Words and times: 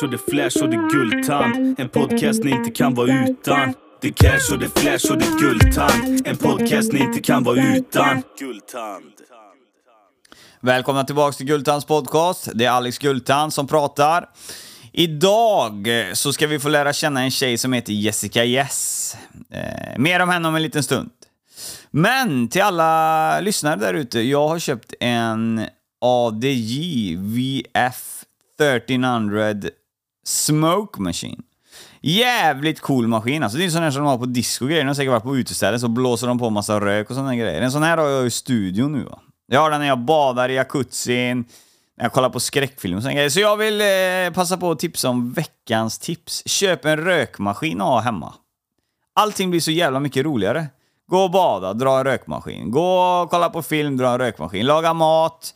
cash 0.00 0.06
och 0.06 0.10
det 0.10 0.18
flash 0.18 0.62
och 0.62 0.70
det 0.70 0.76
guldtand. 0.76 1.80
En 1.80 1.88
podcast 1.88 2.44
ni 2.44 2.50
inte 2.50 2.70
kan 2.70 2.94
vara 2.94 3.28
utan. 3.28 3.74
Det 4.00 4.12
cash 4.12 4.52
och 4.52 4.58
det 4.58 4.78
flash 4.78 5.12
och 5.12 5.18
det 5.18 5.26
guldtand. 5.40 6.26
En 6.26 6.36
podcast 6.36 6.92
ni 6.92 7.00
inte 7.00 7.20
kan 7.20 7.44
vara 7.44 7.76
utan. 7.76 8.22
Guldtand. 8.38 9.12
Välkomna 10.60 11.04
tillbaka 11.04 11.32
till 11.32 11.46
Guldtands 11.46 11.86
podcast. 11.86 12.48
Det 12.54 12.64
är 12.64 12.70
Alex 12.70 12.98
Guldtand 12.98 13.52
som 13.52 13.66
pratar. 13.66 14.28
Idag 14.92 15.88
så 16.12 16.32
ska 16.32 16.46
vi 16.46 16.58
få 16.58 16.68
lära 16.68 16.92
känna 16.92 17.22
en 17.22 17.30
tjej 17.30 17.58
som 17.58 17.72
heter 17.72 17.92
Jessica 17.92 18.44
Yes. 18.44 19.16
Eh, 19.50 19.98
mer 19.98 20.20
om 20.20 20.28
henne 20.28 20.48
om 20.48 20.54
en 20.54 20.62
liten 20.62 20.82
stund. 20.82 21.10
Men 21.90 22.48
till 22.48 22.62
alla 22.62 23.40
lyssnare 23.40 23.76
där 23.76 23.94
ute, 23.94 24.20
jag 24.20 24.48
har 24.48 24.58
köpt 24.58 24.94
en 25.00 25.66
ADJ 26.00 27.16
VF 27.16 28.24
1300 28.60 29.54
Smoke 30.24 31.00
Machine. 31.00 31.42
Jävligt 32.00 32.80
cool 32.80 33.06
maskin 33.06 33.42
alltså. 33.42 33.58
Det 33.58 33.64
är 33.64 33.66
en 33.66 33.72
sån 33.72 33.82
här 33.82 33.90
som 33.90 34.02
de 34.02 34.08
har 34.08 34.18
på 34.18 34.26
disco 34.26 34.66
grejer. 34.66 34.82
De 34.82 34.86
har 34.86 34.94
säkert 34.94 35.10
varit 35.10 35.22
på 35.22 35.36
uteställen 35.36 35.80
så 35.80 35.88
blåser 35.88 36.26
de 36.26 36.38
på 36.38 36.50
massa 36.50 36.80
rök 36.80 37.10
och 37.10 37.16
såna 37.16 37.36
grejer. 37.36 37.62
En 37.62 37.72
sån 37.72 37.82
här 37.82 37.98
har 37.98 38.08
jag 38.08 38.26
i 38.26 38.30
studion 38.30 38.92
nu 38.92 39.04
va. 39.04 39.20
Jag 39.46 39.60
har 39.60 39.70
den 39.70 39.80
när 39.80 39.86
jag 39.86 39.98
badar 39.98 40.48
i 40.48 40.54
jacuzzin, 40.54 41.44
när 41.96 42.04
jag 42.04 42.12
kollar 42.12 42.30
på 42.30 42.40
skräckfilm 42.40 42.96
och 42.96 43.02
såna 43.02 43.14
grejer. 43.14 43.30
Så 43.30 43.40
jag 43.40 43.56
vill 43.56 43.80
eh, 43.80 44.34
passa 44.34 44.56
på 44.56 44.70
att 44.70 44.78
tipsa 44.78 45.08
om 45.08 45.32
veckans 45.32 45.98
tips. 45.98 46.42
Köp 46.46 46.84
en 46.84 46.96
rökmaskin 46.96 47.80
att 47.80 47.86
ha 47.86 48.00
hemma. 48.00 48.34
Allting 49.14 49.50
blir 49.50 49.60
så 49.60 49.70
jävla 49.70 50.00
mycket 50.00 50.24
roligare. 50.24 50.66
Gå 51.08 51.18
och 51.18 51.30
bada, 51.30 51.72
dra 51.72 51.98
en 51.98 52.04
rökmaskin. 52.04 52.70
Gå 52.70 53.00
och 53.00 53.30
kolla 53.30 53.50
på 53.50 53.62
film, 53.62 53.96
dra 53.96 54.08
en 54.08 54.18
rökmaskin. 54.18 54.66
Laga 54.66 54.94
mat, 54.94 55.54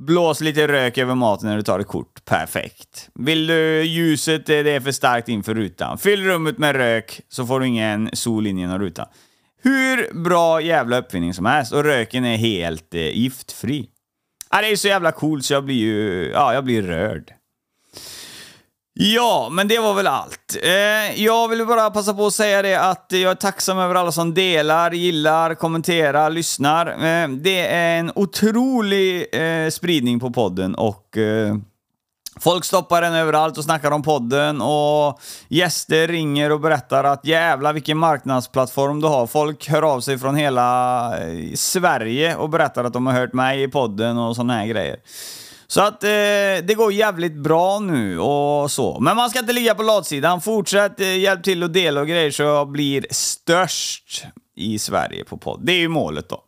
blås 0.00 0.40
lite 0.40 0.68
rök 0.68 0.98
över 0.98 1.14
maten 1.14 1.48
när 1.48 1.56
du 1.56 1.62
tar 1.62 1.78
ett 1.78 1.86
kort. 1.86 2.24
Perfekt. 2.24 3.10
Vill 3.14 3.46
du 3.46 3.82
ljuset, 3.82 4.48
eh, 4.48 4.58
det 4.58 4.70
är 4.70 4.80
för 4.80 4.92
starkt 4.92 5.28
inför 5.28 5.54
rutan. 5.54 5.98
Fyll 5.98 6.24
rummet 6.24 6.58
med 6.58 6.76
rök 6.76 7.20
så 7.28 7.46
får 7.46 7.60
du 7.60 7.66
ingen 7.66 8.10
sol 8.12 8.46
in 8.46 8.58
genom 8.58 8.78
rutan. 8.78 9.06
Hur 9.62 10.14
bra 10.14 10.60
jävla 10.60 10.98
uppfinning 10.98 11.34
som 11.34 11.46
helst 11.46 11.72
och 11.72 11.84
röken 11.84 12.24
är 12.24 12.36
helt 12.36 12.94
eh, 12.94 13.18
giftfri. 13.18 13.88
Ja, 14.50 14.60
det 14.60 14.66
är 14.66 14.76
så 14.76 14.88
jävla 14.88 15.12
coolt 15.12 15.44
så 15.44 15.52
jag 15.52 15.64
blir 15.64 15.76
ju, 15.76 16.30
ja, 16.34 16.54
jag 16.54 16.64
blir 16.64 16.82
rörd. 16.82 17.32
Ja, 19.02 19.48
men 19.50 19.68
det 19.68 19.78
var 19.78 19.94
väl 19.94 20.06
allt. 20.06 20.56
Eh, 20.62 21.22
jag 21.22 21.48
vill 21.48 21.66
bara 21.66 21.90
passa 21.90 22.14
på 22.14 22.26
att 22.26 22.34
säga 22.34 22.62
det 22.62 22.74
att 22.74 23.06
jag 23.08 23.30
är 23.30 23.34
tacksam 23.34 23.78
över 23.78 23.94
alla 23.94 24.12
som 24.12 24.34
delar, 24.34 24.90
gillar, 24.90 25.54
kommenterar, 25.54 26.30
lyssnar. 26.30 26.86
Eh, 26.86 27.28
det 27.28 27.66
är 27.66 27.98
en 27.98 28.12
otrolig 28.14 29.26
eh, 29.32 29.70
spridning 29.70 30.20
på 30.20 30.30
podden 30.30 30.74
och 30.74 31.16
eh, 31.16 31.56
Folk 32.40 32.64
stoppar 32.64 33.02
den 33.02 33.14
överallt 33.14 33.58
och 33.58 33.64
snackar 33.64 33.90
om 33.90 34.02
podden 34.02 34.60
och 34.60 35.20
gäster 35.48 36.08
ringer 36.08 36.52
och 36.52 36.60
berättar 36.60 37.04
att 37.04 37.26
jävla 37.26 37.72
vilken 37.72 37.98
marknadsplattform 37.98 39.00
du 39.00 39.06
har. 39.06 39.26
Folk 39.26 39.68
hör 39.68 39.82
av 39.82 40.00
sig 40.00 40.18
från 40.18 40.36
hela 40.36 41.18
eh, 41.18 41.54
Sverige 41.54 42.36
och 42.36 42.48
berättar 42.48 42.84
att 42.84 42.92
de 42.92 43.06
har 43.06 43.14
hört 43.14 43.32
mig 43.32 43.62
i 43.62 43.68
podden 43.68 44.18
och 44.18 44.36
sådana 44.36 44.52
här 44.52 44.66
grejer. 44.66 44.96
Så 45.70 45.80
att 45.80 46.04
eh, 46.04 46.08
det 46.62 46.76
går 46.76 46.92
jävligt 46.92 47.36
bra 47.36 47.78
nu 47.78 48.18
och 48.18 48.70
så. 48.70 49.00
Men 49.00 49.16
man 49.16 49.30
ska 49.30 49.38
inte 49.38 49.52
ligga 49.52 49.74
på 49.74 49.82
latsidan. 49.82 50.40
Fortsätt 50.40 51.00
eh, 51.00 51.18
hjälp 51.18 51.44
till 51.44 51.62
och 51.62 51.70
dela 51.70 52.00
och 52.00 52.06
grejer 52.06 52.30
så 52.30 52.42
jag 52.42 52.70
blir 52.70 53.06
störst 53.10 54.24
i 54.56 54.78
Sverige 54.78 55.24
på 55.24 55.36
podd. 55.36 55.60
Det 55.66 55.72
är 55.72 55.78
ju 55.78 55.88
målet 55.88 56.28
då. 56.28 56.44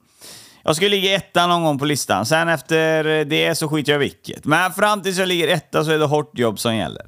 Jag 0.63 0.77
ska 0.77 0.89
ligga 0.89 1.15
etta 1.15 1.47
någon 1.47 1.65
gång 1.65 1.79
på 1.79 1.85
listan. 1.85 2.27
Sen 2.27 2.49
efter 2.49 3.25
det 3.25 3.55
så 3.55 3.69
skiter 3.69 3.93
jag 3.93 4.03
i 4.03 4.05
vilket. 4.05 4.45
Men 4.45 4.73
fram 4.73 5.03
tills 5.03 5.19
jag 5.19 5.29
ligger 5.29 5.49
etta 5.49 5.85
så 5.85 5.91
är 5.91 5.99
det 5.99 6.05
hårt 6.05 6.39
jobb 6.39 6.59
som 6.59 6.77
gäller. 6.77 7.07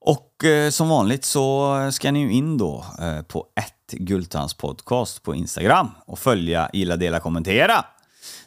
Och 0.00 0.44
eh, 0.44 0.70
som 0.70 0.88
vanligt 0.88 1.24
så 1.24 1.76
ska 1.92 2.12
ni 2.12 2.20
ju 2.20 2.32
in 2.32 2.58
då 2.58 2.84
eh, 3.00 3.22
på 3.22 3.46
ett 3.60 3.92
Gultans 3.92 4.54
podcast 4.54 5.22
på 5.22 5.34
Instagram 5.34 5.90
och 6.06 6.18
följa, 6.18 6.70
gilla, 6.72 6.96
dela, 6.96 7.20
kommentera. 7.20 7.84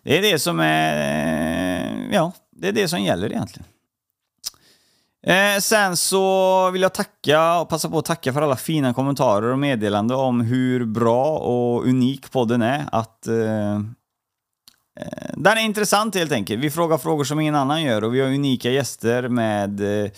Det 0.04 0.18
är 0.18 0.22
det 0.22 0.40
som 0.40 0.60
är... 0.60 2.10
Ja, 2.12 2.32
det 2.52 2.68
är 2.68 2.72
det 2.72 2.88
som 2.88 3.02
gäller 3.02 3.32
egentligen. 3.32 3.68
Eh, 5.24 5.60
sen 5.60 5.98
så 5.98 6.72
vill 6.72 6.82
jag 6.82 6.94
tacka 6.94 7.60
och 7.60 7.70
passa 7.70 7.90
på 7.90 7.98
att 7.98 8.06
tacka 8.06 8.34
för 8.34 8.42
alla 8.42 8.56
fina 8.56 8.94
kommentarer 8.94 9.52
och 9.52 9.60
meddelanden 9.60 10.18
om 10.18 10.42
hur 10.42 10.86
bra 10.86 11.38
och 11.38 11.86
unik 11.86 12.32
podden 12.32 12.62
är. 12.62 12.86
Att 12.92 13.28
eh, 13.28 13.74
eh, 15.00 15.30
den 15.34 15.58
är 15.58 15.62
intressant 15.62 16.16
helt 16.16 16.32
enkelt. 16.32 16.64
Vi 16.64 16.72
frågar 16.72 16.98
frågor 16.98 17.24
som 17.24 17.40
ingen 17.40 17.56
annan 17.56 17.84
gör 17.84 18.04
och 18.04 18.16
vi 18.16 18.22
har 18.22 18.28
unika 18.28 18.70
gäster 18.70 19.28
med 19.28 20.04
eh, 20.04 20.12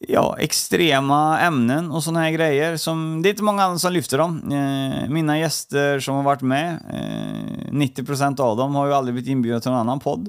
ja, 0.00 0.36
extrema 0.38 1.40
ämnen 1.40 1.90
och 1.90 2.04
sådana 2.04 2.20
här 2.20 2.30
grejer. 2.30 2.76
Som, 2.76 3.22
det 3.22 3.28
är 3.28 3.30
inte 3.30 3.42
många 3.42 3.62
andra 3.62 3.78
som 3.78 3.92
lyfter 3.92 4.18
dem. 4.18 4.52
Eh, 4.52 5.10
mina 5.10 5.38
gäster 5.38 6.00
som 6.00 6.14
har 6.14 6.22
varit 6.22 6.42
med, 6.42 6.72
eh, 6.92 7.72
90% 7.72 8.40
av 8.40 8.56
dem 8.56 8.74
har 8.74 8.86
ju 8.86 8.94
aldrig 8.94 9.14
blivit 9.14 9.30
inbjudna 9.30 9.60
till 9.60 9.70
någon 9.70 9.80
annan 9.80 10.00
podd. 10.00 10.28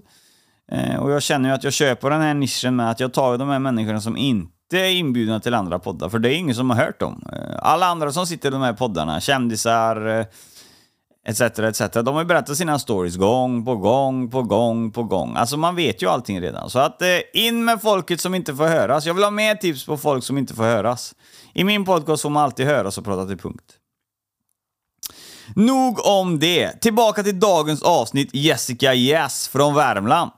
Eh, 0.72 0.96
och 0.96 1.12
jag 1.12 1.24
känner 1.24 1.50
ju 1.50 1.56
att 1.56 1.63
jag 1.63 1.74
köper 1.74 2.09
den 2.09 2.22
här 2.22 2.34
nischen 2.34 2.75
med 2.75 2.90
att 2.91 3.00
jag 3.00 3.13
tar 3.13 3.38
de 3.38 3.50
här 3.50 3.59
människorna 3.59 4.02
som 4.02 4.18
inte 4.18 4.79
är 4.79 4.91
inbjudna 4.91 5.40
till 5.40 5.53
andra 5.53 5.79
poddar, 5.79 6.09
för 6.09 6.19
det 6.19 6.34
är 6.34 6.35
ingen 6.35 6.56
som 6.56 6.69
har 6.69 6.78
hört 6.78 7.00
dem. 7.00 7.24
Eh, 7.34 7.59
alla 7.59 7.85
andra 7.85 8.12
som 8.12 8.28
sitter 8.28 8.50
i 8.50 8.52
de 8.52 8.62
här 8.62 8.74
poddarna, 8.74 9.19
kändisar, 9.19 10.19
eh, 10.19 10.25
etc, 11.29 11.41
etc, 11.59 11.81
de 11.94 12.07
har 12.07 12.22
ju 12.22 12.28
berättat 12.28 12.57
sina 12.57 12.79
stories 12.79 13.16
gång 13.16 13.66
på 13.66 13.75
gång 13.75 14.31
på 14.31 14.44
gång 14.44 14.91
på 14.91 15.03
gång. 15.03 15.35
Alltså 15.35 15.57
man 15.57 15.75
vet 15.75 16.01
ju 16.01 16.09
allting 16.09 16.41
redan. 16.41 16.69
Så 16.69 16.79
att 16.79 17.01
eh, 17.01 17.07
in 17.34 17.66
med 17.66 17.81
folket 17.81 18.22
som 18.22 18.35
inte 18.35 18.56
får 18.56 18.67
höras. 18.67 19.06
Jag 19.06 19.13
vill 19.13 19.23
ha 19.23 19.31
mer 19.31 19.56
tips 19.56 19.85
på 19.85 19.97
folk 19.97 20.23
som 20.23 20.38
inte 20.38 20.53
får 20.53 20.63
höras. 20.63 21.16
I 21.53 21.63
min 21.63 21.85
podcast 21.85 22.22
får 22.22 22.29
man 22.29 22.44
alltid 22.44 22.66
höras 22.66 22.97
och 22.97 23.06
prata 23.06 23.25
till 23.28 23.38
punkt. 23.38 23.66
Nog 25.56 26.06
om 26.06 26.40
det. 26.40 26.81
Tillbaka 26.81 27.23
till 27.23 27.40
dagens 27.40 27.81
avsnitt 27.81 28.29
Jessica 28.34 28.94
Yes 28.94 29.47
från 29.47 29.75
Värmland. 29.75 30.31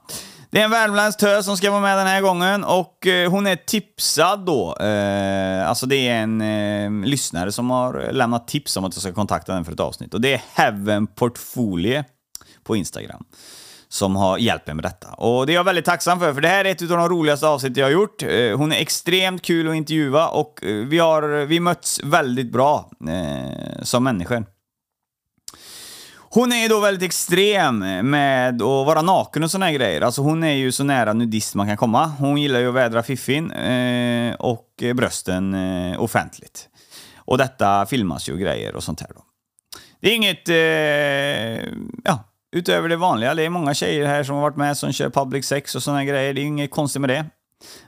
Det 0.52 0.60
är 0.60 0.64
en 0.64 0.70
värmländsk 0.70 1.18
tös 1.18 1.44
som 1.44 1.56
ska 1.56 1.70
vara 1.70 1.80
med 1.80 1.98
den 1.98 2.06
här 2.06 2.20
gången 2.20 2.64
och 2.64 3.06
eh, 3.06 3.30
hon 3.30 3.46
är 3.46 3.56
tipsad 3.56 4.46
då. 4.46 4.76
Eh, 4.76 5.68
alltså 5.68 5.86
det 5.86 6.08
är 6.08 6.22
en 6.22 6.40
eh, 6.40 7.08
lyssnare 7.08 7.52
som 7.52 7.70
har 7.70 8.12
lämnat 8.12 8.48
tips 8.48 8.76
om 8.76 8.84
att 8.84 8.94
jag 8.94 9.02
ska 9.02 9.12
kontakta 9.12 9.54
den 9.54 9.64
för 9.64 9.72
ett 9.72 9.80
avsnitt. 9.80 10.14
Och 10.14 10.20
det 10.20 10.34
är 10.34 10.42
Heaven 10.54 11.06
Portfolio 11.06 12.04
på 12.64 12.76
Instagram 12.76 13.24
som 13.88 14.16
har 14.16 14.38
hjälpt 14.38 14.66
mig 14.66 14.76
med 14.76 14.84
detta. 14.84 15.08
Och 15.08 15.46
det 15.46 15.52
är 15.52 15.54
jag 15.54 15.64
väldigt 15.64 15.84
tacksam 15.84 16.20
för, 16.20 16.34
för 16.34 16.40
det 16.40 16.48
här 16.48 16.64
är 16.64 16.70
ett 16.70 16.82
av 16.82 16.88
de 16.88 17.08
roligaste 17.08 17.46
avsnitt 17.46 17.76
jag 17.76 17.86
har 17.86 17.90
gjort. 17.90 18.22
Eh, 18.22 18.56
Hon 18.56 18.72
är 18.72 18.76
extremt 18.76 19.42
kul 19.42 19.68
att 19.68 19.74
intervjua 19.74 20.28
och 20.28 20.64
eh, 20.64 20.74
vi 20.74 20.98
har 20.98 21.44
vi 21.46 21.60
möts 21.60 22.00
väldigt 22.04 22.52
bra 22.52 22.90
eh, 23.08 23.82
som 23.82 24.04
människor. 24.04 24.44
Hon 26.34 26.52
är 26.52 26.56
ju 26.56 26.68
då 26.68 26.80
väldigt 26.80 27.02
extrem 27.02 27.78
med 28.10 28.62
att 28.62 28.86
vara 28.86 29.02
naken 29.02 29.44
och 29.44 29.50
såna 29.50 29.66
här 29.66 29.72
grejer. 29.72 30.00
Alltså 30.00 30.22
hon 30.22 30.44
är 30.44 30.52
ju 30.52 30.72
så 30.72 30.84
nära 30.84 31.12
nudist 31.12 31.54
man 31.54 31.66
kan 31.66 31.76
komma. 31.76 32.06
Hon 32.06 32.40
gillar 32.40 32.60
ju 32.60 32.68
att 32.68 32.74
vädra 32.74 33.02
fiffin 33.02 33.50
eh, 33.50 34.34
och 34.34 34.66
brösten 34.94 35.54
eh, 35.54 36.02
offentligt. 36.02 36.68
Och 37.16 37.38
detta 37.38 37.86
filmas 37.86 38.28
ju 38.28 38.32
och 38.32 38.38
grejer 38.38 38.76
och 38.76 38.84
sånt 38.84 39.00
här 39.00 39.08
då. 39.14 39.22
Det 40.00 40.10
är 40.10 40.14
inget, 40.14 40.48
eh, 40.48 41.72
ja, 42.04 42.24
utöver 42.56 42.88
det 42.88 42.96
vanliga. 42.96 43.34
Det 43.34 43.42
är 43.42 43.50
många 43.50 43.74
tjejer 43.74 44.06
här 44.06 44.24
som 44.24 44.34
har 44.34 44.42
varit 44.42 44.56
med 44.56 44.76
som 44.76 44.92
kör 44.92 45.10
public 45.10 45.46
sex 45.46 45.74
och 45.74 45.82
såna 45.82 45.98
här 45.98 46.04
grejer. 46.04 46.34
Det 46.34 46.40
är 46.40 46.44
inget 46.44 46.70
konstigt 46.70 47.00
med 47.00 47.10
det. 47.10 47.24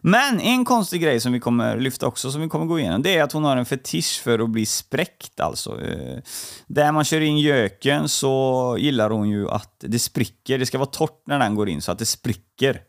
Men 0.00 0.40
en 0.40 0.64
konstig 0.64 1.02
grej 1.02 1.20
som 1.20 1.32
vi 1.32 1.40
kommer 1.40 1.76
lyfta 1.76 2.06
också, 2.06 2.30
som 2.30 2.40
vi 2.40 2.48
kommer 2.48 2.66
gå 2.66 2.78
igenom, 2.78 3.02
det 3.02 3.16
är 3.16 3.22
att 3.22 3.32
hon 3.32 3.44
har 3.44 3.56
en 3.56 3.66
fetisch 3.66 4.22
för 4.22 4.38
att 4.38 4.50
bli 4.50 4.66
spräckt 4.66 5.40
alltså. 5.40 5.80
Eh, 5.80 6.18
där 6.66 6.92
man 6.92 7.04
kör 7.04 7.20
in 7.20 7.38
göken 7.38 8.08
så 8.08 8.76
gillar 8.78 9.10
hon 9.10 9.30
ju 9.30 9.48
att 9.48 9.76
det 9.78 9.98
spricker. 9.98 10.58
Det 10.58 10.66
ska 10.66 10.78
vara 10.78 10.90
torrt 10.90 11.22
när 11.26 11.38
den 11.38 11.54
går 11.54 11.68
in 11.68 11.82
så 11.82 11.92
att 11.92 11.98
det 11.98 12.06
spricker. 12.06 12.80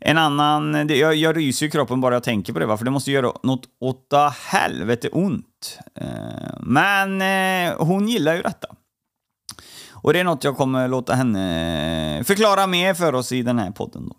En 0.00 0.18
annan, 0.18 0.86
det, 0.86 0.96
jag, 0.96 1.14
jag 1.14 1.36
ryser 1.36 1.66
i 1.66 1.70
kroppen 1.70 2.00
bara 2.00 2.14
jag 2.14 2.22
tänker 2.22 2.52
på 2.52 2.58
det, 2.58 2.66
va? 2.66 2.76
för 2.76 2.84
det 2.84 2.90
måste 2.90 3.10
göra 3.10 3.32
något 3.42 3.64
åtta 3.80 4.34
helvete 4.46 5.08
ont. 5.08 5.78
Eh, 5.94 6.06
men 6.60 7.22
eh, 7.22 7.76
hon 7.78 8.08
gillar 8.08 8.34
ju 8.34 8.42
detta. 8.42 8.68
Och 9.92 10.12
det 10.12 10.20
är 10.20 10.24
något 10.24 10.44
jag 10.44 10.56
kommer 10.56 10.88
låta 10.88 11.14
henne 11.14 12.24
förklara 12.24 12.66
mer 12.66 12.94
för 12.94 13.14
oss 13.14 13.32
i 13.32 13.42
den 13.42 13.58
här 13.58 13.70
podden. 13.70 14.08
Då. 14.08 14.16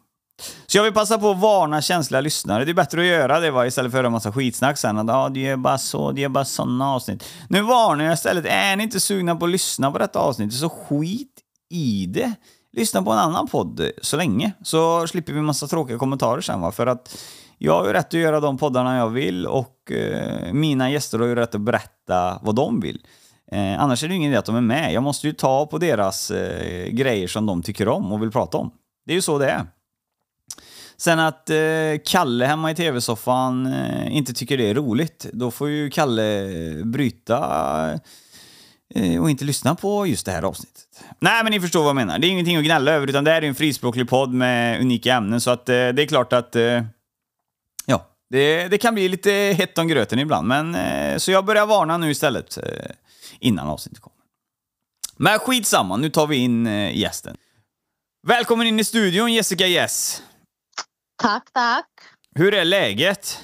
Så 0.67 0.77
jag 0.77 0.83
vill 0.83 0.93
passa 0.93 1.17
på 1.17 1.31
att 1.31 1.39
varna 1.39 1.81
känsliga 1.81 2.21
lyssnare. 2.21 2.65
Det 2.65 2.71
är 2.71 2.73
bättre 2.73 3.01
att 3.01 3.07
göra 3.07 3.39
det 3.39 3.51
va? 3.51 3.67
istället 3.67 3.91
för 3.91 3.97
att 3.97 4.03
höra 4.03 4.09
massa 4.09 4.31
skitsnack 4.31 4.77
sen. 4.77 4.97
Att 4.97 5.09
ah, 5.09 5.29
det 5.29 5.47
är 5.47 5.57
bara 5.57 5.77
så, 5.77 6.11
det 6.11 6.23
är 6.23 6.29
bara 6.29 6.45
såna 6.45 6.93
avsnitt. 6.93 7.23
Nu 7.49 7.61
varnar 7.61 8.05
jag 8.05 8.13
istället. 8.13 8.45
Är 8.45 8.75
ni 8.75 8.83
inte 8.83 8.99
sugna 8.99 9.35
på 9.35 9.45
att 9.45 9.51
lyssna 9.51 9.91
på 9.91 9.97
detta 9.97 10.19
avsnitt 10.19 10.53
så 10.53 10.69
skit 10.69 11.33
i 11.69 12.05
det. 12.05 12.33
Lyssna 12.73 13.01
på 13.01 13.11
en 13.11 13.19
annan 13.19 13.47
podd 13.47 13.91
så 14.01 14.17
länge. 14.17 14.51
Så 14.63 15.07
slipper 15.07 15.33
vi 15.33 15.41
massa 15.41 15.67
tråkiga 15.67 15.97
kommentarer 15.97 16.41
sen 16.41 16.61
va. 16.61 16.71
För 16.71 16.87
att 16.87 17.17
jag 17.57 17.73
har 17.73 17.87
ju 17.87 17.93
rätt 17.93 18.07
att 18.07 18.13
göra 18.13 18.39
de 18.39 18.57
poddarna 18.57 18.97
jag 18.97 19.09
vill 19.09 19.47
och 19.47 19.91
eh, 19.91 20.53
mina 20.53 20.91
gäster 20.91 21.19
har 21.19 21.25
ju 21.25 21.35
rätt 21.35 21.55
att 21.55 21.61
berätta 21.61 22.39
vad 22.41 22.55
de 22.55 22.79
vill. 22.79 23.01
Eh, 23.51 23.81
annars 23.81 24.03
är 24.03 24.07
det 24.07 24.13
ju 24.13 24.17
ingen 24.17 24.31
idé 24.31 24.37
att 24.37 24.45
de 24.45 24.55
är 24.55 24.61
med. 24.61 24.93
Jag 24.93 25.03
måste 25.03 25.27
ju 25.27 25.33
ta 25.33 25.65
på 25.65 25.77
deras 25.77 26.31
eh, 26.31 26.87
grejer 26.87 27.27
som 27.27 27.45
de 27.45 27.63
tycker 27.63 27.87
om 27.87 28.11
och 28.11 28.21
vill 28.21 28.31
prata 28.31 28.57
om. 28.57 28.71
Det 29.05 29.11
är 29.11 29.15
ju 29.15 29.21
så 29.21 29.37
det 29.37 29.49
är. 29.49 29.65
Sen 30.99 31.19
att 31.19 31.49
eh, 31.49 31.57
Kalle 32.05 32.45
hemma 32.45 32.71
i 32.71 32.75
tv-soffan 32.75 33.65
eh, 33.65 34.17
inte 34.17 34.33
tycker 34.33 34.57
det 34.57 34.69
är 34.69 34.73
roligt, 34.73 35.25
då 35.33 35.51
får 35.51 35.69
ju 35.69 35.89
Kalle 35.89 36.49
bryta 36.85 37.99
eh, 38.95 39.21
och 39.21 39.29
inte 39.29 39.45
lyssna 39.45 39.75
på 39.75 40.07
just 40.07 40.25
det 40.25 40.31
här 40.31 40.43
avsnittet. 40.43 40.85
Nej, 41.19 41.43
men 41.43 41.51
ni 41.51 41.61
förstår 41.61 41.79
vad 41.79 41.89
jag 41.89 41.95
menar. 41.95 42.19
Det 42.19 42.27
är 42.27 42.29
ingenting 42.29 42.57
att 42.57 42.63
gnälla 42.63 42.91
över, 42.91 43.07
utan 43.07 43.23
det 43.23 43.31
här 43.31 43.41
är 43.41 43.47
en 43.47 43.55
frispråklig 43.55 44.09
podd 44.09 44.33
med 44.33 44.81
unika 44.81 45.13
ämnen, 45.13 45.41
så 45.41 45.51
att 45.51 45.69
eh, 45.69 45.73
det 45.73 46.01
är 46.01 46.07
klart 46.07 46.33
att 46.33 46.55
eh, 46.55 46.83
ja, 47.85 48.07
det, 48.29 48.67
det 48.67 48.77
kan 48.77 48.93
bli 48.93 49.09
lite 49.09 49.31
hett 49.31 49.77
om 49.77 49.87
gröten 49.87 50.19
ibland, 50.19 50.47
men 50.47 50.75
eh, 50.75 51.17
så 51.17 51.31
jag 51.31 51.45
börjar 51.45 51.65
varna 51.65 51.97
nu 51.97 52.11
istället 52.11 52.57
eh, 52.57 52.63
innan 53.39 53.67
avsnittet 53.67 53.99
kommer. 53.99 54.19
Men 55.17 55.39
skitsamma, 55.39 55.97
nu 55.97 56.09
tar 56.09 56.27
vi 56.27 56.35
in 56.35 56.67
eh, 56.67 56.97
gästen. 56.97 57.37
Välkommen 58.27 58.67
in 58.67 58.79
i 58.79 58.83
studion 58.83 59.33
Jessica 59.33 59.67
Yes. 59.67 60.21
Tack, 61.21 61.53
tack. 61.53 61.85
Hur 62.35 62.53
är 62.53 62.65
läget? 62.65 63.39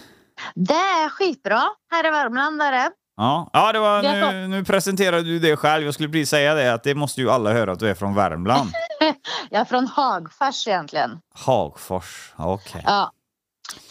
Det 0.56 0.74
är 0.74 1.10
skitbra. 1.10 1.63
Här 1.92 2.07
i 2.07 2.10
Värmland 2.10 2.62
är 2.62 2.72
det. 2.72 2.92
Ja, 3.18 3.50
ja 3.54 3.72
det 3.72 3.80
var, 3.80 4.01
nu, 4.01 4.48
nu 4.48 4.63
presenterade 4.66 5.24
du 5.24 5.39
det 5.39 5.56
själv. 5.57 5.86
Jag 5.86 5.94
skulle 5.94 6.10
precis 6.10 6.30
säga 6.30 6.54
det, 6.54 6.74
att 6.74 6.83
det 6.83 6.95
måste 6.95 7.22
ju 7.22 7.31
alla 7.31 7.54
höra 7.54 7.72
att 7.72 7.80
du 7.80 7.89
är 7.89 7.94
från 7.94 8.16
Värmland. 8.16 8.69
Jag 9.50 9.62
är 9.62 9.66
från 9.66 9.88
Hagfors 9.88 10.68
egentligen. 10.68 11.19
Hagfors, 11.33 12.33
okej. 12.38 12.83
Ja. 12.86 13.12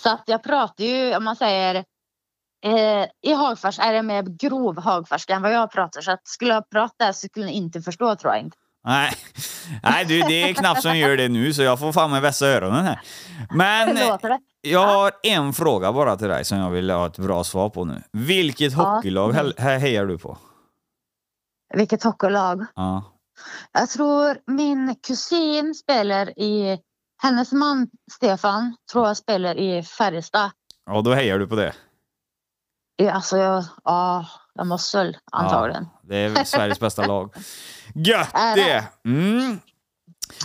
Så 0.03 0.11
att 0.11 0.23
jag 0.27 0.43
pratar 0.43 0.85
ju, 0.85 1.17
om 1.17 1.25
man 1.25 1.37
säger, 1.37 1.75
eh, 2.65 3.07
i 3.23 3.33
Hagfors 3.33 3.79
är 3.79 3.93
det 3.93 4.03
mer 4.03 4.23
grov 4.23 4.81
hagforska 4.81 5.35
än 5.35 5.43
vad 5.43 5.53
jag 5.53 5.71
pratar. 5.73 6.01
Så 6.01 6.11
att 6.13 6.29
skulle 6.29 6.55
jag 6.55 6.71
prata 6.71 7.13
så 7.13 7.29
skulle 7.29 7.47
ni 7.47 7.53
inte 7.53 7.83
förstå 7.83 8.17
tror 8.17 8.33
jag 8.33 8.43
inte. 8.43 8.57
Nej, 8.85 9.13
Nej 9.83 10.05
du, 10.05 10.21
det 10.21 10.43
är 10.51 10.55
knappt 10.55 10.83
som 10.83 10.99
gör 10.99 11.17
det 11.17 11.29
nu, 11.29 11.53
så 11.55 11.63
jag 11.63 11.79
får 11.79 11.93
fan 11.93 12.11
med 12.11 12.23
vässa 12.23 12.47
öronen 12.47 12.85
här. 12.85 13.01
Men 13.51 13.97
jag 14.63 14.87
har 14.87 15.13
en 15.23 15.53
fråga 15.53 15.93
bara 15.93 16.17
till 16.17 16.29
dig 16.29 16.45
som 16.45 16.59
jag 16.59 16.71
vill 16.71 16.91
ha 16.91 17.07
ett 17.07 17.19
bra 17.19 17.45
svar 17.45 17.69
på 17.71 17.85
nu. 17.85 18.03
Vilket 18.13 18.73
Ja. 18.73 18.79
hockeylag 18.95 19.33
he- 19.35 19.55
he- 19.57 19.79
hejar 19.79 20.07
du 20.07 20.19
på? 20.19 20.39
Vilket 21.75 22.03
hockeylag. 22.03 22.67
Ja. 22.75 23.03
Jag 23.73 23.89
tror 23.91 24.39
min 24.47 24.95
kusin 25.07 25.75
spelar 25.75 26.39
i, 26.39 26.79
hennes 27.23 27.53
man 27.53 27.89
Stefan 28.13 28.77
tror 28.93 29.07
jag 29.07 29.17
spelar 29.17 29.55
i 29.59 29.83
Färjestad. 29.83 30.51
ja, 30.87 31.01
då 31.01 31.15
hejar 31.15 31.39
du 31.39 31.47
på 31.47 31.57
det. 31.57 31.73
Ja, 32.97 33.13
Alltså 33.13 33.37
jag, 33.37 33.65
ja, 33.85 34.27
jag 34.55 34.67
måste 34.67 34.99
väl 34.99 35.17
antagligen. 35.33 35.85
Ja, 35.93 35.99
det 36.09 36.17
är 36.17 36.45
Sveriges 36.45 36.81
bästa 36.81 37.07
lag. 37.07 37.35
Gött 37.95 38.33
det! 38.55 38.85
Mm. 39.05 39.61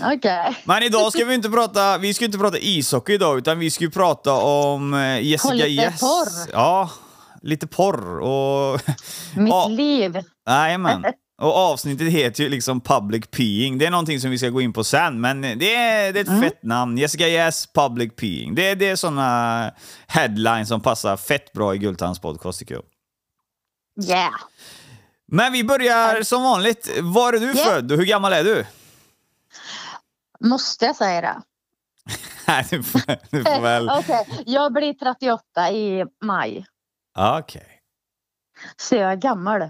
Okej. 0.02 0.58
Men 0.64 0.84
idag 0.84 1.12
ska 1.14 1.26
vi 1.26 1.34
inte 1.34 1.50
prata, 1.50 1.98
vi 1.98 2.14
ska 2.14 2.26
inte 2.26 2.38
prata 2.38 2.58
ishockey 2.58 3.14
idag, 3.14 3.38
utan 3.38 3.60
vi 3.60 3.72
ska 3.72 3.84
ju 3.84 3.92
prata 3.92 4.34
om 4.34 4.94
eh, 4.94 5.22
Jessica 5.22 5.54
lite 5.54 5.68
Yes. 5.70 6.00
porr. 6.02 6.50
Ja, 6.54 6.90
lite 7.42 7.68
porr 7.68 8.20
och... 8.20 8.82
Mitt 9.36 9.50
Ja. 9.50 9.68
liv. 9.68 10.20
Jajamän. 10.50 11.06
Och 11.42 11.56
avsnittet 11.58 12.08
heter 12.12 12.44
ju 12.44 12.50
liksom 12.50 12.82
Public 12.82 13.24
Peeing. 13.32 13.78
Det 13.78 13.86
är 13.86 13.92
någonting 13.92 14.20
som 14.20 14.32
vi 14.32 14.38
ska 14.38 14.50
gå 14.50 14.62
in 14.62 14.74
på 14.74 14.84
sen, 14.84 15.22
men 15.22 15.42
det 15.42 15.76
är, 15.76 16.14
det 16.14 16.20
är 16.20 16.22
ett 16.22 16.28
Mm. 16.28 16.42
fett 16.42 16.64
namn. 16.64 16.98
Jessica 16.98 17.28
Yes, 17.28 17.68
Public 17.74 18.16
Peeing. 18.16 18.56
Det, 18.56 18.76
det 18.76 18.90
är 18.90 18.96
såna 18.96 19.72
headlines 20.08 20.68
som 20.70 20.82
passar 20.82 21.18
fett 21.18 21.54
bra 21.54 21.76
i 21.76 21.78
Gultans 21.78 22.20
podcast 22.20 22.60
tycker 22.60 22.76
jag. 22.76 22.84
Yeah. 24.08 24.34
Men 25.32 25.52
vi 25.54 25.64
börjar 25.64 26.24
som 26.24 26.44
vanligt. 26.44 26.90
Var 27.02 27.34
är 27.34 27.40
du 27.40 27.54
Ja. 27.58 27.64
född 27.66 27.92
och 27.92 27.98
hur 27.98 28.06
gammal 28.06 28.34
är 28.34 28.44
du? 28.44 28.66
Måste 30.40 30.86
jag 30.86 30.96
säga 30.96 31.22
det? 31.22 31.42
Nej, 32.48 32.66
du 32.70 32.84
får, 32.84 33.02
du 33.32 33.44
får 33.44 33.62
väl... 33.62 33.90
Okej, 34.00 34.44
jag 34.46 34.74
blir 34.74 34.94
38 34.94 35.72
i 35.72 36.06
maj. 36.24 36.66
Okej. 37.18 37.82
Så 38.78 38.96
jag 38.96 39.12
är 39.12 39.16
gammal. 39.16 39.70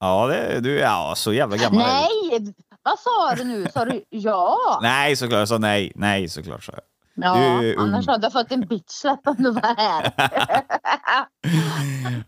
Ja, 0.00 0.26
det, 0.26 0.60
du 0.60 0.78
är 0.78 0.82
ja, 0.82 1.14
så 1.16 1.32
jävla 1.32 1.56
gammal. 1.56 1.78
Nej! 1.86 2.54
Vad 2.82 2.98
sa 2.98 3.34
du 3.34 3.44
nu? 3.44 3.68
Sa 3.74 3.84
du 3.84 4.04
ja? 4.10 4.58
Nej, 4.82 5.16
såklart. 5.16 5.38
Jag 5.38 5.48
sa 5.48 5.58
nej. 5.58 5.92
Nej, 5.94 6.28
såklart 6.28 6.64
sa 6.64 6.72
jag. 6.72 6.82
Ja, 7.16 7.34
Du 7.60 7.76
annars 7.78 8.06
hade 8.06 8.24
jag 8.26 8.32
fått 8.32 8.52
en 8.52 8.60
bitchsläpp 8.60 9.20
om 9.24 9.36
du 9.38 9.50
var 9.50 9.76
här. 9.76 10.12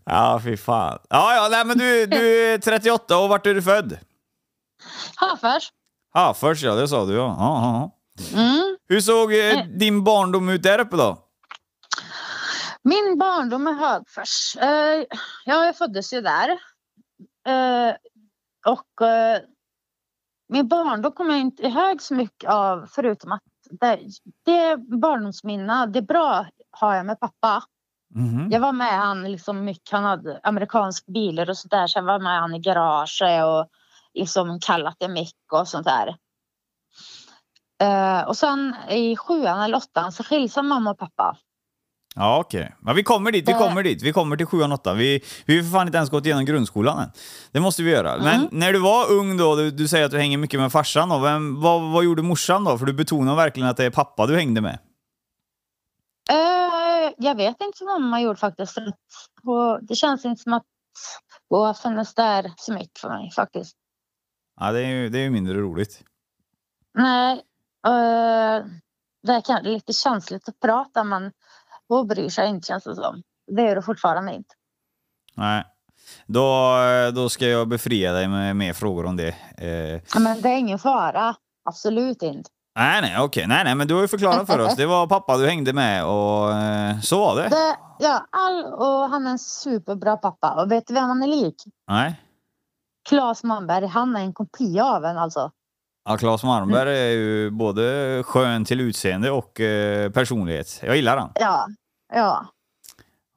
Ja, 0.05 0.40
fy 0.44 0.56
fan. 0.56 0.99
Ja, 1.11 1.35
ja, 1.35 1.49
nej, 1.50 1.64
men 1.64 1.79
du, 1.79 2.06
du 2.06 2.52
är 2.52 2.58
38 2.58 3.19
och 3.19 3.29
vart 3.29 3.46
är 3.46 3.55
du 3.55 3.62
född? 3.62 3.99
Hafers. 5.17 5.73
Ja, 6.14 6.35
först 6.35 6.62
ja, 6.62 6.75
det 6.75 6.88
sa 6.88 7.05
du 7.05 7.14
ja. 7.14 7.37
ja, 7.38 7.62
ja. 7.62 7.90
Mm. 8.38 8.76
Hur 8.88 9.00
såg 9.00 9.35
eh, 9.35 9.64
din 9.64 10.05
barndom 10.05 10.49
ut 10.49 10.62
där 10.62 10.79
uppe 10.79 10.96
då? 10.96 11.19
Min 12.82 13.19
barndom 13.19 13.69
i 13.69 13.73
Högfors. 13.73 14.56
Uh, 14.56 15.05
ja, 15.44 15.64
jag 15.64 15.76
föddes 15.76 16.12
ju 16.12 16.20
där. 16.20 16.49
Eh, 17.46 17.94
och 18.67 19.06
eh, 19.06 19.40
min 20.49 20.69
barndom 20.69 21.12
kommer 21.12 21.31
jag 21.31 21.40
inte 21.40 21.62
ihåg 21.62 22.02
så 22.02 22.14
mycket 22.14 22.50
av 22.50 22.87
förutom 22.90 23.32
att 23.32 23.43
det, 23.70 24.00
det 24.44 24.76
barndomsminne, 24.76 25.87
det 25.87 25.99
är 25.99 26.03
bra 26.03 26.47
har 26.70 26.94
jag 26.94 27.06
med 27.06 27.20
pappa. 27.20 27.62
Mhm. 28.15 28.50
Jag 28.50 28.61
var 28.61 28.73
med 28.73 28.99
han 28.99 29.23
liksom 29.23 29.65
mycket, 29.65 29.93
han 29.93 30.05
hade 30.05 30.41
amerikansk 30.43 31.06
bilar 31.06 31.50
och. 31.50 31.56
Så 31.56 31.69
jag 31.99 32.03
var 32.03 32.19
med 32.19 32.41
han 32.41 32.55
i 32.55 32.59
garaget 32.59 33.44
och 33.44 33.69
liksom 34.15 34.61
kallat 34.61 34.97
det 34.99 35.09
mycket 35.09 35.53
och 35.53 35.69
sånt 35.69 35.87
där. 35.87 36.17
Eh, 37.82 38.29
och 38.29 38.37
sen 38.37 38.76
i 38.91 39.17
sjuan 39.17 39.62
eller 39.62 39.76
åttan 39.76 40.12
så 40.12 40.25
skilsade 40.25 40.69
mamma 40.69 40.91
och 40.91 40.99
pappa. 40.99 41.37
Ja, 42.19 42.38
okej. 42.38 42.75
Men 42.81 42.97
vi 42.97 43.03
kommer 43.03 43.32
dit, 43.32 43.49
vi 43.49 43.53
kommer 43.53 43.82
dit. 43.82 44.03
Vi 44.03 44.12
kommer 44.12 44.37
till 44.37 44.47
7 44.47 44.62
och 44.62 44.73
8. 44.73 44.94
Vi, 44.94 45.25
vi 45.47 45.56
har 45.56 45.62
för 45.65 45.70
fan 45.70 45.87
inte 45.87 45.97
ens 45.97 46.11
gått 46.11 46.26
igenom 46.26 46.44
grundskolan 46.44 46.99
än. 46.99 47.11
Det 47.53 47.61
måste 47.61 47.82
vi 47.82 47.91
göra. 47.91 48.17
Men 48.19 48.35
Mm. 48.41 48.49
när 48.53 48.73
du 48.73 48.79
var 48.79 49.12
ung 49.12 49.37
då, 49.37 49.56
du, 49.56 49.70
du 49.70 49.88
säger 49.88 50.05
att 50.05 50.11
du 50.11 50.19
hänger 50.19 50.38
mycket 50.38 50.61
med 50.61 50.73
farsan 50.73 51.09
då. 51.09 51.19
Vem, 51.19 51.61
vad, 51.61 51.93
vad 51.93 52.05
gjorde 52.05 52.23
morsan 52.23 52.65
då? 52.65 52.79
För 52.79 52.87
du 52.87 52.93
betonar 52.93 53.37
verkligen 53.37 53.69
att 53.69 53.76
det 53.76 53.85
är 53.85 53.91
pappa 53.91 54.26
du 54.26 54.37
hängde 54.37 54.61
med. 54.61 54.79
Eh, 56.31 57.12
jag 57.19 57.35
vet 57.35 57.61
inte 57.61 57.85
vad 57.85 58.00
mamma 58.00 58.21
gjorde 58.21 58.37
faktiskt. 58.38 58.79
Och 59.42 59.78
det 59.83 59.95
känns 59.95 60.25
inte 60.25 60.42
som 60.42 60.52
att 60.52 60.64
har 61.50 61.75
funnits 61.75 62.14
där 62.14 62.52
så 62.57 62.73
mycket 62.73 62.99
för 62.99 63.09
mig 63.09 63.31
faktiskt. 63.31 63.76
Ja, 64.61 64.73
det 64.73 64.81
är 64.81 64.88
ju, 64.88 65.09
det 65.09 65.19
är 65.19 65.23
ju 65.23 65.31
mindre 65.31 65.54
roligt. 65.54 66.02
Nej, 66.95 67.33
eh, 67.87 68.64
det 69.23 69.33
är 69.33 69.40
kanske 69.40 69.69
lite 69.69 69.92
känsligt 69.92 70.49
att 70.49 70.61
prata 70.61 71.04
men 71.04 71.33
hon 71.88 72.07
bryr 72.09 72.28
sig 72.28 72.49
inte 72.49 72.66
känns 72.66 72.85
det 72.85 72.95
som. 72.95 73.23
Det 73.57 73.62
gör 73.62 73.75
hon 73.75 73.83
fortfarande 73.83 74.35
inte. 74.35 74.54
Nej. 75.35 75.64
Då, 76.26 76.76
då 77.14 77.28
ska 77.28 77.47
jag 77.47 77.68
befria 77.68 78.12
dig 78.12 78.28
med 78.28 78.57
mer 78.57 78.73
frågor 78.73 79.07
om 79.07 79.16
det. 79.16 79.28
Eh, 79.59 80.21
Men 80.21 80.40
det 80.42 80.49
är 80.49 80.57
ingen 80.59 80.78
fara. 80.78 81.35
Absolut 81.64 82.23
inte. 82.23 82.50
nej, 82.76 83.00
nej, 83.02 83.21
okej. 83.21 83.47
Nej, 83.47 83.64
nej, 83.64 83.75
men 83.75 83.88
du 83.88 83.95
har 83.95 84.00
ju 84.00 84.09
förklarat 84.09 84.47
för 84.47 84.59
oss. 84.59 84.76
Det 84.76 84.87
var 84.87 85.07
pappa 85.07 85.37
du 85.37 85.47
hängde 85.47 85.73
med 85.73 86.04
och 86.07 86.52
eh, 86.52 87.00
så 87.00 87.18
var 87.18 87.37
det. 87.37 87.49
Det, 87.49 87.76
ja, 87.99 88.26
all, 88.33 88.64
och 88.64 89.11
han 89.11 89.26
är 89.26 89.30
en 89.30 89.38
superbra 89.38 90.16
pappa. 90.16 90.62
Och 90.62 90.73
vet 90.73 90.87
du 90.87 90.95
vem 90.95 91.04
han 91.04 91.23
är 91.23 91.26
lik? 91.26 91.54
Nej. 91.88 92.21
Claes 93.09 93.45
Malmberg. 93.45 93.87
Han 93.87 94.16
är 94.16 94.21
en 94.21 94.33
kopia 94.35 94.85
av 94.85 95.04
en 95.04 95.18
alltså. 95.18 95.50
Ja, 96.09 96.17
Claes 96.17 96.43
Malmberg 96.45 96.99
är 96.99 97.11
ju 97.11 97.50
både 97.50 98.23
skön 98.27 98.65
till 98.65 98.81
utseende 98.81 99.31
och 99.31 99.61
eh, 99.61 100.11
personlighet. 100.11 100.81
Jag 100.85 100.97
gillar 100.97 101.17
han. 101.17 101.31
Ja, 101.35 101.67
ja. 102.15 102.47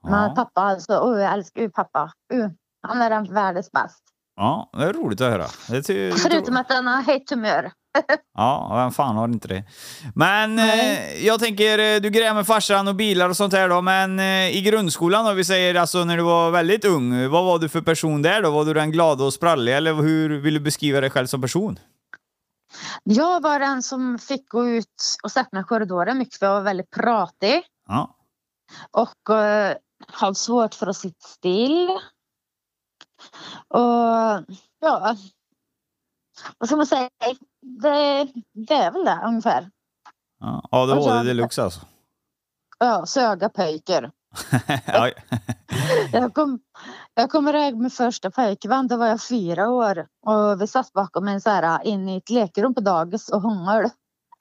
Men 0.03 0.23
Ja. 0.23 0.33
pappa 0.35 0.61
alltså. 0.61 0.93
Oh, 0.93 1.21
jag 1.21 1.33
älskar 1.33 1.61
ju 1.61 1.69
pappa. 1.69 2.11
Uh, 2.33 2.47
han 2.87 3.01
är 3.01 3.09
den 3.09 3.33
världens 3.33 3.71
bäst. 3.71 4.03
ja, 4.35 4.69
det 4.73 4.83
är 4.83 4.93
roligt 4.93 5.21
att 5.21 5.31
höra. 5.31 5.45
Det 5.69 5.81
ty- 5.83 6.11
Förutom 6.11 6.57
att 6.57 6.71
han 6.71 6.87
har 6.87 7.01
hett 7.01 7.29
humör. 7.29 7.71
Ja, 8.37 8.71
vem 8.75 8.91
fan 8.91 9.15
har 9.15 9.27
inte 9.27 9.47
det? 9.47 9.63
Men 10.15 10.59
eh, 10.59 11.25
jag 11.25 11.39
tänker, 11.39 11.79
eh, 11.79 12.01
du 12.01 12.09
grejer 12.09 12.33
med 12.33 12.47
farsan 12.47 12.87
och 12.87 12.95
bilar 12.95 13.29
och 13.29 13.37
sånt 13.37 13.53
här 13.53 13.69
då, 13.69 13.81
men 13.81 14.19
eh, 14.19 14.57
i 14.57 14.61
grundskolan 14.61 15.25
då, 15.25 15.33
vi 15.33 15.43
säger 15.45 15.75
alltså 15.75 16.03
när 16.03 16.17
du 16.17 16.23
var 16.23 16.51
väldigt 16.51 16.85
ung, 16.85 17.29
vad 17.29 17.45
var 17.45 17.59
du 17.59 17.69
för 17.69 17.81
person 17.81 18.21
där 18.21 18.41
då? 18.41 18.51
Var 18.51 18.65
du 18.65 18.73
den 18.73 18.91
glada 18.91 19.23
och 19.23 19.33
spralliga 19.33 19.77
eller 19.77 19.93
hur 19.93 20.29
vill 20.39 20.53
du 20.53 20.59
beskriva 20.59 21.01
dig 21.01 21.09
själv 21.09 21.27
som 21.27 21.41
person? 21.41 21.79
Jag 23.03 23.41
var 23.41 23.59
den 23.59 23.83
som 23.83 24.19
fick 24.19 24.49
gå 24.49 24.67
ut 24.67 25.03
och 25.23 25.31
i 25.61 25.63
korridoren 25.63 26.17
mycket 26.17 26.39
för 26.39 26.45
jag 26.45 26.53
var 26.53 26.61
väldigt 26.61 26.89
pratig. 26.89 27.63
Ja. 27.87 28.15
Och 28.91 29.29
uh, 29.29 29.73
hade 30.07 30.35
svårt 30.35 30.75
för 30.75 30.87
att 30.87 30.97
sitta 30.97 31.27
still. 31.27 31.89
Och 33.67 34.45
ja. 34.79 35.15
Vad 36.57 36.67
ska 36.69 36.75
man 36.75 36.87
säga? 36.87 37.09
Det, 37.61 38.27
det 38.53 38.73
är 38.73 38.91
väl 38.91 39.05
det 39.05 39.21
ungefär. 39.25 39.71
ja. 40.39 40.67
ADHD 40.71 41.09
Alltså- 41.11 41.23
deluxe 41.23 41.63
alltså. 41.63 41.81
Ja, 42.79 43.05
söga 43.05 43.49
pojkar. 43.49 44.11
ja. 44.85 45.11
Jag, 46.11 46.33
kom, 46.33 46.59
jag 47.13 47.29
kommer 47.31 47.53
ihåg 47.53 47.77
min 47.77 47.89
första 47.89 48.31
pojkvän, 48.31 48.87
då 48.87 48.97
var 48.97 49.07
jag 49.07 49.23
fyra 49.23 49.69
år. 49.69 50.07
Och 50.25 50.61
vi 50.61 50.67
satt 50.67 50.93
bakom 50.93 51.27
en 51.27 51.41
så 51.41 51.49
här 51.49 51.83
in 51.83 52.09
i 52.09 52.17
ett 52.17 52.29
lekrum 52.29 52.73
på 52.73 52.81
dagis 52.81 53.29
och 53.29 53.41
hungerade. 53.41 53.89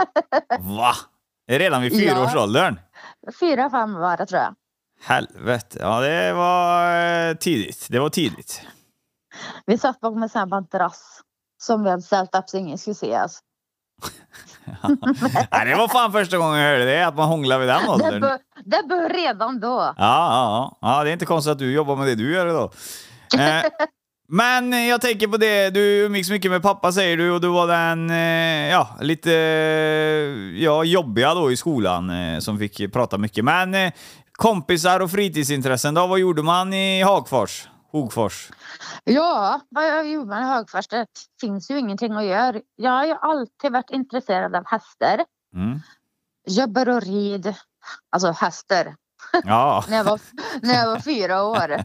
Va? 0.60 0.92
Redan 1.50 1.82
vid 1.82 1.92
fyraårsåldern? 1.92 2.80
Fyra, 3.40 3.70
fem 3.70 3.94
var 3.94 4.16
det 4.16 4.26
tror 4.26 4.40
jag. 4.40 4.54
Helvete. 5.02 5.78
Ja, 5.80 6.00
det 6.00 6.32
var 6.32 6.96
eh, 7.28 7.34
tidigt. 7.34 7.86
Det 7.90 7.98
var 7.98 8.08
tidigt. 8.08 8.62
Vi 9.66 9.78
satt 9.78 10.00
bakom 10.00 10.22
en 10.22 10.28
sån 10.28 10.38
här 10.38 10.46
madrass 10.46 11.20
som 11.62 11.84
vi 11.84 11.90
hade 11.90 12.02
ställt 12.02 12.34
upp 12.34 12.48
så 12.48 12.56
ingen 12.56 12.78
skulle 12.78 12.94
se 12.94 13.20
oss. 13.20 13.40
Nej, 15.52 15.66
det 15.66 15.74
var 15.74 15.88
fan 15.88 16.12
första 16.12 16.38
gången 16.38 16.58
jag 16.60 16.70
hörde 16.70 16.84
det, 16.84 17.06
att 17.06 17.16
man 17.16 17.28
hånglar 17.28 17.58
vid 17.58 17.68
den 17.68 17.82
Det, 17.82 17.88
åldern. 17.88 18.20
bör, 18.20 18.38
det 18.64 18.88
bör 18.88 19.08
redan 19.08 19.60
då. 19.60 19.68
Ja, 19.68 19.94
ja, 19.98 20.76
ja. 20.80 20.88
ja, 20.96 21.04
det 21.04 21.10
är 21.10 21.12
inte 21.12 21.26
konstigt 21.26 21.52
att 21.52 21.58
du 21.58 21.72
jobbar 21.72 21.96
med 21.96 22.06
det 22.06 22.14
du 22.14 22.32
gör 22.34 22.46
idag. 22.46 22.72
Eh, 23.38 23.64
men 24.28 24.86
jag 24.88 25.00
tänker 25.00 25.28
på 25.28 25.36
det, 25.36 25.70
du 25.70 25.80
umgicks 26.04 26.30
mycket 26.30 26.50
med 26.50 26.62
pappa 26.62 26.92
säger 26.92 27.16
du 27.16 27.30
och 27.30 27.40
du 27.40 27.48
var 27.48 27.66
den, 27.66 28.10
eh, 28.10 28.70
ja, 28.70 28.88
lite 29.00 29.30
ja, 30.56 30.84
jobbiga 30.84 31.34
då 31.34 31.52
i 31.52 31.56
skolan 31.56 32.10
eh, 32.10 32.38
som 32.38 32.58
fick 32.58 32.92
prata 32.92 33.18
mycket. 33.18 33.44
Men 33.44 33.74
eh, 33.74 33.92
kompisar 34.32 35.00
och 35.00 35.10
fritidsintressen 35.10 35.94
då, 35.94 36.06
vad 36.06 36.18
gjorde 36.18 36.42
man 36.42 36.72
i 36.72 37.02
Hagfors? 37.02 37.68
Hogfors? 37.92 38.50
Ja, 39.04 39.60
vad 39.68 39.84
jag 39.84 40.08
gjorde 40.08 40.26
med 40.26 40.48
Högfors, 40.48 40.88
det 40.88 41.06
finns 41.40 41.70
ju 41.70 41.78
ingenting 41.78 42.12
att 42.12 42.24
göra. 42.24 42.60
Jag 42.76 42.90
har 42.90 43.06
ju 43.06 43.12
alltid 43.12 43.72
varit 43.72 43.90
intresserad 43.90 44.56
av 44.56 44.66
hästar. 44.66 45.24
Mm. 45.54 45.80
Jobbar 46.46 46.88
och 46.88 47.02
rid, 47.02 47.54
alltså 48.10 48.30
hästar, 48.30 48.94
Ja, 49.44 49.84
när 49.88 49.96
jag 49.96 50.04
var, 50.04 50.20
när 50.62 50.74
jag 50.74 50.86
var 50.86 50.98
fyra 50.98 51.44
år. 51.44 51.84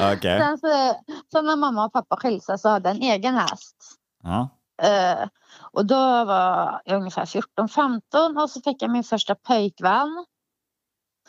okej. 0.14 0.40
Sen, 0.40 0.58
så, 0.58 0.94
sen 1.32 1.46
när 1.46 1.56
mamma 1.56 1.84
och 1.84 1.92
pappa 1.92 2.16
skilde 2.16 2.40
sig 2.40 2.58
så 2.58 2.68
hade 2.68 2.88
jag 2.88 2.96
en 2.96 3.02
egen 3.02 3.34
häst. 3.34 3.76
Ja. 4.22 4.48
Eh, 4.82 5.28
och 5.60 5.86
då 5.86 6.24
var 6.24 6.80
jag 6.84 6.96
ungefär 6.96 7.24
14-15 7.24 8.42
och 8.42 8.50
så 8.50 8.60
fick 8.60 8.82
jag 8.82 8.90
min 8.90 9.04
första 9.04 9.34
pojkvän. 9.34 10.26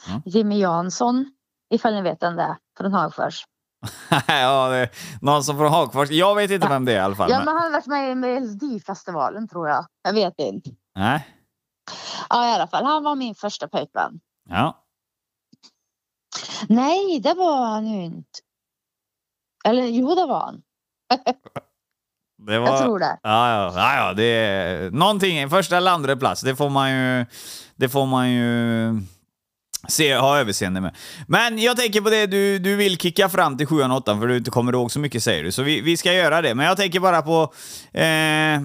Mm. 0.07 0.21
Jimmy 0.25 0.59
Jansson, 0.59 1.25
ifall 1.69 1.93
ni 1.93 2.01
vet 2.01 2.23
vem 2.23 2.35
det 2.35 2.43
är, 2.43 2.57
från 2.77 2.93
Hagfors. 2.93 3.45
ja, 4.27 4.67
det 4.69 4.77
är 4.77 4.89
någon 5.21 5.43
som 5.43 5.57
från 5.57 5.71
Hagfors. 5.71 6.09
Jag 6.09 6.35
vet 6.35 6.51
inte 6.51 6.67
vem 6.67 6.85
det 6.85 6.91
är 6.91 6.95
i 6.95 6.99
alla 6.99 7.15
fall. 7.15 7.29
Ja, 7.31 7.37
men- 7.37 7.45
men 7.45 7.53
han 7.53 7.63
har 7.63 7.71
varit 7.71 7.85
med 7.87 8.11
i 8.11 8.15
Melodifestivalen 8.15 9.47
tror 9.47 9.69
jag. 9.69 9.85
Jag 10.03 10.13
vet 10.13 10.33
inte. 10.39 10.69
Nej. 10.95 11.27
Ja, 12.29 12.47
i 12.49 12.51
alla 12.55 12.67
fall. 12.67 12.85
Han 12.85 13.03
var 13.03 13.15
min 13.15 13.35
första 13.35 13.67
pojkvän. 13.67 14.19
Ja. 14.49 14.83
Nej, 16.67 17.19
det 17.19 17.33
var 17.33 17.65
han 17.65 17.87
ju 17.87 18.03
inte. 18.03 18.39
Eller 19.65 19.83
jo, 19.83 20.15
det 20.15 20.25
var 20.25 20.39
han. 20.39 20.61
Det 22.47 22.59
var... 22.59 22.67
Jag 22.67 22.79
tror 22.81 22.99
det. 22.99 23.19
Ja, 23.23 23.49
ja, 23.49 23.73
ja, 23.75 23.95
ja, 24.07 24.13
det 24.13 24.23
är 24.23 24.91
någonting, 24.91 25.49
första 25.49 25.77
eller 25.77 25.91
andra 25.91 26.15
plats, 26.15 26.41
det 26.41 26.55
får 26.55 26.69
man 26.69 26.91
ju, 26.91 27.25
det 27.75 27.89
får 27.89 28.05
man 28.05 28.31
ju 28.31 28.93
se, 29.87 30.15
ha 30.15 30.39
överseende 30.39 30.81
med. 30.81 30.95
Men 31.27 31.59
jag 31.59 31.77
tänker 31.77 32.01
på 32.01 32.09
det, 32.09 32.25
du, 32.25 32.59
du 32.59 32.75
vill 32.75 32.97
kicka 32.97 33.29
fram 33.29 33.57
till 33.57 33.67
7 33.67 33.81
och 33.83 33.95
8 33.97 34.19
för 34.19 34.27
du 34.27 34.37
inte 34.37 34.51
kommer 34.51 34.73
ihåg 34.73 34.91
så 34.91 34.99
mycket 34.99 35.23
säger 35.23 35.43
du, 35.43 35.51
så 35.51 35.63
vi, 35.63 35.81
vi 35.81 35.97
ska 35.97 36.13
göra 36.13 36.41
det. 36.41 36.55
Men 36.55 36.65
jag 36.65 36.77
tänker 36.77 36.99
bara 36.99 37.21
på 37.21 37.53
eh, 37.93 38.61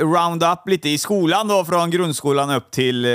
round 0.00 0.42
up 0.42 0.68
lite 0.68 0.88
i 0.88 0.98
skolan 0.98 1.48
då, 1.48 1.64
från 1.64 1.90
grundskolan 1.90 2.50
upp 2.50 2.70
till 2.70 3.04
eh, 3.04 3.10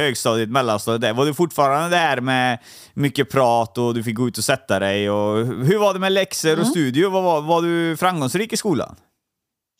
högstadiet, 0.00 0.48
mellanstadiet. 0.50 1.00
Där. 1.00 1.12
Var 1.12 1.26
du 1.26 1.34
fortfarande 1.34 1.96
där 1.96 2.20
med 2.20 2.58
mycket 2.94 3.30
prat 3.30 3.78
och 3.78 3.94
du 3.94 4.02
fick 4.02 4.16
gå 4.16 4.28
ut 4.28 4.38
och 4.38 4.44
sätta 4.44 4.78
dig? 4.78 5.10
Och, 5.10 5.36
hur 5.46 5.78
var 5.78 5.92
det 5.94 6.00
med 6.00 6.12
läxor 6.12 6.52
och 6.52 6.58
Mm. 6.58 6.70
studier? 6.70 7.08
Var, 7.08 7.22
var, 7.22 7.40
var 7.40 7.62
du 7.62 7.96
framgångsrik 7.96 8.52
i 8.52 8.56
skolan? 8.56 8.96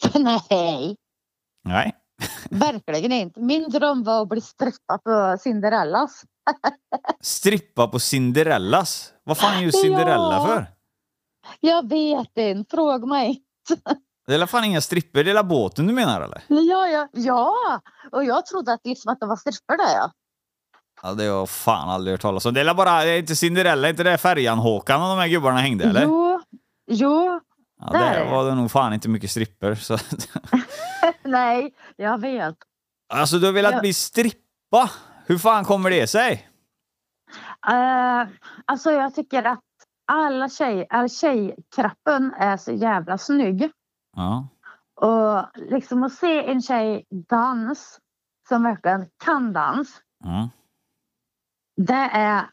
Nej, 0.14 0.96
Nej. 1.64 1.92
verkligen 2.50 3.12
inte. 3.12 3.40
Min 3.40 3.70
dröm 3.70 4.02
var 4.04 4.22
att 4.22 4.28
bli 4.28 4.40
strippad 4.40 5.02
på 5.04 5.36
Cinderellas. 5.40 6.22
Strippa 7.20 7.88
på 7.88 7.98
Cinderellas? 7.98 9.12
Vad 9.24 9.38
fan 9.38 9.56
är 9.58 9.62
just 9.62 9.76
Ja. 9.78 9.82
Cinderella 9.82 10.46
för? 10.46 10.66
Jag 11.60 11.88
vet 11.88 12.36
inte, 12.36 12.76
fråga 12.76 13.06
mig. 13.06 13.42
Det 14.26 14.34
är 14.34 14.38
väl 14.38 14.48
fan 14.48 14.64
inga 14.64 14.80
strippor, 14.80 15.24
det 15.24 15.30
är 15.30 15.42
båten 15.42 15.86
du 15.86 15.92
menar 15.92 16.20
eller? 16.20 16.42
Ja, 16.48 16.88
ja, 16.88 17.08
ja. 17.12 17.80
Och 18.12 18.24
jag 18.24 18.46
trodde 18.46 18.72
att, 18.72 18.80
liksom 18.84 19.12
att 19.12 19.20
det 19.20 19.26
var 19.26 19.36
strippor 19.36 19.76
där 19.76 19.94
ja. 19.96 20.12
Ja, 21.02 21.12
det 21.14 21.22
har 21.24 21.28
jag 21.38 21.50
fan 21.50 21.88
aldrig 21.88 22.12
hört 22.14 22.20
talas 22.20 22.46
om. 22.46 22.54
Det 22.54 22.60
är 22.60 22.74
bara, 22.74 23.04
det 23.04 23.10
är 23.10 23.18
inte 23.18 23.36
Cinderella, 23.36 23.88
inte 23.88 24.02
det 24.02 24.18
färjan-Håkan 24.18 25.02
och 25.02 25.08
de 25.08 25.18
här 25.18 25.28
gubbarna 25.28 25.58
hängde 25.60 25.84
eller? 25.84 26.02
Jo, 26.02 26.40
jo, 26.90 27.40
ja, 27.80 27.92
där 27.92 28.30
var 28.30 28.44
det 28.44 28.54
nog 28.54 28.70
fan 28.70 28.92
inte 28.92 29.08
mycket 29.08 29.30
strippor. 29.30 29.74
Så. 29.74 29.98
nej, 31.22 31.74
jag 31.96 32.20
vet. 32.20 32.54
Alltså 33.12 33.38
du 33.38 33.46
har 33.46 33.52
velat 33.52 33.72
Ja. 33.72 33.80
bli 33.80 33.94
strippa? 33.94 34.90
Hur 35.30 35.38
fan 35.38 35.64
kommer 35.64 35.90
det 35.90 36.06
sig? 36.06 36.48
Uh, 37.70 38.28
alltså 38.64 38.90
jag 38.90 39.14
tycker 39.14 39.42
att 39.42 39.64
alla 40.12 40.48
tjej, 40.48 40.86
all 40.90 41.08
tjejkroppen 41.08 42.34
är 42.38 42.56
så 42.56 42.72
jävla 42.72 43.18
snygg. 43.18 43.70
Ja. 44.16 44.48
Och 44.94 45.60
liksom 45.70 46.02
att 46.02 46.12
se 46.12 46.50
en 46.50 46.62
tjej 46.62 47.06
dans 47.10 47.98
som 48.48 48.62
verkligen 48.62 49.06
kan 49.24 49.52
dans. 49.52 50.02
ja. 50.24 50.50
Det 51.76 52.10
är 52.12 52.48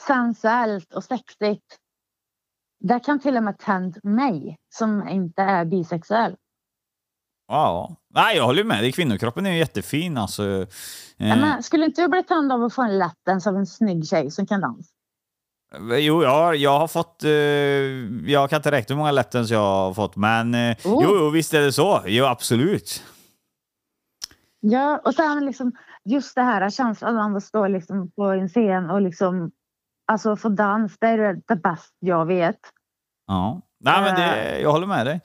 sensuellt 0.00 0.94
och 0.94 1.04
sexigt. 1.04 1.76
Det 2.80 3.00
kan 3.00 3.20
till 3.20 3.36
och 3.36 3.42
med 3.42 3.58
tända 3.58 4.00
mig 4.02 4.56
som 4.74 5.08
inte 5.08 5.42
är 5.42 5.64
bisexuell. 5.64 6.36
Ja. 7.48 7.96
Nej, 8.14 8.36
jag 8.36 8.44
håller 8.44 8.64
med 8.64 8.82
dig. 8.82 8.92
Kvinnokroppen 8.92 9.46
är 9.46 9.50
ju 9.50 9.58
jättefin 9.58 10.16
alltså. 10.18 10.42
Eh, 10.48 10.66
Men 11.18 11.62
skulle 11.62 11.84
inte 11.84 12.02
du 12.02 12.08
bli 12.08 12.22
tänd 12.22 12.52
av 12.52 12.62
att 12.64 12.74
få 12.74 12.82
en 12.82 12.98
lappdance 12.98 13.50
av 13.50 13.56
en 13.56 13.66
snygg 13.66 14.06
tjej 14.08 14.30
som 14.30 14.46
kan 14.46 14.60
dansa? 14.60 14.90
Jo, 15.98 16.22
jag, 16.22 16.30
har- 16.30 16.54
jag 16.54 16.78
har 16.78 16.88
fått... 16.88 17.24
Eh, 17.24 17.30
jag 18.30 18.50
kan 18.50 18.56
inte 18.56 18.70
räkna 18.70 18.94
hur 18.94 18.98
många 18.98 19.10
lapdance 19.12 19.54
jag 19.54 19.60
har 19.60 19.94
fått, 19.94 20.16
men 20.16 20.54
eh, 20.54 20.76
Oh. 20.84 21.00
jo, 21.04 21.16
jo, 21.18 21.30
visst 21.30 21.54
är 21.54 21.60
det 21.60 21.72
så. 21.72 22.02
Jo, 22.06 22.24
absolut. 22.24 23.02
Ja, 24.60 25.00
och 25.04 25.14
sen 25.14 25.46
liksom 25.46 25.72
just 26.04 26.34
det 26.34 26.42
här 26.42 26.70
känslan 26.70 27.18
av 27.18 27.36
att 27.36 27.42
stå 27.44 27.68
liksom 27.68 28.10
på 28.10 28.22
en 28.24 28.48
scen 28.48 28.90
och 28.90 29.00
liksom 29.00 29.50
alltså 30.12 30.36
få 30.36 30.48
dans, 30.48 30.98
det 30.98 31.06
är 31.06 31.18
det 31.48 31.56
bästa 31.56 31.94
jag 32.00 32.26
vet. 32.26 32.58
Ja. 33.26 33.60
Nej, 33.80 34.00
men 34.02 34.14
det, 34.14 34.60
jag 34.60 34.72
håller 34.72 34.86
med 34.86 35.06
dig. 35.06 35.20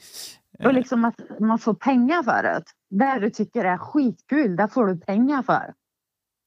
Och 0.64 0.74
liksom 0.74 1.06
att 1.06 1.16
man 1.40 1.60
får 1.60 1.74
pengar 1.74 2.24
för 2.24 2.44
det. 2.44 2.64
Det 2.90 3.20
du 3.20 3.30
tycker 3.30 3.66
är 3.66 3.78
skitkul, 3.78 4.56
där 4.56 4.68
får 4.68 4.88
du 4.88 4.98
pengar 5.00 5.44
för. 5.44 5.74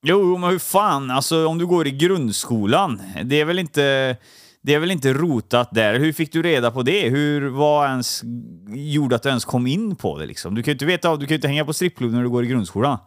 Jo, 0.05 0.39
men 0.39 0.51
hur 0.51 0.59
fan, 0.59 1.11
alltså 1.11 1.47
om 1.47 1.59
du 1.59 1.67
går 1.67 1.87
i 1.87 1.91
grundskolan, 1.91 3.01
det 3.25 3.41
är 3.41 3.45
väl 3.45 3.59
inte... 3.59 4.17
Det 4.65 4.75
är 4.75 4.79
väl 4.79 4.91
inte 4.91 5.13
rotat 5.13 5.69
där. 5.73 5.99
Hur 5.99 6.13
fick 6.13 6.33
du 6.33 6.43
reda 6.43 6.71
på 6.71 6.83
det? 6.83 7.09
Hur 7.09 7.49
var 7.49 7.89
ens 7.89 8.23
gjorde 8.69 9.17
att 9.17 9.23
du 9.23 9.29
ens 9.29 9.45
kom 9.45 9.67
in 9.67 9.97
på 9.97 10.19
det 10.19 10.27
liksom? 10.27 10.55
Du 10.55 10.63
kan 10.63 10.71
ju 10.71 10.73
inte 10.73 10.85
veta, 10.85 11.17
du 11.17 11.27
kan 11.27 11.35
inte 11.35 11.49
hänga 11.49 11.65
på 11.65 11.73
strippklubb 11.73 12.13
när 12.13 12.23
du 12.23 12.29
går 12.29 12.45
i 12.45 12.47
grundskolan. 12.47 12.99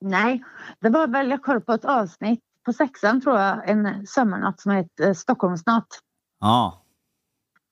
Nej, 0.00 0.44
det 0.80 0.88
var 0.88 1.06
väl 1.06 1.30
jag 1.30 1.42
kollade 1.42 1.64
på 1.64 1.72
ett 1.72 1.84
avsnitt 1.84 2.40
på 2.64 2.72
sexan 2.72 3.20
tror 3.20 3.38
jag, 3.38 3.68
en 3.70 4.06
sommarnatt 4.06 4.60
som 4.60 4.72
hette 4.72 5.04
eh, 5.04 5.14
Stockholmsnatt. 5.14 5.86
Ja. 6.40 6.83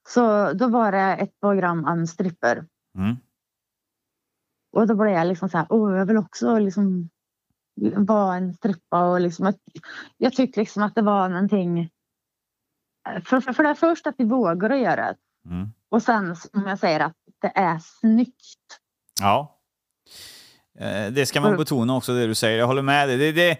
Så 0.08 0.52
då 0.52 0.68
var 0.68 0.92
det 0.92 0.98
ett 1.16 1.40
program 1.40 1.84
om 1.84 2.06
stripper. 2.06 2.64
Mm. 2.98 3.16
Och 4.76 4.86
då 4.86 4.94
blev 4.94 5.10
jag 5.14 5.26
liksom 5.26 5.48
så 5.48 5.58
här, 5.58 5.66
åh 5.70 5.96
jag 5.98 6.06
vill 6.06 6.16
också 6.16 6.58
liksom 6.58 7.08
vara 7.96 8.36
en 8.36 8.54
strippa 8.54 9.04
och 9.10 9.20
liksom 9.20 9.46
att, 9.46 9.56
jag 10.16 10.32
tyckte 10.32 10.60
liksom 10.60 10.82
att 10.82 10.94
det 10.94 11.02
var 11.02 11.28
någonting 11.28 11.90
för, 13.24 13.40
för, 13.40 13.52
för 13.52 13.62
det 13.62 13.74
första 13.74 14.10
att 14.10 14.14
vi 14.18 14.24
vågar 14.24 14.70
att 14.70 14.78
göra 14.80 15.06
det 15.06 15.16
Mm. 15.50 15.68
och 15.88 16.02
sen 16.02 16.36
som 16.36 16.66
jag 16.66 16.78
säger 16.78 17.00
att 17.00 17.16
det 17.40 17.52
är 17.54 17.78
snyggt. 17.78 18.80
Ja. 19.20 19.58
Eh, 20.78 21.12
Det 21.12 21.26
ska 21.26 21.40
man 21.40 21.48
Mm. 21.50 21.58
betona 21.58 21.96
också, 21.96 22.12
det 22.14 22.26
du 22.26 22.34
säger. 22.34 22.58
Jag 22.58 22.66
håller 22.66 22.82
med 22.82 23.08
dig. 23.08 23.16
Det, 23.18 23.32
det, 23.32 23.58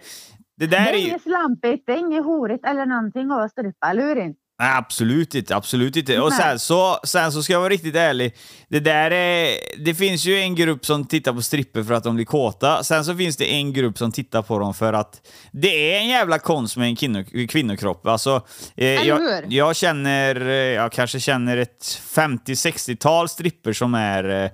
det 0.55 0.67
där 0.67 0.79
Det 0.83 0.89
är 0.89 0.93
är 0.93 0.97
ju... 0.97 1.07
inget 1.07 1.21
slampigt, 1.21 1.85
det 1.85 1.93
är 1.93 1.97
inget 1.97 2.23
horigt 2.23 2.65
eller 2.65 2.85
någonting 2.85 3.31
att 3.31 3.51
strippa, 3.51 3.87
eller 3.89 4.03
hur? 4.03 4.15
inte? 4.15 4.39
Nej, 4.59 4.71
absolut 4.77 5.35
inte, 5.35 5.55
absolut 5.55 5.95
inte. 5.95 6.19
Och 6.19 6.33
sen 6.33 6.59
så, 6.59 6.99
sen 7.03 7.31
så 7.31 7.43
ska 7.43 7.53
jag 7.53 7.59
vara 7.59 7.69
riktigt 7.69 7.95
ärlig. 7.95 8.35
Det 8.69 8.79
där 8.79 9.11
är, 9.11 9.57
det 9.77 9.95
finns 9.95 10.25
ju 10.25 10.39
en 10.39 10.55
grupp 10.55 10.85
som 10.85 11.05
tittar 11.05 11.33
på 11.33 11.41
stripper 11.41 11.83
för 11.83 11.93
att 11.93 12.03
de 12.03 12.15
blir 12.15 12.25
kåta. 12.25 12.83
Sen 12.83 13.05
så 13.05 13.15
finns 13.15 13.37
det 13.37 13.53
en 13.53 13.73
grupp 13.73 13.97
som 13.97 14.11
tittar 14.11 14.41
på 14.41 14.59
dem 14.59 14.73
för 14.73 14.93
att 14.93 15.27
det 15.51 15.93
är 15.93 15.99
en 15.99 16.07
jävla 16.07 16.39
konst 16.39 16.77
med 16.77 16.87
en 16.87 16.95
kvinno, 16.95 17.47
kvinnokropp. 17.47 18.07
Alltså, 18.07 18.45
eh, 18.75 19.07
jag, 19.07 19.43
jag 19.49 19.75
känner, 19.75 20.47
eh, 20.49 20.53
jag 20.53 20.91
kanske 20.91 21.19
känner 21.19 21.57
ett 21.57 22.01
50-60-tal 22.15 23.29
stripper 23.29 23.73
som 23.73 23.93
är 23.95 24.43
eh, 24.43 24.51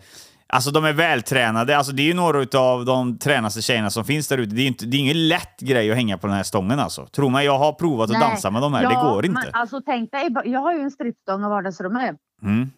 Alltså 0.54 0.72
de 0.72 0.86
är 0.86 0.94
vältränade, 0.94 1.78
alltså 1.78 1.94
det 1.94 2.02
är 2.02 2.08
ju 2.08 2.14
några 2.14 2.60
av 2.60 2.86
de 2.86 3.18
tränaste 3.18 3.62
tjejerna 3.62 3.90
som 3.90 4.06
finns 4.06 4.28
där 4.28 4.38
ute. 4.38 4.56
Det 4.56 4.62
är, 4.62 4.68
inte, 4.68 4.86
det 4.86 4.98
är 4.98 5.00
ingen 5.00 5.28
lätt 5.28 5.60
grej 5.60 5.92
att 5.92 5.96
hänga 5.98 6.18
på 6.18 6.28
den 6.28 6.36
här 6.36 6.44
stången 6.44 6.80
alltså. 6.80 7.06
Tro 7.06 7.30
mig, 7.30 7.46
jag 7.46 7.58
har 7.58 7.74
provat 7.74 8.10
att 8.10 8.20
Nej. 8.20 8.30
dansa 8.30 8.52
med 8.52 8.62
de 8.62 8.74
här, 8.74 8.84
Ja, 8.84 8.90
det 8.90 8.96
går 8.96 9.26
inte. 9.26 9.42
Men, 9.46 9.54
alltså 9.54 9.82
tänk 9.86 10.12
dig, 10.12 10.30
jag 10.46 10.60
har 10.60 10.74
ju 10.74 10.80
en 10.80 10.92
strippstång 10.92 11.46
i 11.46 11.50
vardagsrummet. 11.50 12.16
Mm. 12.42 12.72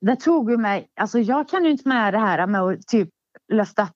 Det 0.00 0.16
tog 0.16 0.50
ju 0.50 0.56
mig, 0.56 0.86
alltså 1.00 1.18
jag 1.18 1.48
kan 1.48 1.64
ju 1.64 1.70
inte 1.70 1.88
med 1.88 2.14
det 2.14 2.18
här 2.18 2.46
med 2.46 2.60
att 2.60 2.86
typ 2.86 3.08
lyfta 3.52 3.82
upp 3.82 3.90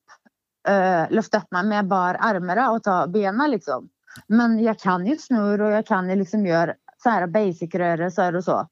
uh, 0.69 1.11
lyfta 1.11 1.39
upp 1.39 1.51
mig 1.51 1.65
med 1.65 1.89
bara 1.89 2.17
armarna 2.17 2.71
och 2.71 2.83
ta 2.83 3.07
benen 3.07 3.51
liksom. 3.51 3.89
Men 4.27 4.63
jag 4.63 4.79
kan 4.79 5.07
ju 5.07 5.17
snurr 5.17 5.61
och 5.61 5.71
jag 5.71 5.87
kan 5.87 6.11
ju 6.11 6.17
liksom 6.17 6.47
göra 6.47 6.75
så 7.03 7.11
här 7.11 7.27
basic 7.27 7.75
rörelser 7.75 8.37
och 8.37 8.45
så. 8.45 8.69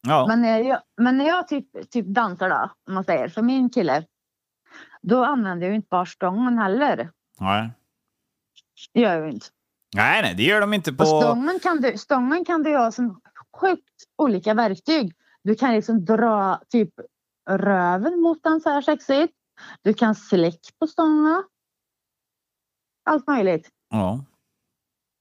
Ja. 0.00 0.26
Men 0.26 0.42
när 0.42 0.58
jag, 0.58 0.80
men 0.96 1.18
när 1.18 1.26
jag 1.26 1.48
typ, 1.48 1.90
typ 1.90 2.06
dansar 2.06 2.48
då, 2.48 2.70
om 2.86 2.94
man 2.94 3.04
säger, 3.04 3.28
för 3.28 3.42
min 3.42 3.70
kille. 3.70 4.04
Då 5.02 5.24
använder 5.24 5.66
jag 5.66 5.76
inte 5.76 5.88
bara 5.90 6.06
stången 6.06 6.58
heller. 6.58 7.10
Nej. 7.40 7.70
Det 8.92 9.00
gör 9.00 9.20
jag 9.20 9.30
inte. 9.30 9.46
nej, 9.96 10.22
nej, 10.22 10.34
det 10.34 10.42
gör 10.42 10.60
de 10.60 10.74
inte 10.74 10.92
på... 10.92 11.02
Och 11.02 11.22
stången 11.22 11.58
kan 11.62 11.80
du, 11.80 11.98
stången 11.98 12.44
kan 12.44 12.62
du 12.62 12.76
ha 12.76 12.90
som 12.92 13.20
sjukt 13.56 14.04
olika 14.16 14.54
verktyg. 14.54 15.12
Du 15.42 15.54
kan 15.54 15.74
liksom 15.74 16.04
dra 16.04 16.60
typ 16.68 16.90
röven 17.50 18.20
mot 18.20 18.42
den 18.42 18.60
så 18.60 18.70
här 18.70 18.82
sexigt. 18.82 19.34
Du 19.82 19.94
kan 19.94 20.14
släcka 20.14 20.70
på 20.78 20.86
stången. 20.86 21.44
Allt 23.04 23.26
möjligt. 23.26 23.68
Ja. 23.90 24.24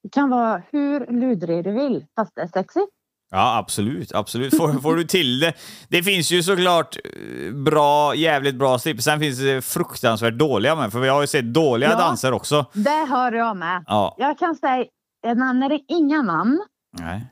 Det 0.04 0.10
kan 0.10 0.30
vara 0.30 0.64
hur 0.72 1.08
ludrig 1.08 1.64
du 1.64 1.72
vill 1.72 2.06
fast 2.16 2.36
det 2.36 2.42
är 2.42 2.48
sexigt. 2.48 2.92
Ja, 3.30 3.58
absolut. 3.58 4.12
absolut. 4.16 4.58
Får, 4.58 4.74
får 4.82 4.96
du 4.96 5.04
till 5.04 5.40
det. 5.40 5.54
Det 5.90 6.04
finns 6.04 6.32
ju 6.32 6.44
såklart 6.44 6.98
eh, 7.04 7.54
bra, 7.54 8.16
jävligt 8.16 8.56
bra 8.56 8.80
strippor. 8.80 9.02
Sen 9.02 9.20
finns 9.20 9.40
det 9.40 9.62
fruktansvärt 9.62 10.34
dåliga 10.34 10.76
med, 10.76 10.92
för 10.92 11.00
vi 11.00 11.10
har 11.10 11.22
ju 11.22 11.28
sett 11.28 11.54
dåliga 11.54 11.90
Ja. 11.90 11.98
danser 11.98 12.32
också. 12.32 12.66
Det 12.74 12.90
har 13.10 13.32
jag 13.32 13.58
med. 13.58 13.84
Ja. 13.88 14.16
Jag 14.18 14.40
kan 14.40 14.56
säga, 14.56 14.86
jag 15.22 15.38
nämner 15.38 15.80
inga 15.88 16.22
namn. 16.22 16.62
Nej. 17.00 17.26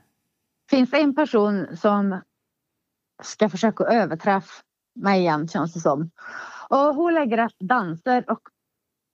Finns 0.69 0.89
det 0.91 0.97
en 1.01 1.15
person 1.15 1.67
som 1.81 2.21
ska 3.23 3.49
försöka 3.49 3.83
överträffa 3.83 4.51
mig 4.99 5.19
igen 5.19 5.47
känns 5.47 5.73
det 5.73 5.79
som. 5.79 6.09
Och 6.69 6.77
hon 6.95 7.13
lägger 7.13 7.45
upp 7.45 7.51
danser 7.59 8.23
och 8.31 8.39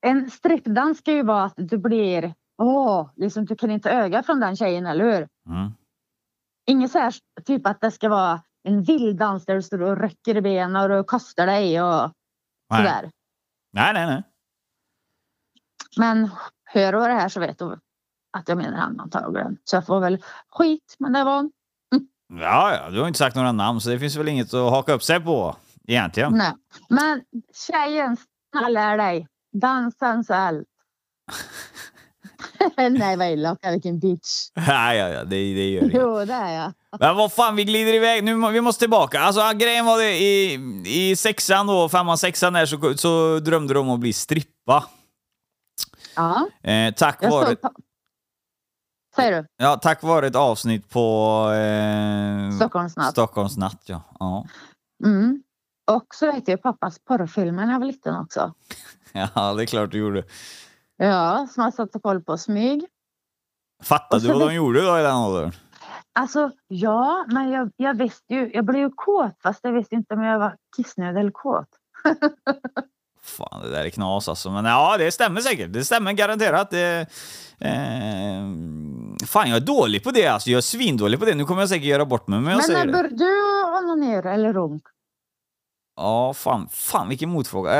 en 0.01 0.29
strippdans 0.31 0.97
ska 0.97 1.11
ju 1.11 1.23
vara 1.23 1.43
att 1.43 1.53
du 1.57 1.77
blir, 1.77 2.33
åh, 2.61 3.09
liksom 3.15 3.45
du 3.45 3.55
kan 3.55 3.71
inte 3.71 3.89
öga 3.91 4.23
från 4.23 4.39
den 4.39 4.55
tjejen, 4.55 4.85
eller 4.85 5.03
hur? 5.05 5.27
Mm. 5.49 5.71
Inget 6.65 6.91
så 6.91 6.99
här 6.99 7.13
typ 7.45 7.67
att 7.67 7.81
det 7.81 7.91
ska 7.91 8.09
vara 8.09 8.41
en 8.63 8.83
vild 8.83 9.17
dans 9.17 9.45
där 9.45 9.55
du 9.55 9.61
står 9.61 9.81
och 9.81 10.01
rycker 10.01 10.37
i 10.37 10.41
benen 10.41 10.91
och 10.91 11.09
kastar 11.09 11.45
dig 11.47 11.81
och 11.81 12.11
Nej. 12.69 12.79
sådär. 12.85 13.11
nej, 13.73 13.93
nej, 13.93 14.05
nej. 14.05 14.23
Men 15.97 16.29
hör 16.65 16.93
du 16.93 16.99
det 16.99 17.13
här 17.13 17.29
så 17.29 17.39
vet 17.39 17.59
du 17.59 17.79
att 18.37 18.47
jag 18.49 18.57
menar 18.57 18.77
han 18.77 18.99
antagligen. 18.99 19.57
Så 19.63 19.75
jag 19.75 19.85
får 19.85 19.99
väl 19.99 20.23
skit, 20.49 20.95
men 20.99 21.13
det 21.13 21.23
var 21.23 21.49
Ja, 22.39 22.75
ja, 22.75 22.89
du 22.89 22.99
har 22.99 23.07
inte 23.07 23.19
sagt 23.19 23.35
några 23.35 23.51
namn, 23.51 23.81
så 23.81 23.89
det 23.89 23.99
finns 23.99 24.15
väl 24.15 24.27
inget 24.27 24.53
att 24.53 24.71
haka 24.71 24.93
upp 24.93 25.03
sig 25.03 25.19
på 25.19 25.55
egentligen. 25.87 26.33
Nej. 26.33 26.53
Men 26.89 27.21
tjejen, 27.53 28.17
snälla 28.51 28.97
dig. 28.97 29.27
Dansa 29.53 29.97
sensuellt. 29.99 30.67
Nej 32.77 33.17
vad 33.17 33.27
elak 33.27 33.59
jag 33.61 33.69
är, 33.69 33.73
vilken 33.73 33.99
bitch. 33.99 34.49
Nej, 34.55 34.97
ja, 34.97 35.09
ja, 35.09 35.23
det, 35.23 35.29
det 35.29 35.69
gör 35.69 35.81
inget. 35.81 35.93
Jo 35.95 36.25
det 36.25 36.33
är 36.33 36.63
jag. 36.63 36.73
Men 36.99 37.15
vad 37.15 37.31
fan, 37.33 37.55
vi 37.55 37.63
glider 37.63 37.93
iväg. 37.93 38.23
Nu, 38.23 38.51
vi 38.51 38.61
måste 38.61 38.79
tillbaka. 38.79 39.19
Alltså 39.19 39.51
grejen 39.57 39.85
var 39.85 39.97
det, 39.97 40.17
i, 40.17 40.53
i 40.85 41.15
sexan 41.15 41.67
då, 41.67 41.89
femman, 41.89 42.17
sexan 42.17 42.53
där, 42.53 42.65
så, 42.65 42.97
så 42.97 43.39
drömde 43.39 43.73
du 43.73 43.79
om 43.79 43.89
att 43.89 43.99
bli 43.99 44.13
strippa. 44.13 44.85
Ja, 46.15 46.47
Eh, 46.63 46.93
tack, 46.93 47.17
jag 47.21 47.29
vare, 47.29 47.55
på... 47.55 47.69
Säger 49.15 49.41
du? 49.41 49.47
ja, 49.57 49.75
tack 49.75 50.03
vare 50.03 50.27
ett 50.27 50.35
avsnitt 50.35 50.89
på 50.89 51.47
eh, 51.51 52.55
Stockholmsnatt. 52.55 53.11
Stockholms 53.11 53.57
natt. 53.57 53.83
Ja. 53.85 54.01
Ja. 54.19 54.45
Mm. 55.05 55.43
Och 55.91 56.05
så 56.15 56.31
vet 56.31 56.47
jag 56.47 56.61
pappas 56.61 56.99
porrfilmer 56.99 57.65
när 57.65 57.73
jag 57.73 57.79
var 57.79 57.87
liten 57.87 58.15
också. 58.15 58.53
ja, 59.11 59.53
det 59.53 59.63
är 59.63 59.65
klart 59.65 59.91
du 59.91 59.97
gjorde. 59.97 60.23
Ja, 61.05 61.47
som 61.51 61.63
jag 61.63 61.73
satt 61.73 61.95
och 61.95 62.03
koll 62.03 62.21
på 62.23 62.37
smyg. 62.37 62.85
Fattade 63.83 64.21
du 64.21 64.27
vad 64.27 64.39
de 64.41 64.45
vet- 64.47 64.55
gjorde 64.55 64.81
då 64.85 64.99
i 64.99 65.01
den 65.01 65.15
åldern? 65.15 65.51
Alltså 66.19 66.51
ja, 66.67 67.25
men 67.27 67.49
jag, 67.51 67.71
jag 67.77 67.93
visste 67.97 68.33
ju. 68.33 68.51
Jag 68.53 68.65
blev 68.65 68.81
ju 68.81 68.89
kåt 68.89 69.31
fast 69.43 69.59
jag 69.63 69.71
visste 69.71 69.95
inte 69.95 70.13
om 70.13 70.23
jag 70.23 70.39
var 70.39 70.55
kissnödig 70.77 71.19
eller 71.19 71.31
kåt. 71.31 71.67
Fan, 73.23 73.61
det 73.61 73.69
där 73.69 73.85
är 73.85 73.89
knas 73.89 74.29
alltså. 74.29 74.51
Men 74.51 74.65
ja, 74.65 74.95
det 74.97 75.11
stämmer 75.11 75.41
säkert. 75.41 75.73
Det 75.73 75.85
stämmer 75.85 76.11
garanterat. 76.13 76.69
Det, 76.71 77.07
eh, 77.59 78.41
fan, 79.27 79.49
jag 79.49 79.55
är 79.57 79.65
dålig 79.65 80.03
på 80.03 80.11
det 80.11 80.27
alltså. 80.27 80.49
Jag 80.49 80.57
är 80.57 80.61
svindålig 80.61 81.19
på 81.19 81.25
det. 81.25 81.35
Nu 81.35 81.45
kommer 81.45 81.61
jag 81.61 81.69
säkert 81.69 81.85
göra 81.85 82.05
bort 82.05 82.27
mig, 82.27 82.39
men 82.39 82.49
jag 82.51 82.57
Men 82.57 82.63
säger 82.63 82.85
när 82.85 83.03
det. 83.03 83.09
bör 83.09 83.17
du 83.17 83.77
onanera 83.85 84.33
eller 84.33 84.53
runk? 84.53 84.83
Ja, 85.95 86.33
fan, 86.33 86.69
fan 86.71 87.09
vilken 87.09 87.29
motfråga. 87.29 87.73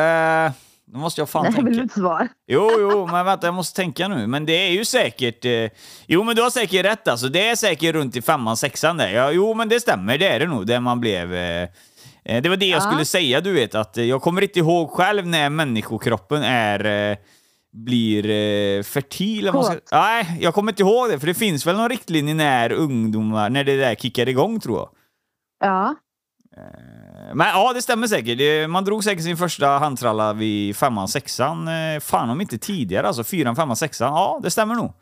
Eh, 0.45 0.51
nu 0.93 0.99
måste 0.99 1.21
jag 1.21 1.29
fan 1.29 1.43
vill 1.45 1.53
tänka. 1.55 1.69
du 1.71 1.81
inte 1.81 1.99
svara. 1.99 2.27
Jo, 2.47 2.71
jo, 2.79 3.07
men 3.11 3.25
vänta, 3.25 3.47
jag 3.47 3.53
måste 3.53 3.75
tänka 3.75 4.07
nu. 4.07 4.27
Men 4.27 4.45
det 4.45 4.53
är 4.67 4.71
ju 4.71 4.85
säkert... 4.85 5.45
Eh, 5.45 5.69
jo, 6.07 6.23
men 6.23 6.35
du 6.35 6.41
har 6.41 6.49
säkert 6.49 6.85
rätt 6.85 7.07
alltså. 7.07 7.27
Det 7.27 7.47
är 7.49 7.55
säkert 7.55 7.95
runt 7.95 8.15
i 8.15 8.21
femman, 8.21 8.57
sexan 8.57 8.97
där. 8.97 9.09
Ja, 9.09 9.31
jo, 9.31 9.53
men 9.53 9.69
det 9.69 9.79
stämmer. 9.79 10.17
Det 10.17 10.27
är 10.27 10.39
det 10.39 10.47
nog. 10.47 10.67
Där 10.67 10.79
man 10.79 10.99
blev... 10.99 11.33
Eh, 11.33 11.69
eh, 12.25 12.41
det 12.41 12.49
var 12.49 12.55
det 12.57 12.65
jag 12.65 12.77
Ja. 12.77 12.81
skulle 12.81 13.05
säga, 13.05 13.41
du 13.41 13.51
vet. 13.53 13.75
Att 13.75 13.97
eh, 13.97 14.03
jag 14.03 14.21
kommer 14.21 14.41
inte 14.41 14.59
ihåg 14.59 14.89
själv 14.91 15.27
när 15.27 15.49
människokroppen 15.49 16.43
är... 16.43 17.11
Eh, 17.11 17.17
blir 17.73 18.29
eh, 18.29 18.83
fertil. 18.83 19.47
ska-. 19.47 19.79
Nej, 19.91 20.37
jag 20.41 20.53
kommer 20.53 20.71
inte 20.71 20.83
ihåg 20.83 21.09
det. 21.09 21.19
För 21.19 21.27
det 21.27 21.33
finns 21.33 21.67
väl 21.67 21.75
någon 21.75 21.89
riktlinje 21.89 22.33
när 22.33 22.71
ungdomar... 22.71 23.49
När 23.49 23.63
det 23.63 23.77
där 23.77 23.95
kickar 23.95 24.29
igång, 24.29 24.59
tror 24.59 24.77
jag. 24.79 24.89
Ja. 25.69 25.95
Men 27.33 27.47
ja, 27.47 27.73
det 27.73 27.81
stämmer 27.81 28.07
säkert. 28.07 28.69
Man 28.69 28.85
drog 28.85 29.03
säkert 29.03 29.23
sin 29.23 29.37
första 29.37 29.67
handtralla 29.67 30.33
vid 30.33 30.75
femman, 30.75 31.07
sexan. 31.07 31.67
Eh, 31.67 31.99
Fan 31.99 32.29
om 32.29 32.41
inte 32.41 32.57
tidigare, 32.57 33.07
alltså 33.07 33.23
fyran, 33.23 33.55
femman, 33.55 33.75
sexan. 33.75 34.13
Ja, 34.13 34.39
det 34.43 34.51
stämmer 34.51 34.75
nog. 34.75 34.93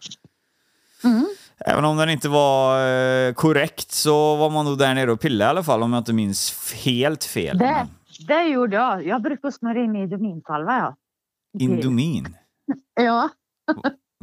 Mm. 1.03 1.25
Även 1.65 1.85
om 1.85 1.97
den 1.97 2.09
inte 2.09 2.29
var 2.29 2.87
eh, 2.87 3.33
korrekt 3.33 3.91
så 3.91 4.35
var 4.35 4.49
man 4.49 4.65
nog 4.65 4.77
där 4.77 4.95
nere 4.95 5.11
och 5.11 5.19
pillade 5.19 5.49
i 5.49 5.49
alla 5.49 5.63
fall 5.63 5.83
om 5.83 5.93
jag 5.93 5.99
inte 5.99 6.13
minns 6.13 6.73
helt 6.85 7.23
fel. 7.23 7.57
Det, 7.57 7.87
det 8.27 8.43
gjorde 8.43 8.75
jag. 8.75 9.07
Jag 9.07 9.21
brukar 9.21 9.51
smörja 9.51 9.83
in 9.83 9.95
i 9.95 10.03
Idominsalva. 10.03 10.77
Ja. 10.77 10.95
Indomin. 11.59 12.35
Ja, 13.01 13.29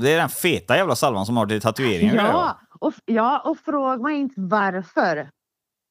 Det 0.02 0.12
är 0.12 0.18
den 0.18 0.28
feta 0.28 0.76
jävla 0.76 0.96
salvan 0.96 1.26
som 1.26 1.36
har 1.36 1.46
till 1.46 1.60
tatueringar 1.60 2.14
ja, 2.14 2.58
och, 2.80 2.92
ja, 3.04 3.38
och 3.44 3.58
fråga 3.58 4.02
mig 4.02 4.16
inte 4.16 4.34
varför. 4.36 5.28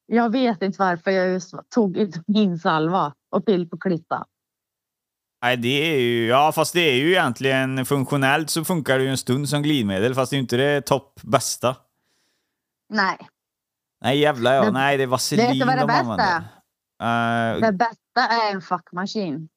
Jag 0.06 0.30
vet 0.32 0.62
inte 0.62 0.76
varför 0.80 1.12
jag 1.12 1.28
just 1.28 1.54
tog 1.70 1.98
Idominsalva 1.98 3.14
och 3.32 3.46
pill 3.46 3.70
på 3.70 3.78
klitta. 3.78 4.26
Nej, 5.42 5.58
det 5.58 5.68
är 5.96 6.00
ju... 6.00 6.28
Ja, 6.28 6.52
fast 6.52 6.74
det 6.74 6.80
är 6.80 6.96
ju 6.96 7.12
egentligen 7.12 7.86
funktionellt 7.86 8.50
så 8.50 8.64
funkar 8.66 8.98
det 8.98 9.04
ju 9.04 9.10
en 9.10 9.18
stund 9.18 9.50
som 9.50 9.62
glidmedel, 9.62 10.16
fast 10.16 10.30
det 10.30 10.34
är 10.34 10.38
ju 10.38 10.42
inte 10.42 10.58
det 10.58 10.82
topp 10.82 11.20
bästa. 11.24 11.76
Nej, 12.90 13.18
Nej, 14.02 14.20
jävlar 14.20 14.54
ja. 14.54 14.66
Det- 14.66 14.72
Nej, 14.72 14.98
det 14.98 15.04
är 15.04 15.08
vaselin 15.08 15.46
vet 15.48 15.60
du 15.60 15.66
vad 15.66 15.76
det 15.76 15.80
de 15.82 15.88
bästa 15.88 16.02
använder. 16.02 16.44
är? 17.00 17.56
Uh, 17.56 17.62
Det 17.62 17.72
bästa 17.72 18.22
är 18.48 18.52
en 18.54 18.62
fuckmaskin. 18.62 19.50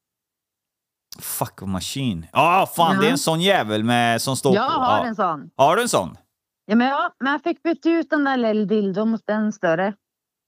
Fuck 1.19 1.61
machine. 1.61 2.25
Ja, 2.31 2.69
fan 2.75 2.95
Ja. 2.95 3.01
det 3.01 3.07
är 3.07 3.11
en 3.11 3.17
sån 3.17 3.41
jävel 3.41 3.83
med, 3.83 4.21
som 4.21 4.35
står 4.37 4.55
Jag 4.55 4.73
på. 4.73 4.79
har 4.79 4.97
ja. 4.97 5.05
en 5.05 5.15
sån. 5.15 5.49
Har 5.55 5.75
du 5.75 5.81
en 5.81 5.89
sån? 5.89 6.17
Ja, 6.65 6.75
men, 6.75 6.87
ja, 6.87 7.13
men 7.19 7.31
jag 7.31 7.43
fick 7.43 7.63
byta 7.63 7.89
ut 7.89 8.09
den 8.09 8.23
där 8.23 8.37
lilla 8.37 8.65
dildon 8.65 9.09
mot 9.09 9.21
den 9.27 9.53
större. 9.53 9.93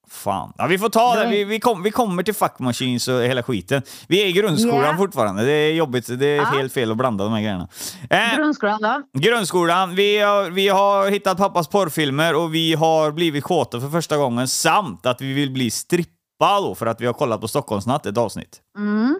Fan. 0.09 0.53
Ja, 0.57 0.67
vi 0.67 0.77
får 0.77 0.89
ta 0.89 1.15
det. 1.15 1.27
Vi, 1.29 1.43
vi, 1.43 1.59
kom, 1.59 1.83
vi 1.83 1.91
kommer 1.91 2.23
till 2.23 2.33
fuck 2.33 2.59
machines 2.59 3.07
och 3.07 3.21
hela 3.23 3.43
skiten. 3.43 3.81
Vi 4.07 4.21
är 4.23 4.25
i 4.27 4.31
grundskolan 4.31 4.83
Ja. 4.85 4.97
fortfarande. 4.97 5.45
Det 5.45 5.51
är 5.51 5.73
jobbigt. 5.73 6.19
Det 6.19 6.25
är 6.25 6.35
Ja. 6.35 6.43
helt 6.43 6.73
fel 6.73 6.91
att 6.91 6.97
blanda 6.97 7.23
de 7.23 7.33
här 7.33 7.41
grejerna. 7.41 7.67
Eh, 8.09 8.35
Grundskolan 8.37 8.81
då? 8.81 9.19
grundskolan. 9.19 9.95
Vi 9.95 10.17
har, 10.17 10.49
vi 10.49 10.67
har 10.67 11.09
hittat 11.09 11.37
pappas 11.37 11.67
porrfilmer 11.67 12.35
och 12.35 12.55
vi 12.55 12.73
har 12.73 13.11
blivit 13.11 13.43
kåta 13.43 13.79
för 13.81 13.89
första 13.89 14.17
gången 14.17 14.47
samt 14.47 15.05
att 15.05 15.21
vi 15.21 15.33
vill 15.33 15.51
bli 15.51 15.71
strippa 15.71 16.59
då 16.61 16.75
för 16.75 16.85
att 16.85 17.01
vi 17.01 17.05
har 17.05 17.13
kollat 17.13 17.41
på 17.41 17.47
Stockholmsnatt 17.47 18.05
ett 18.05 18.17
avsnitt. 18.17 18.59
Mm. 18.77 19.19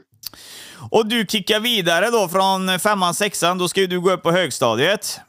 Och 0.89 1.05
du 1.05 1.25
kickar 1.29 1.59
vidare 1.59 2.09
då 2.09 2.27
från 2.27 2.79
femman, 2.79 3.13
sexan. 3.13 3.57
Då 3.57 3.67
ska 3.67 3.81
ju 3.81 3.87
du 3.87 3.99
gå 4.01 4.11
upp 4.11 4.23
på 4.23 4.31
högstadiet. 4.31 5.19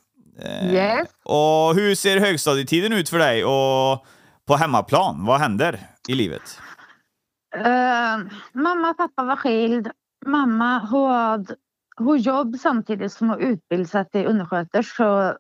Eh, 0.43 0.75
Yes. 0.75 1.09
Och 1.25 1.75
hur 1.75 1.95
ser 1.95 2.21
högstadietiden 2.21 2.93
ut 2.93 3.09
för 3.09 3.19
dig 3.19 3.45
och 3.45 4.05
på 4.47 4.55
hemmaplan? 4.55 5.25
Vad 5.25 5.41
händer 5.41 5.81
i 6.09 6.15
livet? 6.15 6.61
Uh, 7.57 8.33
mamma 8.53 8.91
och 8.91 8.97
pappa 8.97 9.25
var 9.25 9.37
skild. 9.37 9.91
Mamma 10.27 10.79
hon 10.79 11.11
hade 11.11 11.57
hon 11.97 12.19
jobb 12.19 12.57
samtidigt 12.57 13.13
som 13.13 13.29
hon 13.29 13.41
utbildade 13.41 13.89
sig 13.89 14.09
till 14.09 14.27
undersköterska. 14.27 15.37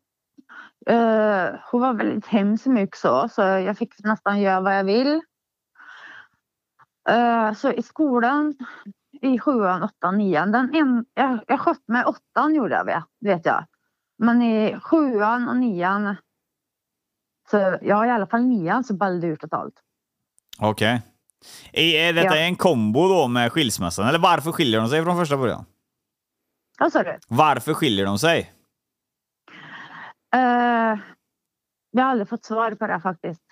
Uh, 0.90 1.58
hon 1.70 1.80
var 1.80 1.94
väldigt 1.94 2.26
hemskt 2.26 2.66
mycket 2.66 2.96
så, 2.96 3.28
så 3.28 3.42
jag 3.42 3.78
fick 3.78 4.04
nästan 4.04 4.40
göra 4.40 4.60
vad 4.60 4.78
jag 4.78 4.84
vill. 4.84 5.20
Uh, 7.10 7.54
så 7.54 7.72
i 7.72 7.82
skolan 7.82 8.54
i 9.22 9.38
sjuan, 9.38 9.82
åttan, 9.82 10.18
nian. 10.18 10.52
Den 10.52 10.74
en, 10.74 11.04
jag, 11.14 11.38
jag 11.46 11.60
skötte 11.60 11.92
mig 11.92 12.04
åttan 12.04 12.54
gjorde 12.54 12.74
jag 12.74 13.02
vet 13.20 13.46
jag. 13.46 13.64
Men 14.18 14.42
i 14.42 14.80
sjuan 14.80 15.48
och 15.48 15.56
nian 15.56 16.16
så 17.52 17.78
ja, 17.82 18.06
i 18.06 18.10
alla 18.10 18.26
fall 18.26 18.42
nian 18.42 18.84
så 18.84 18.94
ballade 18.94 19.26
ur 19.26 19.36
totalt. 19.36 19.74
Okej. 20.58 21.02
Är, 21.72 21.94
är 22.08 22.12
detta 22.12 22.36
Ja. 22.36 22.42
en 22.42 22.56
kombo 22.56 23.08
då 23.08 23.28
med 23.28 23.52
skilsmässan? 23.52 24.08
Eller 24.08 24.18
varför 24.18 24.52
skiljer 24.52 24.80
de 24.80 24.88
sig 24.88 25.04
från 25.04 25.16
första 25.16 25.36
början? 25.36 25.64
Vad 26.78 26.92
sa 26.92 27.02
du? 27.02 27.18
Varför 27.28 27.74
skiljer 27.74 28.06
de 28.06 28.18
sig? 28.18 28.52
Uh, 30.36 31.00
jag 31.90 32.02
har 32.02 32.10
aldrig 32.10 32.28
fått 32.28 32.44
svar 32.44 32.70
på 32.74 32.86
det 32.86 33.00
faktiskt. 33.00 33.42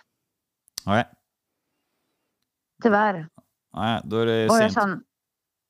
Nej, 0.86 1.04
Tyvärr. 2.82 3.28
Nej 3.76 4.00
då 4.04 4.16
är 4.16 4.26
det 4.26 4.48
Och 4.48 4.54
jag 4.56 4.58
sent. 4.60 4.74
känner, 4.74 5.00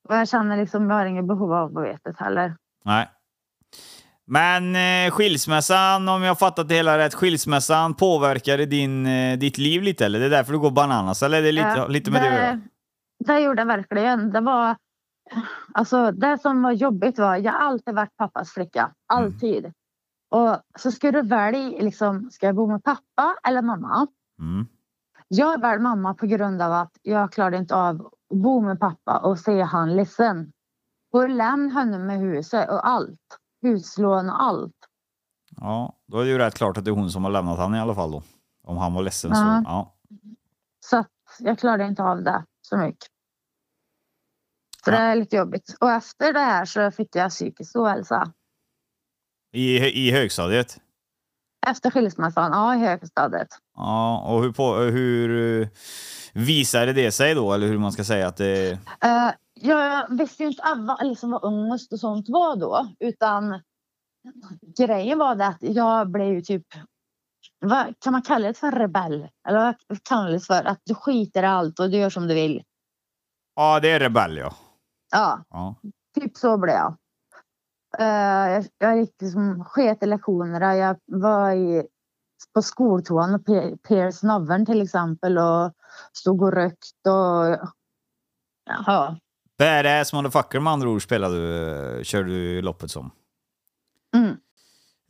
och 0.09 0.15
jag 0.15 0.29
känner 0.29 0.57
liksom, 0.57 0.89
jag 0.89 0.97
har 0.97 1.05
inget 1.05 1.25
behov 1.27 1.53
av 1.53 1.77
att 1.77 1.83
veta 1.83 2.11
det 2.11 2.19
heller. 2.19 2.55
Nej. 2.85 3.09
Men 4.33 4.75
eh, 4.75 5.11
skilsmässan, 5.11 6.09
om 6.09 6.23
jag 6.23 6.39
fattat 6.39 6.67
det 6.67 6.75
hela 6.75 6.97
rätt, 6.97 7.13
skilsmässan 7.13 7.93
påverkade 7.93 8.65
din, 8.65 9.05
eh, 9.05 9.37
ditt 9.37 9.57
liv 9.57 9.81
lite 9.81 10.05
eller? 10.05 10.19
Det 10.19 10.25
är 10.25 10.29
därför 10.29 10.53
du 10.53 10.59
går 10.59 10.71
bananas 10.71 11.23
eller 11.23 11.37
är 11.37 11.41
det 11.41 11.51
lite, 11.51 11.73
Ja, 11.77 11.87
lite 11.87 12.11
med 12.11 12.21
det, 12.21 12.29
det, 12.29 13.33
det 13.33 13.39
gjorde 13.39 13.61
jag 13.61 13.67
verkligen. 13.67 14.31
Det 14.31 14.41
var, 14.41 14.75
alltså 15.73 16.11
det 16.11 16.37
som 16.41 16.61
var 16.61 16.71
jobbigt 16.71 17.19
var, 17.19 17.37
jag 17.37 17.51
har 17.51 17.59
alltid 17.59 17.95
varit 17.95 18.17
pappas 18.17 18.53
flicka. 18.53 18.91
Alltid. 19.07 19.73
Och 20.29 20.57
så 20.79 20.91
ska 20.91 21.11
du 21.11 21.21
välja, 21.21 21.81
liksom, 21.81 22.31
ska 22.31 22.45
jag 22.45 22.55
bo 22.55 22.67
med 22.67 22.83
pappa 22.83 23.35
eller 23.47 23.61
mamma? 23.61 24.07
Mm. 24.39 24.67
Jag 25.27 25.61
väljer 25.61 25.79
mamma 25.79 26.13
på 26.13 26.25
grund 26.25 26.61
av 26.61 26.73
att 26.73 26.91
jag 27.01 27.31
klarade 27.31 27.57
inte 27.57 27.75
av 27.75 28.01
att 28.29 28.37
bo 28.37 28.61
med 28.61 28.79
pappa 28.79 29.17
och 29.17 29.39
se 29.39 29.61
han 29.61 29.95
ledsen. 29.95 30.51
Och 31.13 31.29
lämna 31.29 31.73
honom 31.73 32.05
med 32.05 32.19
huset 32.19 32.69
och 32.69 32.87
allt. 32.87 33.37
Huslån 33.61 34.29
och 34.29 34.41
allt. 34.43 34.75
Ja, 35.57 35.95
då 36.07 36.19
är 36.19 36.23
det 36.23 36.29
ju 36.31 36.37
rätt 36.37 36.55
klart 36.55 36.77
att 36.77 36.85
det 36.85 36.91
är 36.91 36.95
hon 36.95 37.11
som 37.11 37.23
har 37.23 37.31
lämnat 37.31 37.57
han 37.57 37.75
i 37.75 37.79
alla 37.79 37.95
fall 37.95 38.11
då. 38.11 38.23
Om 38.63 38.77
han 38.77 38.93
var 38.93 39.01
ledsen 39.03 39.35
så. 39.35 39.41
Ja. 39.41 39.61
Ja. 39.65 39.95
Så 40.85 40.97
att 40.97 41.07
jag 41.39 41.59
klarade 41.59 41.85
inte 41.87 42.03
av 42.03 42.23
det 42.23 42.45
så 42.61 42.77
mycket. 42.77 43.07
Så 44.85 44.91
Ja. 44.91 44.95
det 44.97 45.03
är 45.03 45.15
lite 45.15 45.35
jobbigt. 45.35 45.75
Och 45.79 45.91
efter 45.91 46.33
det 46.33 46.39
här 46.39 46.65
så 46.65 46.91
fick 46.91 47.15
jag 47.15 47.29
psykisk 47.31 47.75
ohälsa. 47.75 48.33
I, 49.53 49.77
I 50.07 50.11
högstadiet? 50.11 50.77
Efter 51.67 51.91
skilsmässan, 51.91 52.51
ja 52.51 52.75
i 52.75 52.79
högstadiet. 52.79 53.47
Ja, 53.75 54.19
och 54.27 54.43
hur, 54.43 54.51
på, 54.51 54.75
hur 54.75 55.61
eh, 55.61 55.67
visade 56.33 56.93
det 56.93 57.11
sig 57.11 57.35
då? 57.35 57.53
Eller 57.53 57.67
hur 57.67 57.77
man 57.77 57.91
ska 57.91 58.03
säga 58.03 58.27
att 58.27 58.37
det... 58.37 58.71
Uh, 59.05 59.31
jag 59.61 60.17
visste 60.17 60.43
ju 60.43 60.49
inte 60.49 60.63
vad, 60.77 61.07
liksom, 61.07 61.31
vad 61.31 61.43
ångest 61.43 61.93
och 61.93 61.99
sånt 61.99 62.29
var 62.29 62.55
då. 62.55 62.87
Utan 62.99 63.61
grejen 64.77 65.17
var 65.17 65.35
det 65.35 65.45
att 65.45 65.57
jag 65.59 66.09
blev 66.09 66.27
ju 66.27 66.41
typ, 66.41 66.65
vad 67.59 67.99
kan 67.99 68.13
man 68.13 68.21
kalla 68.21 68.47
det 68.47 68.53
för 68.53 68.71
rebell? 68.71 69.27
Eller 69.47 69.75
vad 69.87 70.03
kallas 70.03 70.31
det 70.31 70.53
för? 70.55 70.63
Att 70.63 70.81
du 70.83 70.95
skiter 70.95 71.43
i 71.43 71.45
allt 71.45 71.79
och 71.79 71.89
du 71.89 71.97
gör 71.97 72.09
som 72.09 72.27
du 72.27 72.33
vill. 72.33 72.63
Ja, 73.55 73.79
det 73.79 73.91
är 73.91 73.99
rebell 73.99 74.37
ja. 74.37 74.53
Ja, 75.11 75.43
ja. 75.49 75.75
typ 76.15 76.37
så 76.37 76.57
blev 76.57 76.75
jag. 76.75 76.95
Eh, 77.99 78.51
jag, 78.51 78.65
jag 78.77 78.97
gick 78.97 79.21
liksom 79.21 79.65
sket 79.65 80.03
i 80.03 80.05
lektionerna. 80.05 80.75
Jag 80.75 80.99
var 81.05 81.51
i, 81.51 81.87
på 82.53 82.61
skoltoan 82.61 83.35
och 83.35 83.41
pe- 83.41 84.25
naveln 84.25 84.65
till 84.65 84.81
exempel 84.81 85.37
och 85.37 85.73
stod 86.13 86.41
och 86.41 86.53
rökt 86.53 87.07
och 87.07 87.69
ja. 88.85 89.17
Badass 89.61 90.13
motherfucker 90.13 90.59
med 90.59 90.73
andra 90.73 90.89
ord 90.89 91.03
spelade 91.03 91.35
du, 91.35 91.97
eh, 91.97 92.03
körde 92.03 92.29
du 92.29 92.61
loppet 92.61 92.91
som. 92.91 93.11
Mm. 94.15 94.37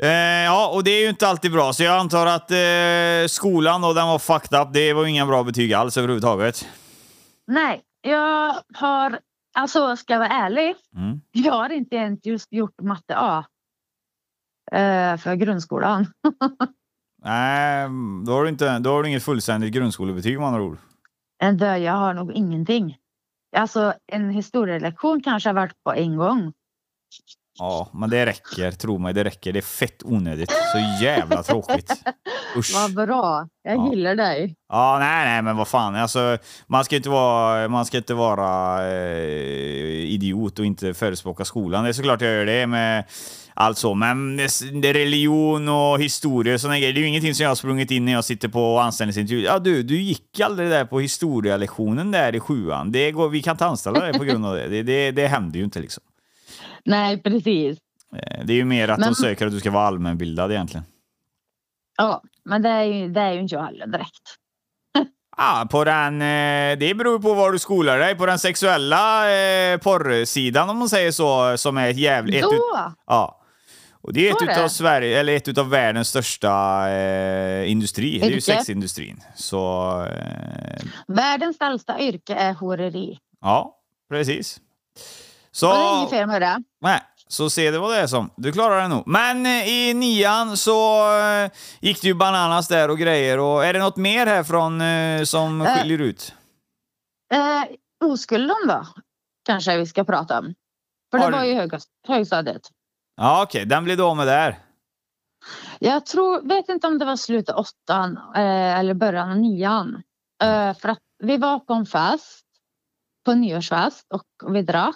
Eh, 0.03 0.43
ja, 0.45 0.71
och 0.75 0.83
det 0.83 0.91
är 0.91 1.01
ju 1.03 1.09
inte 1.09 1.27
alltid 1.27 1.51
bra, 1.51 1.73
så 1.73 1.83
jag 1.83 1.99
antar 1.99 2.25
att 2.27 2.51
eh, 2.51 3.27
skolan 3.27 3.81
då, 3.81 3.93
den 3.93 4.07
var 4.07 4.19
fucked 4.19 4.59
up. 4.61 4.73
Det 4.73 4.93
var 4.93 5.05
inga 5.05 5.25
bra 5.25 5.43
betyg 5.43 5.73
alls 5.73 5.97
överhuvudtaget. 5.97 6.67
Nej, 7.47 7.81
jag 8.01 8.55
har, 8.73 9.19
alltså 9.55 9.95
ska 9.97 10.13
jag 10.13 10.19
vara 10.19 10.29
ärlig, 10.29 10.75
Mm. 10.95 11.21
jag 11.31 11.53
har 11.53 11.69
inte 11.69 11.95
ens 11.95 12.25
just 12.25 12.53
gjort 12.53 12.81
matte 12.81 13.15
A. 13.17 13.45
eh, 14.71 15.17
för 15.17 15.35
grundskolan. 15.35 16.05
Nej, 17.23 17.87
då 18.25 18.31
har, 18.31 18.43
du 18.43 18.49
inte, 18.49 18.79
då 18.79 18.89
har 18.89 19.03
du 19.03 19.09
inget 19.09 19.23
fullständigt 19.23 19.73
grundskolebetyg 19.73 20.37
med 20.39 20.47
andra 20.47 20.61
ord. 20.61 20.77
Ändå, 21.43 21.65
jag 21.65 21.93
har 21.93 22.13
nog 22.13 22.31
ingenting. 22.31 22.97
Alltså 23.51 23.93
en 24.07 24.29
historielektion 24.29 25.21
kanske 25.23 25.49
har 25.49 25.53
varit 25.53 25.83
på 25.83 25.93
en 25.93 26.17
gång. 26.17 26.53
Ja, 27.59 27.89
men 27.93 28.09
det 28.09 28.25
räcker. 28.25 28.71
Tro 28.71 28.97
mig, 28.97 29.13
det 29.13 29.23
räcker. 29.23 29.53
Det 29.53 29.59
är 29.59 29.61
fett 29.61 30.03
onödigt. 30.03 30.51
Så 30.51 31.03
jävla 31.03 31.43
tråkigt. 31.43 31.91
Usch. 32.57 32.71
Vad 32.75 33.07
bra, 33.07 33.47
jag 33.63 33.77
Ja. 33.77 33.89
gillar 33.89 34.15
dig. 34.15 34.55
Ja, 34.69 34.97
nej, 34.99 35.25
nej, 35.25 35.41
men 35.41 35.57
vad 35.57 35.67
fan. 35.67 35.95
Alltså, 35.95 36.37
man 36.67 36.85
ska 36.85 36.95
inte 36.95 37.09
vara, 37.09 37.67
man 37.67 37.85
ska 37.85 37.97
inte 37.97 38.13
vara 38.13 38.81
eh, 38.91 40.11
idiot 40.13 40.59
och 40.59 40.65
inte 40.65 40.93
förespråka 40.93 41.45
skolan. 41.45 41.83
Det 41.83 41.89
är 41.89 41.93
såklart 41.93 42.21
jag 42.21 42.31
gör 42.33 42.45
det 42.45 42.67
med 42.67 43.03
allt 43.53 43.77
så. 43.77 43.93
Men 43.93 44.37
det 44.81 44.93
religion 44.93 45.69
och 45.69 46.01
historia 46.01 46.53
och 46.53 46.61
såna 46.61 46.79
grejer, 46.79 46.93
det 46.93 46.99
är 46.99 47.01
ju 47.01 47.07
ingenting 47.07 47.35
som 47.35 47.43
jag 47.43 47.49
har 47.49 47.55
sprungit 47.55 47.91
in 47.91 48.05
när 48.05 48.11
jag 48.11 48.25
sitter 48.25 48.47
på 48.47 48.79
anställningsintervju. 48.79 49.41
Ja, 49.43 49.59
du, 49.59 49.83
du 49.83 50.01
gick 50.01 50.39
aldrig 50.39 50.69
där 50.69 50.85
på 50.85 50.99
historielektionen 50.99 52.11
där 52.11 52.35
i 52.35 52.39
sjuan. 52.39 52.91
Det 52.91 53.11
går, 53.11 53.29
vi 53.29 53.41
kan 53.41 53.51
inte 53.51 53.65
anställa 53.65 53.99
dig 53.99 54.13
på 54.13 54.23
grund 54.23 54.45
av 54.45 54.55
det. 54.55 54.67
Det, 54.67 54.83
det, 54.83 55.11
det 55.11 55.27
händer 55.27 55.57
ju 55.59 55.65
inte 55.65 55.79
liksom. 55.79 56.03
Nej, 56.86 57.22
precis. 57.24 57.78
Eh, 58.15 58.46
Det 58.46 58.54
är 58.54 58.58
ju 58.58 58.65
mer 58.65 58.88
att 58.88 59.00
de 59.00 59.06
Men- 59.06 59.15
söker 59.15 59.46
att 59.46 59.52
du 59.52 59.60
ska 59.60 59.72
vara 59.72 59.88
allmänbildad 59.88 60.52
egentligen. 60.52 60.86
Ja, 61.98 62.24
men 62.46 62.62
det 62.62 62.70
är 62.70 62.84
ju, 62.84 63.10
det 63.10 63.22
är 63.22 63.32
ju 63.34 63.39
inte 63.39 63.56
jag 63.56 63.63
heller 63.63 63.88
direkt. 63.88 64.38
Ja, 65.38 65.67
på 65.72 65.84
den, 65.84 66.22
eh, 66.22 66.78
det 66.80 66.96
beror 66.98 67.20
på 67.20 67.34
var 67.34 67.52
du 67.52 67.60
skolar 67.60 68.00
dig. 68.00 68.15
På 68.15 68.26
den 68.26 68.39
sexuella 68.39 69.32
eh, 69.32 69.78
porrsidan 69.78 70.70
om 70.70 70.78
man 70.78 70.89
säger 70.89 71.12
så, 71.12 71.58
som 71.58 71.78
är 71.78 71.89
ett 71.89 71.98
jävligt... 71.98 72.36
Ett 72.36 72.44
ut, 72.44 72.50
Då! 72.52 72.94
ja. 73.08 73.38
Och 74.04 74.13
det 74.13 74.30
är 74.30 74.32
Så 74.34 74.46
ett 74.46 74.52
utav. 74.58 74.67
Sverige, 74.67 75.20
eller 75.20 75.36
ett 75.36 75.48
utav 75.48 75.70
världens 75.70 76.08
största 76.08 76.88
eh, 76.89 77.72
industri. 77.72 78.20
Det 78.20 78.26
är 78.26 78.30
ju 78.30 78.36
Yrke. 78.36 78.41
sexindustrin. 78.41 79.24
Så 79.36 79.89
eh, 80.06 80.82
Världens 81.08 81.58
äldsta 81.62 82.00
yrke 82.00 82.34
är 82.36 82.54
horeri. 82.54 83.20
ja, 83.41 83.78
precis. 84.10 84.60
Så, 85.52 85.67
Och 85.70 85.74
det 85.76 85.80
är 85.84 85.98
inget 86.00 86.10
fel 86.10 86.28
med 86.28 86.41
det. 86.41 86.63
Nej, 86.82 87.02
så 87.28 87.50
se 87.50 87.72
det 87.72 87.80
vad 87.80 87.96
det 87.98 88.08
som. 88.08 88.30
Du 88.38 88.52
klarar 88.52 88.82
det 88.82 88.88
nog. 88.88 89.04
Men 89.08 89.46
eh, 89.46 89.67
i 89.67 89.94
nian 89.94 90.58
så 90.58 91.10
eh, 91.20 91.52
gick 91.82 92.02
det 92.02 92.08
ju 92.08 92.13
bananas 92.13 92.67
där 92.67 92.89
och 92.89 92.98
grejer. 92.98 93.39
Och 93.39 93.65
är 93.65 93.74
det 93.74 93.80
något 93.80 93.98
mer 93.98 94.26
här 94.26 94.44
från 94.44 94.82
eh, 94.82 95.24
som 95.24 95.62
Eh. 95.62 95.76
skiljer 95.78 96.02
ut? 96.02 96.34
Eh, 97.34 97.63
oskulden 98.06 98.56
då, 98.67 98.88
kanske 99.46 99.78
vi 99.78 99.86
ska 99.86 100.04
prata 100.04 100.39
om. 100.39 100.54
För 101.12 101.17
Har 101.17 101.32
det 101.32 101.38
du- 101.38 101.41
var 101.41 101.46
ju 101.46 101.56
hög, 101.56 101.72
högstadiet. 102.08 102.62
Ja, 103.15 103.44
okej, 103.44 103.65
den 103.65 103.84
blev 103.84 103.98
du 103.98 104.04
av 104.04 104.17
med 104.17 104.28
där. 104.28 104.60
Jag 105.80 106.06
tror, 106.06 106.41
vet 106.41 106.70
inte 106.70 106.88
om 106.88 106.98
det 107.00 107.06
var 107.06 107.15
slutet 107.15 107.56
av 107.56 107.65
åttan 107.65 108.17
eh, 108.36 108.80
eller 108.80 108.94
början 108.94 109.30
av 109.32 109.38
nian. 109.38 110.04
Eh, 110.44 110.74
för 110.78 110.89
att 110.89 111.00
vi 111.24 111.38
var 111.38 111.60
på 111.60 111.74
en 111.74 111.86
fest, 111.86 112.46
på 113.26 113.32
en 113.32 113.41
nyårsfest 113.41 114.06
och 114.13 114.56
vi 114.56 114.62
drack. 114.62 114.96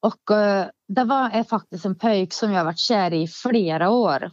Och 0.00 0.36
eh, 0.36 0.68
det 0.88 1.04
var 1.04 1.36
eh, 1.36 1.44
faktiskt 1.44 1.84
en 1.84 1.98
pöjk 1.98 2.32
som 2.32 2.52
jag 2.52 2.64
varit 2.64 2.78
kär 2.78 3.12
i 3.12 3.28
flera 3.28 3.90
år. 3.90 4.30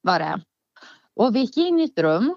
Var 0.00 0.18
det. 0.18 0.42
Och 1.14 1.36
vi 1.36 1.40
gick 1.40 1.56
in 1.56 1.80
i 1.80 1.84
ett 1.84 1.98
rum. 1.98 2.36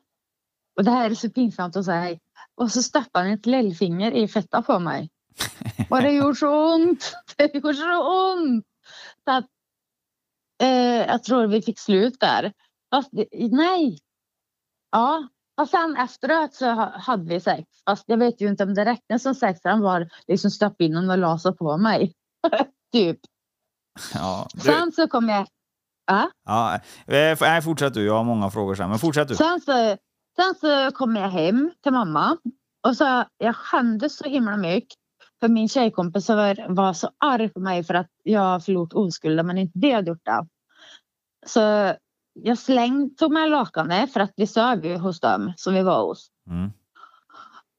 Och 0.77 0.83
det 0.83 0.91
här 0.91 1.09
är 1.09 1.15
så 1.15 1.29
pinsamt 1.29 1.75
att 1.75 1.85
säga. 1.85 2.19
Och 2.55 2.71
så 2.71 2.83
stoppade 2.83 3.25
han 3.25 3.33
ett 3.33 3.45
lillfinger 3.45 4.11
i 4.11 4.27
fetta 4.27 4.61
på 4.61 4.79
mig. 4.79 5.09
Och 5.89 6.01
det 6.01 6.11
gjorde 6.11 6.35
så 6.35 6.73
ont. 6.75 7.13
Det 7.37 7.55
gjorde 7.55 7.73
så 7.73 8.33
ont. 8.33 8.65
Så 9.25 9.31
att, 9.31 9.45
eh, 10.61 11.07
jag 11.07 11.23
tror 11.23 11.47
vi 11.47 11.61
fick 11.61 11.79
slut 11.79 12.19
där. 12.19 12.53
Fast 12.91 13.09
nej. 13.51 13.99
Ja. 14.91 15.27
Och 15.61 15.69
sen 15.69 15.97
efteråt 15.97 16.53
så 16.53 16.65
hade 16.93 17.23
vi 17.23 17.39
sex. 17.39 17.63
Fast 17.85 18.03
jag 18.07 18.17
vet 18.17 18.41
ju 18.41 18.47
inte 18.47 18.63
om 18.63 18.73
det 18.73 18.85
räknas 18.85 19.23
som 19.23 19.35
sex. 19.35 19.59
Han 19.63 19.81
var 19.81 20.09
liksom 20.27 20.51
stoppade 20.51 20.85
in 20.85 20.95
honom 20.95 21.33
och 21.33 21.41
sig 21.41 21.55
på 21.55 21.77
mig. 21.77 22.13
typ. 22.93 23.19
Ja, 24.13 24.47
du, 24.53 24.59
Sen 24.59 24.91
så 24.91 25.07
kom 25.07 25.29
jag... 25.29 25.47
Ja. 26.07 26.29
ja, 26.45 26.75
eh, 27.07 27.37
nej, 27.41 27.61
fortsätt 27.61 27.93
du. 27.93 28.05
Jag 28.05 28.13
har 28.13 28.23
många 28.23 28.49
frågor 28.49 28.75
sen, 28.75 28.89
men 28.89 28.99
fortsätt 28.99 29.27
du. 29.27 29.35
Sen 29.35 29.61
så, 29.61 29.97
sen 30.35 30.55
så 30.61 30.91
kom 30.91 31.15
jag 31.15 31.29
hem 31.29 31.71
till 31.83 31.91
mamma. 31.91 32.37
Och 32.87 32.97
så 32.97 33.23
jag 33.37 33.55
skämdes 33.55 34.17
så 34.17 34.29
himla 34.29 34.57
mycket. 34.57 34.99
För 35.39 35.47
min 35.47 35.69
tjejkompis 35.69 36.29
var, 36.29 36.75
var 36.75 36.93
så 36.93 37.09
arg 37.17 37.49
på 37.49 37.59
mig 37.59 37.83
för 37.83 37.93
att 37.93 38.09
jag 38.23 38.65
förlorat 38.65 38.93
oskulden 38.93 39.47
men 39.47 39.57
inte 39.57 39.79
det 39.79 39.91
hade 39.91 40.09
gjort 40.09 40.25
det. 40.25 40.47
Så 41.45 41.93
jag 42.33 42.57
slängde, 42.57 43.15
tog 43.15 43.31
med 43.31 43.49
lakanet 43.49 44.13
för 44.13 44.19
att 44.19 44.33
vi 44.35 44.47
sov 44.47 44.85
ju 44.85 44.97
hos 44.97 45.19
dem 45.19 45.53
som 45.57 45.73
vi 45.73 45.81
var 45.81 46.07
hos. 46.07 46.27
Mm. 46.49 46.71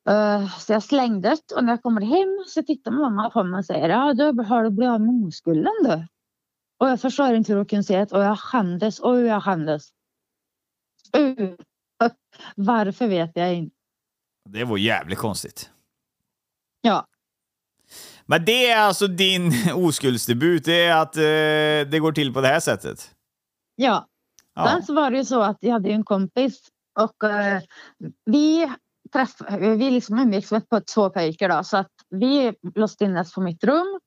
Eh, 0.09 0.59
så 0.59 0.73
jag 0.73 0.83
slängde 0.83 1.29
det 1.29 1.55
och 1.55 1.65
när 1.65 1.73
jag 1.73 1.83
kommer 1.83 2.01
hem 2.01 2.45
så 2.47 2.63
tittar 2.63 2.91
mamma 2.91 3.31
på 3.31 3.45
mig 3.45 3.59
och 3.59 3.65
säger 3.65 3.89
ja 3.89 4.15
du 4.15 4.43
har 4.43 4.65
du 4.65 4.71
blivit 4.71 4.93
av 4.93 5.01
med 5.01 5.27
oskulden 5.29 5.73
du. 5.83 6.07
Och 6.79 6.89
jag 6.89 7.01
förstår 7.01 7.35
inte 7.35 7.53
hur 7.53 7.57
hon 7.57 7.67
kunde 7.67 7.85
säga 7.85 8.05
det 8.05 8.17
och 8.17 8.23
jag 8.23 8.39
skämdes 8.39 9.01
och 9.01 9.21
jag 9.21 9.43
skämdes. 9.43 9.89
Uh. 11.17 11.55
Varför 12.57 13.09
vet 13.09 13.31
jag 13.35 13.55
inte. 13.55 13.77
Det 14.49 14.65
var 14.65 14.79
jävligt 14.79 15.19
konstigt. 15.19 15.71
Ja. 16.81 17.07
Men 18.27 18.45
det 18.45 18.71
är 18.71 18.81
alltså 18.81 19.07
din 19.07 19.53
oskuldsdebut, 19.75 20.65
det 20.65 20.85
är 20.85 20.97
att 20.97 21.17
eh, 21.17 21.91
det 21.91 21.99
går 22.01 22.13
till 22.13 22.35
på 22.35 22.41
det 22.41 22.49
här 22.49 22.61
sättet? 22.61 23.15
Ja. 23.75 24.07
Ja. 24.55 24.69
Sen 24.69 24.83
så 24.83 24.95
var 24.95 25.11
det 25.11 25.17
ju 25.17 25.25
så 25.25 25.41
att 25.41 25.59
jag 25.61 25.73
hade 25.73 25.89
en 25.89 26.05
kompis 26.05 26.61
och 27.01 27.31
eh, 27.31 27.63
vi 28.25 28.73
träffade, 29.13 29.77
vi 29.77 29.91
liksom 29.91 30.19
umgicks 30.19 30.51
med 30.51 30.69
på 30.69 30.81
två 30.81 31.11
pojkar 31.11 31.49
då 31.49 31.65
så 31.65 31.77
att 31.77 31.93
vi 32.11 32.55
låste 32.75 33.05
in 33.05 33.17
oss 33.17 33.35
på 33.35 33.41
mitt 33.41 33.65
rum 33.65 34.01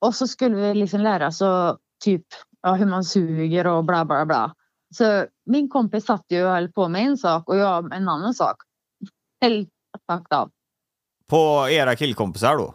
och 0.00 0.14
så 0.14 0.26
skulle 0.26 0.56
vi 0.56 0.74
liksom 0.74 1.00
lära 1.00 1.26
oss 1.26 1.40
och 1.40 1.78
typ 2.04 2.26
ja, 2.62 2.74
hur 2.74 2.86
man 2.86 3.04
suger 3.04 3.66
och 3.66 3.84
bla 3.84 4.04
bla 4.04 4.26
bla. 4.26 4.54
Så 4.94 5.26
min 5.46 5.68
kompis 5.68 6.04
satt 6.04 6.24
ju 6.28 6.44
och 6.44 6.50
höll 6.50 6.72
på 6.72 6.88
med 6.88 7.02
en 7.02 7.16
sak 7.16 7.48
och 7.48 7.56
jag 7.56 7.84
med 7.84 7.98
en 7.98 8.08
annan 8.08 8.34
sak. 8.34 8.56
Helt 9.40 9.68
up. 10.32 10.52
På 11.26 11.68
era 11.70 11.96
killkompisar 11.96 12.56
då? 12.56 12.74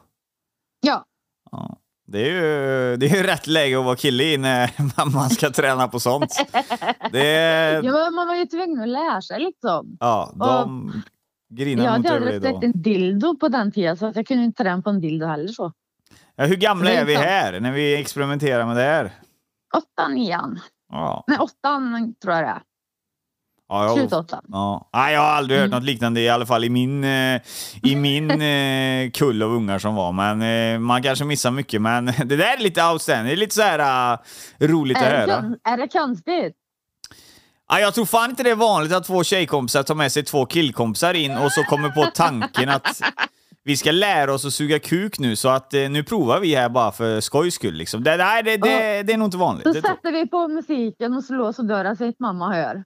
Ja, 0.79 1.05
Ja. 1.51 1.77
Det 2.07 2.29
är, 2.29 2.33
ju, 2.33 2.97
det 2.97 3.05
är 3.05 3.15
ju 3.15 3.23
rätt 3.23 3.47
läge 3.47 3.79
att 3.79 3.85
vara 3.85 3.95
kille 3.95 4.23
i 4.23 4.37
när 4.37 5.05
man 5.13 5.29
ska 5.29 5.49
träna 5.49 5.87
på 5.87 5.99
sånt. 5.99 6.47
Det 7.11 7.71
ja 7.83 8.09
man 8.09 8.27
var 8.27 8.35
ju 8.35 8.45
tvungen 8.45 8.81
att 8.81 8.89
lära 8.89 9.21
sig 9.21 9.39
liksom. 9.39 9.97
ja, 9.99 10.33
de 10.35 10.91
grinar 11.51 11.83
Jag 11.83 11.91
hade 11.91 12.11
aldrig 12.11 12.35
idag. 12.35 12.63
en 12.63 12.81
dildo 12.81 13.37
på 13.37 13.47
den 13.47 13.71
tiden 13.71 13.97
så 13.97 14.05
att 14.05 14.15
jag 14.15 14.27
kunde 14.27 14.43
inte 14.43 14.63
träna 14.63 14.81
på 14.81 14.89
en 14.89 15.01
dildo 15.01 15.25
heller 15.25 15.47
så. 15.47 15.71
Ja, 16.35 16.45
hur 16.45 16.55
gamla 16.55 16.91
är 16.91 17.05
vi 17.05 17.15
här 17.15 17.59
när 17.59 17.71
vi 17.71 17.95
experimenterar 17.95 18.65
med 18.65 18.75
det 18.75 18.83
här? 18.83 19.11
Åttan, 19.77 20.13
nian. 20.13 20.59
Ja. 20.91 21.23
Nej, 21.27 21.37
åttan 21.37 22.15
tror 22.23 22.33
jag 22.35 22.43
det 22.43 22.47
är. 22.49 22.61
Ja, 23.69 23.97
jag. 24.11 24.25
Ja. 24.47 24.89
Nej, 24.93 25.13
jag 25.13 25.21
har 25.21 25.27
aldrig 25.27 25.59
hört 25.59 25.67
Mm. 25.67 25.77
något 25.79 25.85
liknande, 25.85 26.21
i 26.21 26.29
alla 26.29 26.45
fall 26.45 26.63
i 26.63 26.69
min, 26.69 27.03
eh, 27.03 27.41
i 27.83 27.95
min 27.95 28.31
eh, 28.41 29.11
kull 29.11 29.43
av 29.43 29.51
ungar 29.51 29.79
som 29.79 29.95
var. 29.95 30.11
Men 30.11 30.41
eh, 30.73 30.79
man 30.79 31.03
kanske 31.03 31.25
missar 31.25 31.51
mycket. 31.51 31.81
Men 31.81 32.05
det 32.25 32.35
där 32.35 32.57
är 32.57 32.63
lite 32.63 32.83
outstanding. 32.85 33.25
Det 33.27 33.33
är 33.33 33.37
lite 33.37 33.55
så 33.55 33.61
här 33.61 34.13
uh, 34.13 34.19
roligt 34.67 34.97
att 34.97 35.03
Är 35.03 35.27
det, 35.27 35.33
höra. 35.33 35.55
är 35.63 35.77
det 35.77 35.87
konstigt? 35.87 36.55
Ja, 37.73 37.79
jag 37.79 37.93
tror 37.93 38.05
fan 38.05 38.29
inte 38.29 38.43
det 38.43 38.49
är 38.51 38.55
vanligt 38.55 38.93
att 38.93 39.03
två 39.03 39.23
tjejkompisar 39.23 39.83
tar 39.83 39.95
med 39.95 40.11
sig 40.11 40.23
två 40.23 40.45
killkompisar 40.45 41.13
in 41.13 41.37
och 41.37 41.51
så 41.51 41.63
kommer 41.63 41.89
på 41.89 42.05
tanken 42.13 42.69
att 42.69 43.01
vi 43.63 43.77
ska 43.77 43.91
lära 43.91 44.33
oss 44.33 44.45
att 44.45 44.53
suga 44.53 44.79
kuk 44.79 45.19
nu, 45.19 45.35
så 45.35 45.49
att 45.49 45.73
eh, 45.73 45.89
nu 45.89 46.03
provar 46.03 46.39
vi 46.39 46.55
här 46.55 46.69
bara 46.69 46.91
för 46.91 47.19
skojs 47.21 47.53
skull. 47.55 47.73
Liksom. 47.73 48.03
Det, 48.03 48.17
nej, 48.17 48.43
det, 48.43 48.57
det, 48.57 49.03
det 49.03 49.13
är 49.13 49.17
nog 49.17 49.27
inte 49.27 49.37
vanligt. 49.37 49.63
Så 49.63 49.73
tror- 49.73 49.81
sätter 49.81 50.11
vi 50.11 50.27
på 50.27 50.47
musiken 50.47 51.13
och 51.13 51.23
slår 51.23 51.51
så 51.51 51.61
dörren 51.61 51.97
så 51.97 52.09
att 52.09 52.19
mamma 52.19 52.53
hör. 52.53 52.83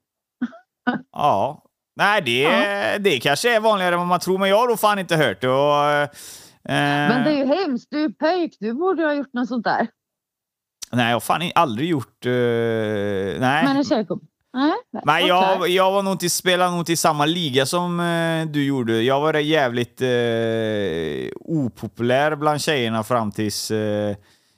Ja. 1.12 1.62
Nej, 1.96 2.22
det, 2.22 2.98
det 2.98 3.20
kanske 3.20 3.56
är 3.56 3.60
vanligare 3.60 3.94
än 3.94 4.00
vad 4.00 4.08
man 4.08 4.20
tror, 4.20 4.38
men 4.38 4.50
jag 4.50 4.58
har 4.58 4.68
då 4.68 4.78
fan 4.78 5.00
inte 5.00 5.16
hört 5.16 5.42
det. 5.42 5.50
Och, 5.50 5.86
eh, 5.90 6.10
Men 6.66 7.24
det 7.24 7.30
är 7.32 7.38
ju 7.38 7.46
hemskt. 7.46 7.88
Du 7.92 8.04
är 8.04 8.10
pöjk. 8.10 8.58
Du 8.60 8.74
borde 8.74 9.04
ha 9.04 9.14
gjort 9.14 9.34
något 9.34 9.48
sånt 9.48 9.64
där. 9.64 9.88
Nej, 10.92 11.06
jag 11.08 11.16
har 11.16 11.20
fan 11.20 11.52
aldrig 11.56 11.90
gjort... 11.90 12.26
eh, 12.26 12.32
nej. 12.32 13.64
Men 13.66 13.78
en 13.78 13.84
tjejkompis? 13.84 14.30
Nej. 14.56 15.02
Nej, 15.06 15.28
jag, 15.28 15.70
jag 15.70 15.92
var 15.92 16.04
nog 16.04 16.14
inte, 16.14 16.30
spelade 16.30 16.72
nog 16.72 16.80
inte 16.80 16.94
i 16.94 16.98
samma 16.98 17.26
liga 17.26 17.66
som 17.66 18.00
eh, 18.00 18.46
du 18.52 18.66
gjorde. 18.66 19.02
Jag 19.02 19.22
var 19.22 19.34
jävligt 19.34 20.02
eh, 20.02 21.38
opopulär 21.40 22.36
bland 22.36 22.62
tjejerna 22.62 23.04
fram 23.04 23.32
tills... 23.32 23.72
Eh, 23.72 24.16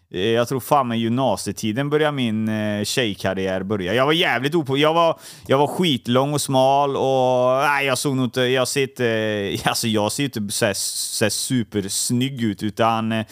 jag 0.10 0.48
tror 0.48 0.60
fan 0.60 0.88
med 0.88 1.00
gymnasietiden 1.00 1.90
började 1.90 2.12
min 2.12 2.48
eh, 2.48 2.84
tjejkarriär 2.84 3.64
börja. 3.64 3.94
Jag 3.94 4.06
var 4.06 4.14
jävligt 4.14 4.56
opopulär. 4.56 4.82
Jag 4.82 4.94
var, 4.94 5.20
jag 5.48 5.58
var 5.58 5.68
skitlång 5.68 6.34
och 6.34 6.42
smal 6.42 6.98
och... 6.98 7.62
Nej, 7.68 7.86
jag 7.86 7.98
såg 7.98 8.16
nog 8.16 8.26
inte... 8.26 8.42
Jag 8.42 8.68
ser 8.68 8.82
inte... 8.82 9.58
Alltså 9.70 9.88
jag 9.88 10.12
ser 10.12 10.24
inte 10.24 10.50
så 10.50 10.66
här, 10.66 10.74
så 10.74 11.26
här 11.26 11.30
supersnygg 11.30 12.44
ut 12.44 12.64
utan... 12.64 13.12
Eh, 13.12 13.26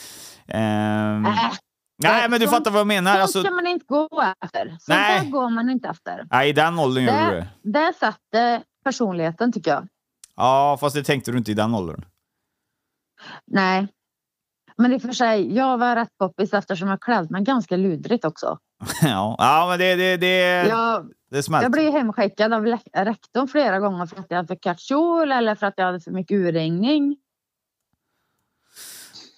Äh, 0.47 1.51
nej, 1.97 2.29
men 2.29 2.39
du 2.39 2.45
sånt- 2.47 2.57
fattar 2.57 2.71
vad 2.71 2.79
jag 2.79 2.87
menar. 2.87 3.19
Alltså, 3.19 3.41
ska 3.43 3.51
man 3.51 3.67
inte 3.67 3.85
gå 3.85 4.09
efter. 4.41 4.67
Sånt 4.69 4.81
Nej. 4.87 5.21
där 5.23 5.31
går 5.31 5.49
man 5.49 5.69
inte 5.69 5.87
efter. 5.89 6.27
nej, 6.31 6.49
i 6.49 6.53
den 6.53 6.79
åldern 6.79 7.03
gör 7.03 7.31
du 7.31 7.35
Det, 7.35 7.47
det. 7.61 7.71
det 7.87 7.93
sätter 7.99 8.63
personligheten 8.83 9.51
tycker 9.51 9.71
jag. 9.71 9.87
Ja, 10.35 10.77
fast 10.81 10.95
det 10.95 11.03
tänkte 11.03 11.31
du 11.31 11.37
inte 11.37 11.51
i 11.51 11.53
den 11.53 11.75
åldern. 11.75 12.05
Nej. 13.47 13.87
Men 14.77 14.93
i 14.93 14.97
och 14.97 15.01
för 15.01 15.11
sig, 15.11 15.55
jag 15.55 15.77
var 15.77 15.95
rätt 15.95 16.17
poppis 16.19 16.53
eftersom 16.53 16.87
jag 16.89 17.01
klädde 17.01 17.27
mig 17.29 17.43
ganska 17.43 17.77
ludrigt 17.77 18.25
också. 18.25 18.59
ja. 19.01 19.35
ja, 19.37 19.67
men 19.69 19.79
det, 19.79 19.95
det, 19.95 20.17
det, 20.17 20.65
Jag, 20.67 21.05
det 21.31 21.47
jag 21.49 21.71
blev 21.71 21.91
hemskickad 21.91 22.53
av 22.53 22.65
rektorn 22.93 23.47
flera 23.47 23.79
gånger 23.79 24.05
för 24.05 24.19
att 24.19 24.25
jag 24.29 24.37
hade 24.37 24.47
för 24.47 24.55
kort 24.55 24.79
kjol 24.79 25.31
eller 25.31 25.55
för 25.55 25.67
att 25.67 25.73
jag 25.77 25.85
hade 25.85 25.99
för 25.99 26.11
mycket 26.11 26.35
urringning. 26.35 27.17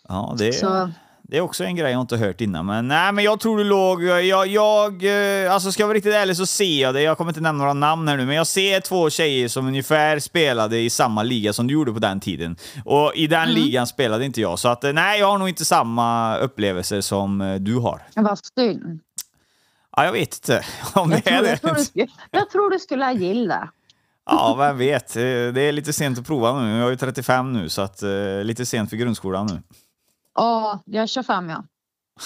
Ja, 0.07 0.35
det, 0.37 0.53
Så 0.53 0.89
det 1.29 1.37
är 1.37 1.41
också 1.41 1.63
en 1.63 1.75
grej 1.75 1.91
jag 1.91 2.01
inte 2.01 2.17
hört 2.17 2.41
innan. 2.41 2.65
Men 2.65 2.87
nej, 2.87 3.11
men 3.11 3.23
jag 3.23 3.39
tror 3.39 3.57
du 3.57 3.63
låg... 3.63 4.03
Jag, 4.03 4.47
jag, 4.47 5.03
eh, 5.45 5.53
alltså 5.53 5.71
ska 5.71 5.83
jag 5.83 5.87
vara 5.87 5.95
riktigt 5.95 6.13
ärlig 6.13 6.37
så 6.37 6.45
ser 6.45 6.81
jag 6.81 6.93
det. 6.93 7.01
Jag 7.01 7.17
kommer 7.17 7.31
inte 7.31 7.41
nämna 7.41 7.59
några 7.63 7.73
namn 7.73 8.07
här 8.07 8.17
nu, 8.17 8.25
men 8.25 8.35
jag 8.35 8.47
ser 8.47 8.79
två 8.79 9.09
tjejer 9.09 9.47
som 9.47 9.67
ungefär 9.67 10.19
spelade 10.19 10.79
i 10.79 10.89
samma 10.89 11.23
liga 11.23 11.53
som 11.53 11.67
du 11.67 11.73
gjorde 11.73 11.93
på 11.93 11.99
den 11.99 12.19
tiden. 12.19 12.55
Och 12.85 13.11
i 13.15 13.27
den 13.27 13.49
ligan 13.53 13.87
spelade 13.87 14.25
inte 14.25 14.41
jag, 14.41 14.59
så 14.59 14.67
att 14.67 14.83
eh, 14.83 14.93
nej, 14.93 15.19
jag 15.19 15.27
har 15.27 15.37
nog 15.37 15.49
inte 15.49 15.65
samma 15.65 16.37
upplevelser 16.37 17.01
som 17.01 17.41
eh, 17.41 17.55
du 17.55 17.75
har. 17.75 18.01
det 18.15 18.21
var 18.21 18.37
synd. 18.59 18.99
Ja, 19.97 20.05
jag 20.05 20.11
vet 20.11 20.33
inte 20.35 20.65
om 20.93 21.11
Jag 21.11 21.21
det 21.23 21.29
är 21.31 21.37
tror, 21.37 21.47
jag, 21.49 21.61
tror 21.61 21.69
du 21.69 21.75
det. 21.79 21.85
skulle, 21.85 22.07
jag 22.31 22.49
tror 22.49 22.69
du 22.71 22.79
skulle 22.79 23.05
ha 23.05 23.11
gillat 23.13 23.61
det. 23.61 23.69
Ja, 24.29 24.55
vem 24.57 24.77
vet. 24.77 25.13
Det 25.13 25.61
är 25.61 25.71
lite 25.71 25.93
sent 25.93 26.19
att 26.19 26.27
prova 26.27 26.61
nu. 26.61 26.77
Jag 26.77 26.87
är 26.87 26.89
ju 26.91 26.95
35 26.97 27.53
nu, 27.53 27.69
så 27.69 27.81
att, 27.81 28.01
lite 28.43 28.65
sent 28.65 28.89
för 28.89 28.97
grundskolan 28.97 29.45
nu. 29.47 29.61
Ja, 30.37 30.83
jag 30.85 31.03
är 31.03 31.07
25 31.07 31.49
ja. 31.49 31.63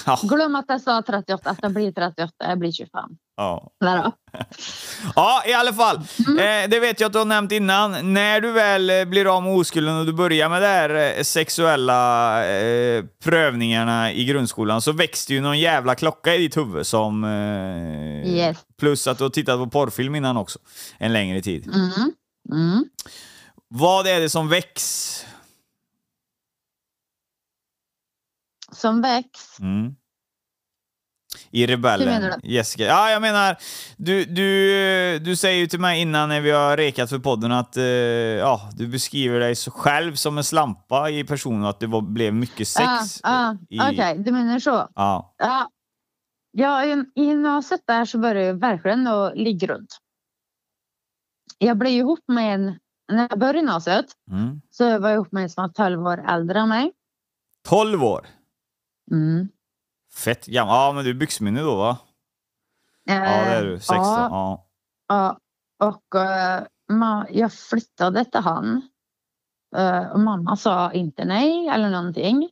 Ja, 0.05 0.19
Glöm 0.23 0.55
att 0.55 0.65
jag 0.67 0.81
sa 0.81 1.01
38, 1.07 1.49
att 1.49 1.57
jag 1.61 1.73
blir 1.73 1.91
38, 1.91 2.33
jag 2.37 2.59
blir 2.59 2.71
25. 2.71 3.09
ja. 3.37 3.71
Ja, 5.15 5.43
i 5.47 5.53
alla 5.53 5.73
fall. 5.73 5.95
Eh, 5.95 6.69
det 6.69 6.79
vet 6.79 6.99
jag 6.99 7.07
att 7.07 7.13
du 7.13 7.19
har 7.19 7.25
nämnt 7.25 7.51
innan. 7.51 8.13
När 8.13 8.41
du 8.41 8.51
väl 8.51 8.89
eh, 8.89 9.05
blir 9.05 9.35
av 9.37 9.43
med 9.43 9.53
oskulden 9.55 9.97
och 9.97 10.05
du 10.05 10.13
börjar 10.13 10.49
med 10.49 10.61
de 10.61 10.67
här 10.67 11.17
eh, 11.17 11.23
sexuella 11.23 12.45
eh, 12.47 13.03
prövningarna 13.23 14.11
i 14.13 14.25
grundskolan 14.25 14.81
så 14.81 14.91
det 15.27 15.33
ju 15.33 15.41
någon 15.41 15.59
jävla 15.59 15.95
klocka 15.95 16.35
i 16.35 16.37
ditt 16.37 16.57
huvud 16.57 16.87
som... 16.87 17.23
Eh, 17.23 18.01
Yes. 18.31 18.57
Plus 18.79 19.07
att 19.07 19.17
du 19.17 19.23
har 19.23 19.29
tittat 19.29 19.59
på 19.59 19.69
porrfilm 19.69 20.15
innan 20.15 20.37
också. 20.37 20.59
En 20.97 21.13
längre 21.13 21.41
tid. 21.41 21.67
Mm. 21.67 22.11
Mm. 22.51 22.85
Vad 23.67 24.07
är 24.07 24.19
det 24.19 24.29
som 24.29 24.49
väcks? 24.49 25.25
Som 28.71 29.01
väcks. 29.01 29.59
Mm. 29.59 29.95
I 31.51 31.67
Rebellen. 31.67 32.39
Jessica. 32.43 32.83
Ja, 32.83 33.11
jag 33.11 33.21
menar, 33.21 33.57
du, 33.97 34.25
du, 34.25 35.19
du 35.19 35.35
säger 35.35 35.59
ju 35.59 35.67
till 35.67 35.79
mig 35.79 36.01
innan 36.01 36.29
när 36.29 36.41
vi 36.41 36.51
har 36.51 36.77
rekat 36.77 37.09
för 37.09 37.19
podden 37.19 37.51
att 37.51 37.77
eh, 37.77 37.83
ja, 37.83 38.69
du 38.75 38.87
beskriver 38.87 39.39
dig 39.39 39.55
själv 39.55 40.15
som 40.15 40.37
en 40.37 40.43
slampa 40.43 41.09
i 41.09 41.23
person 41.23 41.63
och 41.63 41.69
att 41.69 41.79
det 41.79 41.87
var, 41.87 42.01
blev 42.01 42.33
mycket 42.33 42.67
sex. 42.67 42.87
Ah, 43.23 43.49
ah, 43.49 43.55
i, 43.69 43.79
Okej, 43.79 44.17
du 44.17 44.31
menar 44.31 44.59
så. 44.59 44.89
ja. 44.95 45.35
Ja. 45.37 45.69
Ja, 46.53 46.85
i, 46.85 46.91
i 47.15 47.23
gymnasiet 47.25 47.81
där 47.87 48.05
så 48.05 48.17
började 48.17 48.45
jag 48.47 48.59
verkligen 48.59 49.07
att 49.07 49.37
ligga 49.37 49.67
runt. 49.67 49.97
Jag 51.57 51.77
blev 51.77 51.91
ihop 51.91 52.19
med 52.27 52.53
en, 52.55 52.79
när 53.13 53.27
jag 53.29 53.39
började 53.39 53.59
gymnasiet 53.59 54.05
Mm. 54.31 54.61
så 54.71 54.99
var 54.99 55.09
jag 55.09 55.15
ihop 55.15 55.31
med 55.31 55.43
en 55.43 55.49
som 55.49 55.61
var 55.63 55.69
12 55.89 56.07
år 56.07 56.25
äldre 56.29 56.59
än 56.59 56.69
mig. 56.69 56.91
12 57.69 58.03
år. 58.03 58.27
Mm. 59.11 59.47
Fett 60.15 60.45
gammal. 60.45 60.75
Ja, 60.75 60.91
men 60.93 61.03
du 61.03 61.09
är 61.09 61.13
byxminne 61.13 61.61
då 61.61 61.75
va? 61.75 61.97
Ja, 63.03 63.13
det 63.13 63.25
är 63.27 63.65
du. 63.65 63.79
16. 63.79 63.97
Ja, 63.97 64.67
Ja. 65.07 65.37
Och 65.79 66.15
eh, 66.21 66.63
ma- 66.91 67.25
jag 67.29 67.53
flyttade 67.53 68.25
till 68.25 68.39
han. 68.39 68.81
Eh, 69.75 70.07
och 70.11 70.19
mamma 70.19 70.55
sa 70.55 70.91
inte 70.93 71.25
nej 71.25 71.67
eller 71.67 71.89
någonting. 71.89 72.43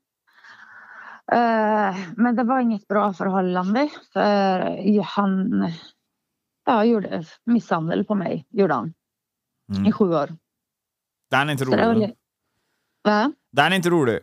Eh, 1.31 1.95
men 2.17 2.35
det 2.35 2.43
var 2.43 2.59
inget 2.59 2.87
bra 2.87 3.13
förhållande 3.13 3.89
för 4.13 5.01
han 5.03 5.67
ja, 6.65 6.83
gjorde 6.85 7.23
misshandel 7.43 8.05
på 8.05 8.15
mig. 8.15 8.45
Gjorde 8.49 8.73
han 8.73 8.93
i 9.73 9.77
Mm. 9.77 9.91
sju 9.91 10.13
år. 10.13 10.29
Den 11.31 11.47
är 11.49 11.51
inte 11.51 11.65
det 11.65 11.71
var 11.71 11.93
rolig. 11.93 12.07
li- 12.07 12.15
Va? 13.03 13.31
Den 13.51 13.71
är 13.71 13.75
inte 13.75 13.89
rolig. 13.89 14.19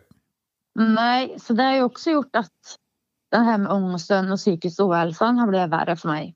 Nej, 0.79 1.39
så 1.39 1.53
det 1.53 1.63
har 1.63 1.75
ju 1.75 1.83
också 1.83 2.09
gjort 2.09 2.35
att 2.35 2.77
det 3.31 3.37
här 3.37 3.57
med 3.57 3.71
ångesten 3.71 4.31
och 4.31 4.37
psykisk 4.37 4.79
ohälsan 4.79 5.39
har 5.39 5.47
blivit 5.47 5.69
värre 5.69 5.95
för 5.95 6.09
mig. 6.09 6.35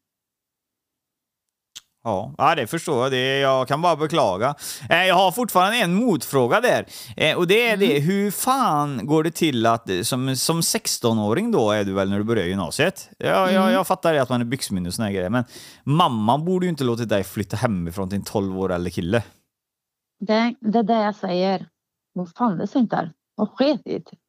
Ja, 2.03 2.53
det 2.57 2.67
förstår 2.67 3.03
jag. 3.03 3.11
Det, 3.11 3.39
jag 3.39 3.67
kan 3.67 3.81
bara 3.81 3.95
beklaga. 3.95 4.55
Eh, 4.89 5.03
jag 5.03 5.15
har 5.15 5.31
fortfarande 5.31 5.77
en 5.77 5.93
motfråga 5.93 6.61
där. 6.61 6.85
Eh, 7.17 7.37
och 7.37 7.47
det 7.47 7.67
är 7.67 7.77
det, 7.77 7.99
hur 7.99 8.31
fan 8.31 9.05
går 9.05 9.23
det 9.23 9.31
till 9.31 9.65
att, 9.65 9.89
som, 10.03 10.35
som 10.35 10.61
16-åring 10.61 11.51
då 11.51 11.71
är 11.71 11.83
du 11.83 11.93
väl 11.93 12.09
när 12.09 12.17
du 12.17 12.23
börjar 12.23 12.45
gymnasiet? 12.45 13.09
Ja, 13.17 13.51
jag, 13.51 13.71
jag 13.71 13.87
fattar 13.87 14.13
det 14.13 14.21
att 14.21 14.29
man 14.29 14.41
är 14.41 14.45
byxminne 14.45 14.89
och 14.89 14.93
såna 14.93 15.11
grejer, 15.11 15.29
men 15.29 15.43
mamman 15.83 16.45
borde 16.45 16.65
ju 16.65 16.69
inte 16.69 16.83
låtit 16.83 17.09
dig 17.09 17.23
flytta 17.23 17.57
hemifrån 17.57 18.09
till 18.09 18.17
en 18.17 18.23
12 18.23 18.59
år 18.59 18.71
äldre 18.71 18.91
kille. 18.91 19.23
Det, 20.19 20.55
det 20.59 20.79
är 20.79 20.83
det 20.83 21.03
jag 21.03 21.15
säger. 21.15 21.65
Vad 22.13 22.31
fan 22.35 22.57
det 22.57 22.75
inte 22.75 22.95
där. 22.95 23.11
Och 23.37 23.57
sket 23.57 23.81
i 23.85 23.99
det. 23.99 24.20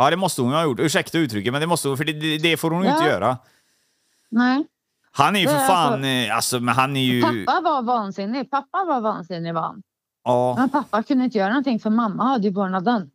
Ja, 0.00 0.10
det 0.10 0.16
måste 0.16 0.42
hon 0.42 0.52
ha 0.52 0.62
gjort. 0.62 0.80
Ursäkta 0.80 1.18
uttrycket, 1.18 1.52
men 1.52 1.60
det 1.60 1.66
måste 1.66 1.88
hon, 1.88 1.96
för 1.96 2.04
det, 2.04 2.38
det, 2.38 2.56
får 2.56 2.70
hon 2.70 2.84
Ja. 2.84 2.92
inte 2.96 3.08
göra. 3.08 3.38
Nej. 4.30 4.64
Han 5.12 5.36
är 5.36 5.40
ju 5.40 5.46
för 5.46 5.54
är 5.54 5.66
fan, 5.66 5.92
alltså- 5.92 6.06
eh, 6.08 6.36
alltså, 6.36 6.60
men 6.60 6.74
han 6.74 6.96
är 6.96 7.00
ju... 7.00 7.44
Pappa 7.46 7.60
var 7.60 7.82
vansinnig. 7.82 8.50
Pappa 8.50 8.84
var 8.84 9.00
vansinnig 9.00 9.54
var 9.54 9.60
han. 9.62 9.82
Ja, 10.24 10.54
Men 10.58 10.68
pappa 10.68 11.02
kunde 11.02 11.24
inte 11.24 11.38
göra 11.38 11.48
någonting 11.48 11.80
för 11.80 11.90
mamma 11.90 12.24
hade 12.24 12.44
ju 12.48 12.52
vårdnaden. 12.54 13.10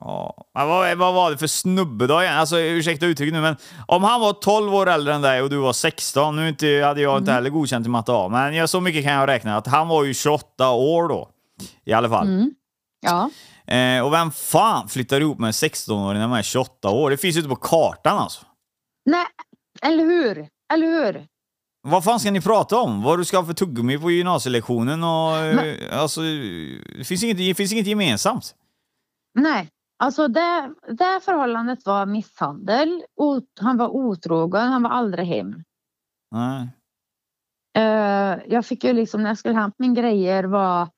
ja. 0.00 0.44
Men 0.54 0.68
vad, 0.68 0.98
vad 0.98 1.14
var 1.14 1.30
det 1.30 1.38
för 1.38 1.46
snubbe 1.46 2.06
då 2.06 2.22
igen? 2.22 2.38
Alltså 2.38 2.58
ursäkta 2.58 3.06
uttrycket 3.06 3.34
nu, 3.34 3.40
men 3.40 3.56
om 3.86 4.04
han 4.04 4.20
var 4.20 4.32
12 4.32 4.74
år 4.74 4.88
äldre 4.88 5.14
än 5.14 5.22
dig 5.22 5.42
och 5.42 5.50
du 5.50 5.56
var 5.56 5.72
16, 5.72 6.36
nu 6.36 6.48
inte, 6.48 6.66
hade 6.84 7.00
jag 7.00 7.18
inte 7.18 7.30
Mm. 7.30 7.34
heller 7.34 7.50
godkänt 7.50 7.86
i 7.86 7.88
matte 7.88 8.12
A, 8.14 8.28
men 8.28 8.54
jag, 8.54 8.68
så 8.68 8.80
mycket 8.80 9.04
kan 9.04 9.12
jag 9.12 9.28
räkna 9.28 9.56
att 9.56 9.66
han 9.66 9.88
var 9.88 10.04
ju 10.04 10.14
28 10.14 10.70
år 10.70 11.08
då. 11.08 11.28
I 11.84 11.92
alla 11.92 12.08
fall. 12.08 12.26
Mm. 12.26 12.50
Ja. 13.00 13.30
Eh, 13.72 14.04
och 14.06 14.12
vem 14.12 14.30
fan 14.30 14.88
flyttar 14.88 15.20
ihop 15.20 15.38
med 15.38 15.46
en 15.46 15.52
16-åring 15.52 16.20
när 16.20 16.28
man 16.28 16.38
är 16.38 16.42
28 16.42 16.90
år? 16.90 17.10
Det 17.10 17.16
finns 17.16 17.36
ju 17.36 17.40
inte 17.40 17.48
på 17.48 17.56
kartan 17.56 18.18
alltså. 18.18 18.46
Nej, 19.10 19.26
eller 19.82 20.04
hur? 20.04 20.48
Eller 20.72 20.86
hur? 20.86 21.26
Vad 21.88 22.04
fan 22.04 22.20
ska 22.20 22.30
ni 22.30 22.40
prata 22.40 22.80
om? 22.80 23.02
Vad 23.02 23.18
du 23.18 23.24
ska 23.24 23.36
ha 23.38 23.44
för 23.44 23.52
tuggummi 23.54 23.98
på 23.98 24.10
gymnasielektionen 24.10 25.04
och... 25.04 25.36
eh, 25.36 25.54
Men- 25.56 25.98
Alltså, 25.98 26.20
det 26.98 27.04
finns, 27.04 27.22
inget, 27.22 27.36
det 27.36 27.54
finns 27.54 27.72
inget 27.72 27.86
gemensamt. 27.86 28.54
Nej, 29.38 29.68
alltså 30.02 30.28
det, 30.28 30.74
det 30.88 31.20
förhållandet 31.24 31.86
var 31.86 32.06
misshandel. 32.06 33.02
Ot, 33.16 33.44
han 33.60 33.76
var 33.76 33.88
otrogen, 33.88 34.68
han 34.72 34.82
var 34.82 34.90
aldrig 34.90 35.26
hem. 35.26 35.62
Nej. 36.34 36.68
Eh, 37.78 38.38
jag 38.48 38.66
fick 38.66 38.84
ju 38.84 38.92
liksom 38.92 39.22
när 39.22 39.30
jag 39.30 39.38
skulle 39.38 39.54
hämta 39.54 39.74
min 39.78 39.94
grejer 39.94 40.44
var 40.44 40.88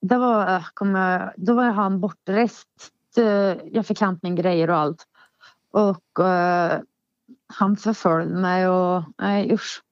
det 0.00 0.16
var, 0.16 0.56
eh, 0.56 1.28
då 1.36 1.54
var 1.54 1.70
han 1.70 2.00
bortrest. 2.00 2.68
Eh, 3.16 3.24
jag 3.72 3.86
fick 3.86 4.00
hämta 4.00 4.20
min 4.22 4.36
grejer 4.36 4.70
och 4.70 4.76
allt. 4.76 5.06
Och 5.72 6.24
eh, 6.24 6.80
han 7.46 7.76
förföljde 7.76 8.36
mig 8.36 8.68
och 8.68 9.02
nej 9.18 9.52
usch. 9.52 9.82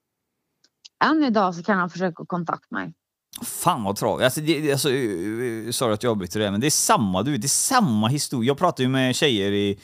Än 1.05 1.25
idag 1.25 1.55
så 1.55 1.63
kan 1.63 1.79
han 1.79 1.91
försöka 1.91 2.25
kontakta 2.27 2.67
mig. 2.71 2.93
Fan 3.43 3.85
vad 3.85 3.97
tragiskt. 3.97 4.25
Alltså, 4.25 4.41
det, 4.41 4.73
alltså, 4.73 4.91
eh, 4.91 5.67
eh, 5.67 5.71
sorry 5.71 5.95
att 5.95 6.03
jag 6.03 6.11
avbryter 6.11 6.41
det, 6.41 6.51
men 6.51 6.61
det 6.61 6.67
är 6.67 6.71
samma, 6.71 7.23
du 7.23 7.37
det 7.37 7.47
är 7.47 7.49
samma 7.49 8.09
historia. 8.09 8.49
Jag 8.49 8.59
pratar 8.59 8.85
ju 8.85 8.89
med 8.89 9.15
tjejer 9.15 9.53
i, 9.53 9.79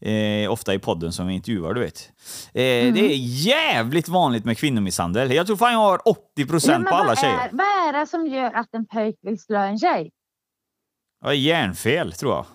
eh, 0.00 0.52
ofta 0.52 0.74
i 0.74 0.78
podden 0.78 1.12
som 1.12 1.26
vi 1.26 1.34
intervjuar, 1.34 1.74
du 1.74 1.80
vet. 1.80 2.12
Eh, 2.48 2.52
Det 2.94 3.00
är 3.00 3.16
jävligt 3.46 4.08
vanligt 4.08 4.44
med 4.44 4.58
kvinnomisshandel. 4.58 5.32
Jag 5.32 5.46
tror 5.46 5.56
fan 5.56 5.72
jag 5.72 5.78
har 5.78 6.08
80 6.08 6.46
procent 6.46 6.84
men 6.84 6.90
på 6.90 6.96
alla 6.96 7.08
vad, 7.08 7.18
tjejer. 7.18 7.34
är, 7.48 7.50
vad 7.52 7.66
är 7.88 7.92
det 8.00 8.06
som 8.06 8.26
gör 8.26 8.52
att 8.52 8.74
en 8.74 8.86
pojk 8.86 9.16
vill 9.22 9.38
slå 9.38 9.58
en 9.58 9.78
tjej? 9.78 10.10
Ja, 11.24 11.34
hjärnfel, 11.34 12.12
tror 12.12 12.32
jag. 12.34 12.46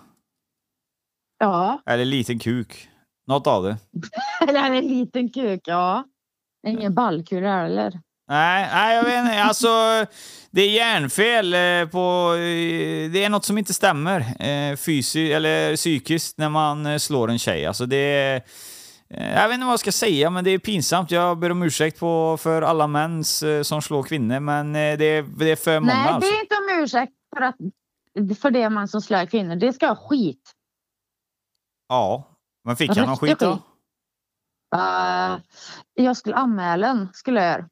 Ja, 1.39 1.81
Eller 1.85 2.05
liten 2.05 2.39
kuk. 2.39 2.89
Något 3.27 3.47
av 3.47 3.63
det. 3.63 3.77
eller 4.47 4.63
en 4.71 4.87
liten 4.87 5.29
kuk, 5.29 5.61
ja. 5.65 6.03
Ingen 6.67 6.93
ballkula 6.93 7.55
heller. 7.61 7.99
Nej, 8.31 8.69
nej, 8.73 8.95
jag 8.95 9.03
vet 9.03 9.19
inte. 9.19 9.43
Alltså, 9.43 9.67
det 10.51 10.61
är 10.61 10.69
hjärnfel 10.69 11.53
eh, 11.53 11.89
på... 11.91 12.33
eh, 12.33 13.11
Det 13.11 13.23
är 13.23 13.29
något 13.29 13.45
som 13.45 13.57
inte 13.57 13.73
stämmer 13.73 14.19
eh, 14.19 14.75
fysiskt 14.75 15.33
eller 15.33 15.75
psykiskt 15.75 16.37
när 16.37 16.49
man 16.49 16.99
slår 16.99 17.29
en 17.29 17.39
tjej. 17.39 17.65
Alltså 17.65 17.85
det 17.85 17.97
är... 17.97 18.41
Jag 19.07 19.47
vet 19.47 19.53
inte 19.53 19.65
vad 19.65 19.73
jag 19.73 19.79
ska 19.79 19.91
säga, 19.91 20.29
men 20.29 20.43
det 20.43 20.51
är 20.51 20.59
pinsamt. 20.59 21.11
Jag 21.11 21.39
ber 21.39 21.49
om 21.49 21.63
ursäkt 21.63 21.99
på, 21.99 22.37
för 22.37 22.61
alla 22.61 22.87
män 22.87 23.23
som 23.63 23.81
slår 23.81 24.03
kvinnor, 24.03 24.39
men 24.39 24.73
det 24.73 24.79
är, 25.03 25.23
det 25.23 25.51
är 25.51 25.55
för 25.55 25.79
många 25.79 25.93
Nej, 25.93 26.07
alltså. 26.07 26.31
det 26.31 26.37
är 26.37 26.41
inte 26.41 26.55
om 26.55 26.83
ursäkt 26.83 27.13
för, 27.35 27.41
att, 27.41 27.55
för 28.39 28.51
det 28.51 28.69
man 28.69 28.87
som 28.87 29.01
slår 29.01 29.25
kvinnor. 29.25 29.55
Det 29.55 29.73
ska 29.73 29.87
ha 29.87 29.95
skit. 29.95 30.51
Ja, 31.87 32.27
men 32.65 32.75
fick 32.75 32.97
han 32.97 33.07
någon 33.07 33.17
skit 33.17 33.39
då? 33.39 33.51
Uh, 34.75 35.37
jag 35.93 36.17
skulle 36.17 36.35
anmäla 36.35 36.87
den, 36.87 37.09
skulle 37.13 37.43
jag 37.43 37.51
göra. 37.51 37.67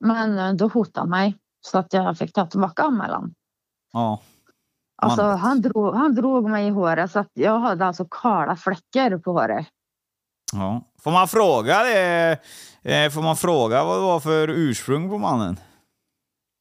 Men 0.00 0.38
eh, 0.38 0.52
då 0.52 0.68
hotade 0.68 1.00
han 1.00 1.10
mig 1.10 1.38
så 1.60 1.78
att 1.78 1.92
jag 1.92 2.18
fick 2.18 2.32
ta 2.32 2.46
tillbaka 2.46 2.82
anmälan. 2.82 3.34
Ja. 3.92 4.22
Alltså, 5.02 5.22
han, 5.22 5.60
drog, 5.62 5.94
han 5.94 6.14
drog 6.14 6.50
mig 6.50 6.66
i 6.66 6.70
håret 6.70 7.10
så 7.10 7.18
att 7.18 7.30
jag 7.34 7.58
hade 7.58 7.86
alltså 7.86 8.04
kala 8.10 8.56
fläckar 8.56 9.18
på 9.18 9.32
håret. 9.32 9.66
ja. 10.52 10.82
Får 11.02 11.10
man 11.10 11.28
fråga 11.28 11.82
det? 11.82 12.38
Eh, 12.82 13.10
Får 13.10 13.22
man 13.22 13.36
fråga 13.36 13.84
vad 13.84 13.96
det 13.96 14.02
var 14.02 14.20
för 14.20 14.48
ursprung 14.48 15.08
på 15.08 15.18
mannen? 15.18 15.56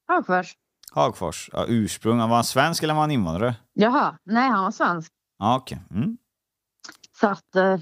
Hagfors. 0.07 0.55
Hagfors. 0.91 1.49
Ja, 1.53 1.65
ursprung. 1.67 2.17
Var 2.17 2.27
han 2.27 2.43
svensk 2.43 2.83
eller 2.83 2.93
var 2.93 3.01
han 3.01 3.11
invandrare? 3.11 3.55
Jaha, 3.73 4.17
nej 4.23 4.49
han 4.49 4.63
var 4.63 4.71
svensk. 4.71 5.11
Ja, 5.39 5.55
okej. 5.57 5.79
Mm. 5.91 6.17
Så 7.19 7.27
att... 7.27 7.55
Eh, 7.55 7.77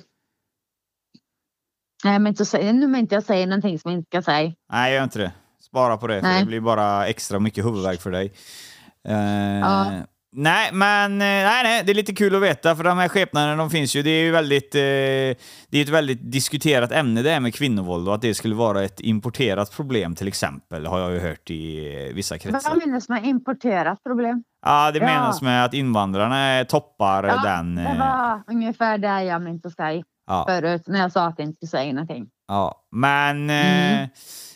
nej, 2.03 2.19
men 2.19 2.27
inte, 2.27 2.73
nu 2.73 2.87
men 2.87 2.99
inte 3.01 3.15
jag 3.15 3.23
säger 3.23 3.47
någonting 3.47 3.79
som 3.79 3.91
jag 3.91 3.99
inte 3.99 4.07
ska 4.09 4.21
säga. 4.21 4.53
Nej, 4.71 4.93
gör 4.93 5.03
inte 5.03 5.19
det. 5.19 5.31
Spara 5.75 5.97
på 5.97 6.07
det, 6.07 6.21
för 6.21 6.39
det 6.39 6.45
blir 6.45 6.59
bara 6.61 7.07
extra 7.07 7.39
mycket 7.39 7.65
huvudvärk 7.65 8.01
för 8.01 8.11
dig. 8.11 8.33
Eh, 9.07 9.59
Ja. 9.59 9.91
Nej, 10.37 10.69
men 10.73 11.11
eh, 11.11 11.17
nej, 11.25 11.63
nej, 11.63 11.83
det 11.85 11.91
är 11.91 11.93
lite 11.93 12.13
kul 12.15 12.35
att 12.35 12.41
veta, 12.41 12.75
för 12.75 12.83
de 12.83 12.97
här 12.97 13.07
skepnaderna 13.07 13.55
de 13.55 13.69
finns 13.69 13.95
ju. 13.95 14.01
Det 14.03 14.09
är 14.09 14.23
ju 14.23 14.31
väldigt, 14.31 14.75
eh, 14.75 14.79
det 14.79 15.35
är 15.77 15.81
ett 15.81 15.89
väldigt 15.89 16.31
diskuterat 16.31 16.91
ämne 16.91 17.21
det 17.21 17.29
här 17.29 17.39
med 17.39 17.55
kvinnovåld 17.55 18.07
och 18.07 18.15
att 18.15 18.21
det 18.21 18.33
skulle 18.33 18.55
vara 18.55 18.83
ett 18.83 18.99
importerat 18.99 19.71
problem 19.75 20.15
till 20.15 20.27
exempel, 20.27 20.85
har 20.85 20.99
jag 20.99 21.11
ju 21.13 21.19
hört 21.19 21.49
i 21.49 21.87
eh, 22.07 22.13
vissa 22.15 22.37
kretsar. 22.37 22.69
Vad 22.69 22.87
menas 22.87 23.09
med 23.09 23.25
importerat 23.25 24.03
problem? 24.03 24.43
Ja, 24.65 24.91
det 24.91 24.99
Ja. 24.99 25.05
menas 25.05 25.41
med 25.41 25.65
att 25.65 25.73
invandrarna 25.73 26.65
toppar 26.65 27.23
Ja, 27.23 27.41
den. 27.43 27.75
Det 27.75 27.81
eh, 27.81 27.97
var 27.99 28.41
ungefär 28.47 28.97
det 28.97 29.23
jag 29.23 29.41
mente 29.41 29.69
säga 29.69 30.03
Ja. 30.27 30.45
förut 30.47 30.83
när 30.87 30.99
jag 30.99 31.11
sa 31.11 31.25
att 31.25 31.35
jag 31.37 31.47
inte 31.47 31.55
skulle 31.55 31.69
säga 31.81 31.93
någonting. 31.93 32.27
Ja, 32.47 32.85
men 32.91 33.49
eh, 33.49 33.55
Mm. 33.95 34.09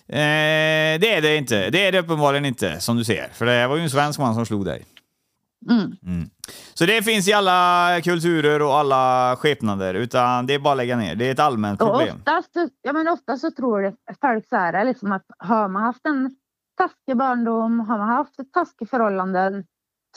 eh, 0.08 1.00
det 1.02 1.14
är 1.16 1.22
det 1.22 1.36
inte. 1.38 1.70
Det 1.70 1.88
är 1.88 1.92
det 1.92 2.00
uppenbarligen 2.00 2.46
inte, 2.46 2.80
som 2.80 2.98
du 2.98 3.04
ser. 3.04 3.28
För 3.34 3.46
det 3.46 3.68
var 3.68 3.76
ju 3.76 3.84
en 3.84 3.90
svensk 3.90 4.20
man 4.20 4.36
som 4.36 4.46
slog 4.46 4.66
dig. 4.66 4.86
Mm. 5.70 6.30
Så 6.74 6.86
det 6.86 7.02
finns 7.04 7.28
i 7.28 7.34
alla 7.34 8.02
kulturer 8.04 8.62
och 8.62 8.74
alla 8.78 9.36
skepnader, 9.36 9.94
utan 9.94 10.46
det 10.48 10.54
är 10.54 10.60
bara 10.60 10.72
att 10.72 10.78
lägga 10.78 10.98
ner. 10.98 11.16
Det 11.16 11.28
är 11.28 11.32
ett 11.32 11.40
allmänt 11.40 11.82
Och 11.82 11.88
problem. 11.88 12.16
oftast, 12.18 12.50
ja, 12.82 12.94
men 12.94 13.08
oftast 13.08 13.42
så 13.42 13.52
tror 13.52 13.94
folk 14.22 14.48
så 14.50 14.56
här, 14.56 14.86
liksom 14.86 15.12
att 15.12 15.26
har 15.38 15.68
man 15.68 15.84
haft 15.84 16.06
en 16.06 16.36
taskig 16.78 17.18
barndom, 17.18 17.80
har 17.80 17.98
man 17.98 18.10
haft 18.10 18.40
ett 18.40 18.54
taskigt 18.54 18.90
förhållanden 18.90 19.64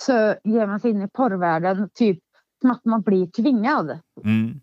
så 0.01 0.13
ger 0.45 0.67
man 0.67 0.81
sig 0.81 0.91
in 0.91 1.03
i 1.03 1.09
porrvärlden 1.09 1.89
typ 1.95 2.19
som 2.61 2.71
att 2.71 2.85
man 2.85 3.03
blir 3.03 3.27
tvingad. 3.27 3.99
Mm. 4.25 4.61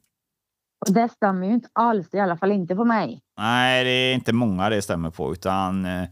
Och 0.87 0.93
det 0.93 1.09
stämmer 1.09 1.47
ju 1.47 1.53
inte 1.53 1.69
alls, 1.73 2.13
i 2.13 2.19
alla 2.19 2.37
fall 2.37 2.51
inte 2.51 2.75
på 2.75 2.85
mig. 2.85 3.21
Nej, 3.37 3.83
det 3.83 3.89
är 3.89 4.13
inte 4.13 4.33
många 4.33 4.69
det 4.69 4.81
stämmer 4.81 5.09
på, 5.09 5.31
utan 5.31 5.85
eh, 5.85 6.09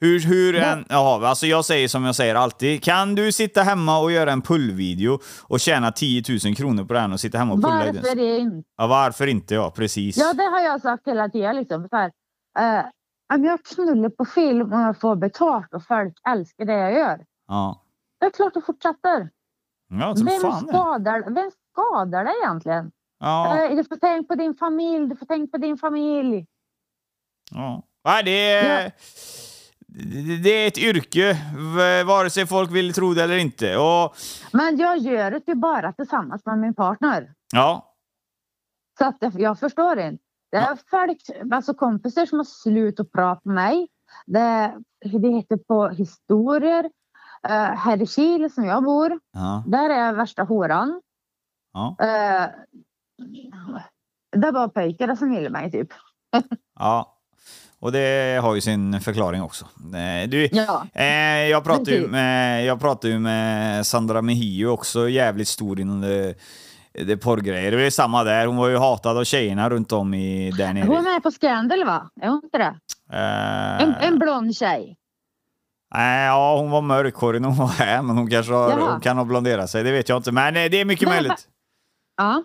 hur, 0.00 0.20
hur 0.20 0.56
en, 0.56 0.84
ja, 0.88 1.28
alltså 1.28 1.46
jag 1.46 1.64
säger 1.64 1.88
som 1.88 2.04
jag 2.04 2.14
säger 2.14 2.34
alltid. 2.34 2.82
Kan 2.82 3.14
du 3.14 3.32
sitta 3.32 3.62
hemma 3.62 3.98
och 3.98 4.12
göra 4.12 4.32
en 4.32 4.42
pullvideo 4.42 5.18
och 5.42 5.60
tjäna 5.60 5.92
10 5.92 6.22
000 6.44 6.54
kronor 6.56 6.84
på 6.84 6.94
den 6.94 7.12
och 7.12 7.20
sitta 7.20 7.38
hemma 7.38 7.52
och 7.54 7.62
pulla 7.62 7.86
i 7.88 7.92
den? 7.92 8.02
Varför 8.02 8.16
inte? 8.40 8.68
Ja, 8.76 8.86
varför 8.86 9.26
inte? 9.26 9.54
Ja, 9.54 9.70
precis. 9.76 10.16
Ja, 10.16 10.32
det 10.32 10.42
har 10.42 10.60
jag 10.60 10.80
sagt 10.80 11.06
hela 11.08 11.28
tiden. 11.28 11.56
Liksom, 11.56 11.88
så 11.88 11.96
här, 11.96 12.10
eh, 12.58 12.84
om 13.34 13.44
jag 13.44 13.64
knullar 13.64 14.08
på 14.08 14.24
film 14.24 14.72
och 14.72 14.80
jag 14.80 15.00
får 15.00 15.16
betalt 15.16 15.74
och 15.74 15.84
folk 15.86 16.14
älskar 16.28 16.64
det 16.64 16.72
jag 16.72 16.92
gör. 16.92 17.24
Ja, 17.48 17.82
Det 18.20 18.26
är 18.26 18.30
klart 18.30 18.54
det 18.54 18.60
fortsätter. 18.62 19.30
ja 20.00 20.16
som 20.16 20.26
Vem 20.26 20.40
fan 20.40 20.68
skadar, 20.68 21.34
vem 21.34 21.50
skadar 21.72 22.24
det 22.24 22.32
egentligen? 22.44 22.90
Ja. 23.20 23.64
Eh, 23.64 23.76
Du 23.76 23.84
får 23.84 23.96
tänka 23.96 24.26
på 24.28 24.34
din 24.34 24.54
familj, 24.54 25.08
du 25.08 25.16
får 25.16 25.26
tänka 25.26 25.50
på 25.50 25.58
din 25.58 25.76
familj. 25.78 26.46
Ja. 27.50 27.82
Nej, 28.04 28.22
det 28.24 28.50
är... 28.52 28.84
Ja. 28.84 28.90
Det 30.42 30.50
är 30.50 30.68
ett 30.68 30.78
yrke, 30.78 31.36
vare 32.06 32.30
sig 32.30 32.46
folk 32.46 32.70
vill 32.70 32.92
tro 32.92 33.14
det 33.14 33.22
eller 33.22 33.36
inte. 33.38 33.76
Och 33.76 34.14
Men 34.52 34.76
jag 34.76 34.98
gör 34.98 35.30
det 35.30 35.42
ju 35.48 35.54
bara 35.54 35.92
tillsammans 35.92 36.46
med 36.46 36.58
min 36.58 36.74
partner. 36.74 37.34
ja, 37.52 37.94
Så 38.98 39.04
att 39.04 39.16
jag- 39.34 39.58
förstår 39.58 39.98
inte. 40.00 40.24
Det 40.50 40.56
är 40.56 40.78
folk, 40.90 41.18
alltså 41.54 41.74
kompisar 41.74 42.26
som 42.26 42.38
har 42.38 42.44
slutat 42.44 43.12
prata 43.12 43.40
med 43.44 43.54
mig. 43.54 43.88
Det, 44.26 44.74
det 45.18 45.28
heter 45.28 45.56
på 45.56 45.88
historier. 45.88 46.84
Uh, 47.48 47.52
här 47.76 48.02
i 48.02 48.06
Kil 48.06 48.50
som 48.52 48.64
jag 48.64 48.84
bor, 48.84 49.20
ja, 49.32 49.64
där 49.66 49.90
är 49.90 50.12
värsta 50.12 50.42
horan. 50.42 51.02
ja, 51.72 51.96
Eh, 52.00 52.48
det 54.36 54.50
var 54.50 54.68
pojkar 54.68 55.14
som 55.14 55.30
ville 55.30 55.50
mig 55.50 55.70
typ. 55.70 55.88
ja. 56.78 57.16
Och 57.82 57.92
det 57.92 58.40
har 58.42 58.54
ju 58.54 58.60
sin 58.60 59.00
förklaring 59.00 59.42
också. 59.42 59.64
Eh, 59.94 60.28
Du, 60.28 60.48
Ja. 60.52 60.86
eh, 60.94 61.04
jag 61.48 61.64
pratade 61.64 61.90
ju 61.90 62.08
med, 62.08 62.64
jag 62.64 62.80
pratade 62.80 63.12
ju 63.12 63.18
med 63.18 63.86
Sandra 63.86 64.22
Mejio 64.22 64.66
också, 64.66 65.08
jävligt 65.08 65.48
stor 65.48 65.80
inom 65.80 66.00
det, 66.00 66.34
det 66.92 67.16
porrgrejer. 67.16 67.70
Det 67.72 67.86
är 67.86 67.90
samma 67.90 68.24
där, 68.24 68.46
hon 68.46 68.56
var 68.56 68.68
ju 68.68 68.76
hatad 68.76 69.18
av 69.18 69.24
tjejerna 69.24 69.70
runt 69.70 69.92
om 69.92 70.14
i, 70.14 70.50
där 70.50 70.72
nere. 70.72 70.86
Hon 70.86 71.06
är 71.06 71.20
på 71.20 71.30
Scandal 71.30 71.84
va? 71.84 72.10
Är 72.20 72.28
hon 72.28 72.40
inte 72.44 72.58
det? 72.58 72.74
Eh, 73.12 73.82
En, 73.82 73.94
en 73.94 74.18
blond 74.18 74.56
tjej. 74.56 74.96
Nej, 75.94 76.26
ja, 76.26 76.56
hon 76.60 76.70
var 76.70 76.80
mörkhårig 76.82 77.40
när 77.42 77.48
hon 77.48 77.58
var 77.58 77.66
här, 77.68 78.02
men 78.02 78.16
hon 78.16 78.30
kanske 78.30 78.52
har, 78.52 78.90
hon 78.90 79.00
kan 79.00 79.16
ha 79.16 79.24
blonderat 79.24 79.70
sig. 79.70 79.82
Det 79.84 79.92
vet 79.92 80.08
jag 80.08 80.16
inte, 80.18 80.32
men 80.32 80.56
eh, 80.56 80.70
det 80.70 80.80
är 80.80 80.84
mycket 80.84 81.08
Men 81.08 81.14
möjligt. 81.14 81.48
Ja, 82.16 82.44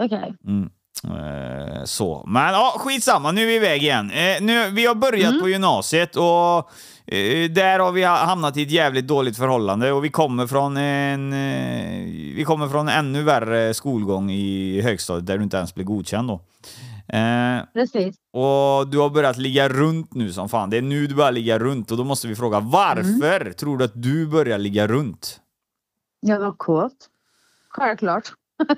okej. 0.00 0.34
Mm. 0.46 0.70
Eh, 1.04 1.84
så. 1.84 2.24
Men 2.26 2.52
ja, 2.52 2.74
skitsamma, 2.78 3.32
nu 3.32 3.42
är 3.42 3.46
vi 3.46 3.54
iväg 3.56 3.82
igen. 3.82 4.10
Eh, 4.10 4.42
nu, 4.42 4.70
vi 4.70 4.86
har 4.86 4.94
börjat 4.94 5.30
Mm. 5.30 5.40
på 5.42 5.48
gymnasiet 5.48 6.16
och 6.16 6.58
eh, 7.14 7.50
där 7.50 7.78
har 7.78 7.92
vi 7.92 8.04
ha- 8.04 8.24
hamnat 8.24 8.56
i 8.56 8.62
ett 8.62 8.70
jävligt 8.70 9.06
dåligt 9.06 9.36
förhållande 9.36 9.92
och 9.92 10.04
vi 10.04 10.08
kommer 10.08 10.46
från 10.46 10.76
en 10.76 11.30
vi 12.36 12.44
kommer 12.46 12.68
från 12.68 12.88
en 12.88 12.98
ännu 12.98 13.22
värre 13.22 13.74
skolgång 13.74 14.30
i 14.30 14.80
högstadiet 14.82 15.26
där 15.26 15.38
du 15.38 15.44
inte 15.44 15.56
ens 15.56 15.74
blir 15.74 15.84
godkänd 15.84 16.28
då. 16.28 16.40
Precis. 17.72 18.16
och 18.32 18.88
du 18.88 18.98
har 18.98 19.10
börjat 19.10 19.36
ligga 19.36 19.68
runt 19.68 20.14
nu 20.14 20.32
som 20.32 20.48
fan. 20.48 20.70
Det 20.70 20.76
är 20.76 20.82
nu 20.82 21.06
du 21.06 21.14
börjar 21.14 21.32
ligga 21.32 21.58
runt 21.58 21.90
och 21.90 21.96
då 21.96 22.04
måste 22.04 22.28
vi 22.28 22.36
fråga 22.36 22.60
varför 22.60 23.52
tror 23.52 23.78
du 23.78 23.84
att 23.84 24.02
du 24.02 24.26
börjar 24.26 24.58
ligga 24.58 24.86
runt? 24.86 25.40
Jag 26.20 26.40
var 26.40 26.52
kåt. 26.52 26.92
Självklart. 27.68 28.28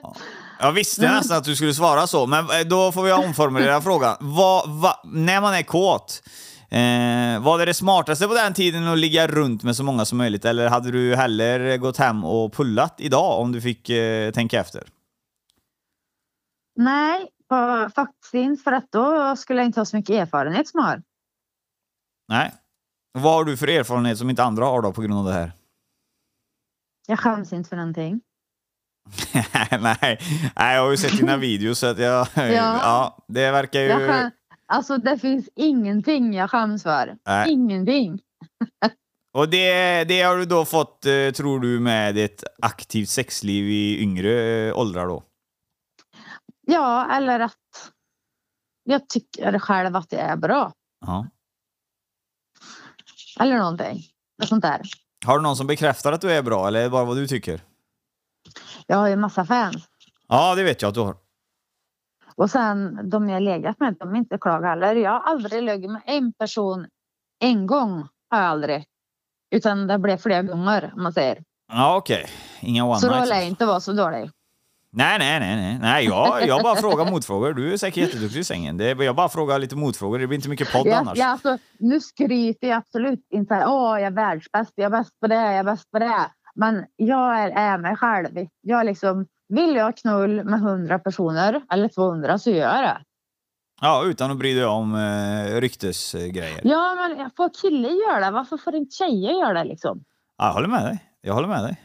Jag 0.61 0.73
visste 0.73 1.03
Mm. 1.07 1.17
nästan 1.17 1.37
att 1.39 1.45
du 1.45 1.57
skulle 1.57 1.75
svara 1.75 2.07
så, 2.07 2.27
men 2.27 2.45
eh, 2.51 2.61
då 2.67 2.93
får 2.93 3.03
vi 3.03 3.13
omformulera 3.13 3.81
frågan. 3.83 4.17
Vad, 4.21 4.71
vad, 4.81 4.97
när 5.05 5.41
man 5.41 5.55
är 5.55 5.63
kåt, 5.63 6.23
eh, 6.71 7.43
var 7.45 7.59
det 7.59 7.65
det 7.65 7.75
smartaste 7.75 8.29
på 8.29 8.35
den 8.35 8.55
tiden 8.55 8.87
att 8.89 8.99
ligga 8.99 9.27
runt 9.27 9.63
med 9.63 9.77
så 9.77 9.83
många 9.85 10.05
som 10.05 10.19
möjligt? 10.19 10.45
Eller 10.45 10.69
hade 10.69 10.91
du 10.91 11.17
hellre 11.17 11.79
gått 11.79 11.97
hem 11.97 12.25
och 12.25 12.53
pullat 12.53 12.95
idag 12.99 13.41
om 13.41 13.53
du 13.53 13.61
fick 13.61 13.91
eh, 13.91 14.31
tänka 14.33 14.61
efter? 14.61 14.83
Nej, 16.77 17.29
på- 17.49 17.91
faktiskt 17.95 18.35
inte. 18.35 18.63
För 18.63 18.73
att 18.73 18.93
då 18.93 19.37
skulle 19.37 19.59
jag 19.61 19.67
inte 19.67 19.81
ha 19.81 19.85
så 19.85 19.97
mycket 19.97 20.15
erfarenhet 20.15 20.69
som 20.69 20.79
jag 20.81 20.87
har. 20.87 21.03
Nej. 22.29 22.55
Vad 23.13 23.33
har 23.33 23.45
du 23.45 23.57
för 23.57 23.69
erfarenhet 23.69 24.19
som 24.19 24.31
inte 24.31 24.45
andra 24.45 24.65
har 24.65 24.83
då 24.83 24.93
på 24.93 25.01
grund 25.03 25.15
av 25.19 25.25
det 25.25 25.33
här? 25.33 25.53
Jag 27.07 27.19
skäms 27.21 27.53
inte 27.53 27.69
för 27.69 27.77
någonting. 27.77 28.21
Nej. 29.81 30.19
Nej, 30.57 30.75
jag 30.75 30.83
har 30.83 30.91
ju 30.91 30.97
sett 30.97 31.19
dina 31.19 31.37
videos 31.47 31.79
så 31.79 31.87
att 31.87 31.99
jag... 31.99 32.29
Ja. 32.35 33.25
det 33.29 33.51
verkar 33.51 33.81
ju... 33.81 33.89
Skäm, 33.89 34.31
alltså 34.67 34.99
det 34.99 35.19
finns 35.19 35.49
ingenting 35.57 36.35
jag 36.35 36.51
skäms 36.51 36.83
för. 36.83 37.17
Nej. 37.27 37.53
Ingenting. 37.53 38.21
Och 39.35 39.49
det, 39.49 40.05
det 40.05 40.23
har 40.23 40.37
du 40.37 40.45
då 40.45 40.65
fått, 40.65 41.07
eh, 41.07 41.31
tror 41.31 41.61
du, 41.61 41.81
med 41.81 42.19
ett 42.19 42.45
aktivt 42.63 43.09
sexliv 43.09 43.69
i 43.69 44.03
yngre 44.03 44.67
eh, 44.69 44.79
åldrar 44.79 45.07
då? 45.07 45.23
Ja, 46.67 47.17
eller 47.17 47.41
att 47.41 47.93
jag 48.85 49.09
tycker 49.09 49.59
själv 49.59 49.97
att 49.97 50.11
det 50.11 50.21
är 50.21 50.37
bra. 50.37 50.73
Ja. 51.07 51.27
Eller 53.41 53.59
någonting. 53.59 54.03
Sånt 54.45 54.63
där. 54.63 54.81
Har 55.25 55.39
du 55.39 55.43
någon 55.43 55.57
som 55.57 55.67
bekräftar 55.67 56.13
att 56.13 56.21
du 56.21 56.33
är 56.33 56.43
bra 56.43 56.69
eller 56.69 56.89
bara 56.89 57.05
vad 57.05 57.17
du 57.17 57.27
tycker? 57.27 57.61
Jag 58.87 58.97
har 58.97 59.09
ju 59.09 59.17
massa 59.17 59.45
fans. 59.45 59.85
Ja, 60.29 60.55
det 60.55 60.63
vet 60.63 60.83
jag 60.83 60.89
att 60.89 60.95
du 60.95 61.01
har. 61.01 61.17
Och 62.37 62.51
sen 62.51 63.11
de 63.11 63.29
jag 63.29 63.43
legat 63.43 63.81
med, 63.81 63.97
de 63.99 64.15
är 64.15 64.19
inte 64.19 64.39
klagar 64.39 64.69
heller. 64.69 64.95
Jag 64.95 65.11
har 65.11 65.21
aldrig 65.21 65.63
legat 65.63 65.91
med 65.91 66.03
en 66.07 66.33
person 66.33 66.87
en 67.41 67.67
gång. 67.67 68.09
Har 68.31 68.41
jag 68.41 68.51
aldrig. 68.51 68.85
Utan 69.51 69.87
det 69.87 69.99
blev 69.99 70.17
flera 70.17 70.43
gånger 70.43 70.93
om 70.97 71.03
man 71.03 71.13
säger. 71.13 71.43
Ja, 71.73 71.97
okej. 71.97 72.27
Inga 72.61 72.85
one 72.85 72.99
Så 73.01 73.09
då 73.09 73.25
lär 73.25 73.37
jag 73.37 73.47
inte 73.47 73.67
vara 73.67 73.81
så 73.81 73.93
dålig. 73.93 74.31
Nej, 74.91 75.19
nej, 75.19 75.41
nej, 75.41 75.57
nej. 75.57 75.79
nej 75.79 76.05
jag, 76.05 76.47
jag 76.47 76.63
bara 76.63 76.77
frågar 76.77 77.05
motfrågor. 77.11 77.53
Du 77.53 77.73
är 77.73 77.77
säkert 77.77 77.97
jätteduktig 78.07 78.41
i 78.41 78.45
sängen. 78.45 78.77
Det 78.77 78.91
är, 78.91 79.03
jag 79.03 79.17
bara 79.17 79.29
frågar 79.29 79.59
lite 79.59 79.77
motfrågor. 79.77 80.19
Det 80.19 80.27
blir 80.27 80.37
inte 80.37 80.49
mycket 80.49 80.73
podd 80.73 80.87
Jag, 80.87 80.95
annars. 80.95 81.19
jag, 81.19 81.29
alltså, 81.29 81.59
nu 81.79 82.01
skryter 82.01 82.69
jag 82.69 82.77
absolut 82.77 83.27
inte. 83.31 83.65
Åh, 83.67 84.01
jag 84.01 84.07
är 84.07 84.11
världsbäst. 84.11 84.73
Jag 84.75 84.87
är 84.87 84.91
bäst 84.91 85.21
på 85.21 85.27
det. 85.27 85.35
Jag 85.35 85.55
är 85.55 85.65
bäst 85.65 85.91
på 85.91 85.99
det. 85.99 86.31
Men 86.57 86.85
jag 86.97 87.39
är, 87.39 87.51
är 87.51 87.79
mig 87.79 87.97
själv. 87.97 88.47
Jag 88.61 88.87
liksom, 88.87 89.27
vill 89.49 89.77
jag 89.77 89.97
knull 89.97 90.45
med 90.45 90.59
100 90.59 90.99
personer 90.99 91.63
eller 91.71 91.89
200 91.89 92.39
så 92.39 92.51
gör 92.51 92.75
jag 92.75 92.85
det. 92.85 92.99
Ja, 93.81 94.05
utan 94.07 94.31
att 94.31 94.39
bry 94.39 94.55
dig 94.55 94.65
om 94.65 94.95
eh, 94.95 95.61
ryktesgrejer. 95.61 96.61
Ja, 96.65 96.95
men 96.95 97.31
får 97.37 97.51
killar 97.61 97.91
göra 97.91 98.25
det? 98.25 98.31
Varför 98.31 98.57
får 98.57 98.75
inte 98.75 98.97
tjejer 98.97 99.33
göra 99.33 99.53
det 99.53 99.65
liksom? 99.65 100.05
Ja, 100.37 100.47
jag 100.47 100.53
håller 100.53 100.69
med 100.69 100.83
dig. 100.83 101.05
Jag 101.21 101.35
håller 101.35 101.49
med 101.49 101.63
dig. 101.63 101.83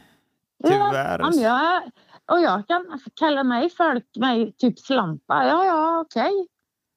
Ja, 0.58 0.68
Tyvärr. 0.70 1.22
om 1.22 1.32
jag, 1.32 1.82
och 2.30 2.40
jag 2.40 2.66
kan 2.68 3.00
kalla 3.14 3.44
mig 3.44 3.70
folk 3.70 4.04
mig 4.16 4.52
typ 4.58 4.78
slampa. 4.78 5.46
Ja, 5.46 5.64
ja, 5.64 6.00
okej. 6.00 6.46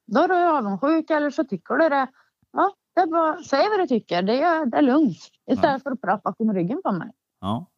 Då 0.07 0.21
är 0.21 0.28
du 0.28 0.36
avundsjuk 0.36 1.09
eller 1.09 1.30
så 1.30 1.43
tycker 1.43 1.73
du 1.76 1.89
det. 1.89 2.07
Ja, 2.51 2.71
det 2.95 3.01
är 3.01 3.07
bara, 3.07 3.43
säg 3.43 3.69
vad 3.69 3.80
du 3.80 3.88
tycker. 3.88 4.21
Det 4.21 4.41
är, 4.41 4.65
det 4.65 4.78
är 4.78 4.82
lugnt. 4.82 5.17
Istället 5.51 5.84
för 5.84 5.91
att 5.91 6.01
prata 6.01 6.21
bakom 6.23 6.53
ryggen 6.53 6.82
på 6.84 6.91
mig. 6.91 7.11
Ja. 7.45 7.71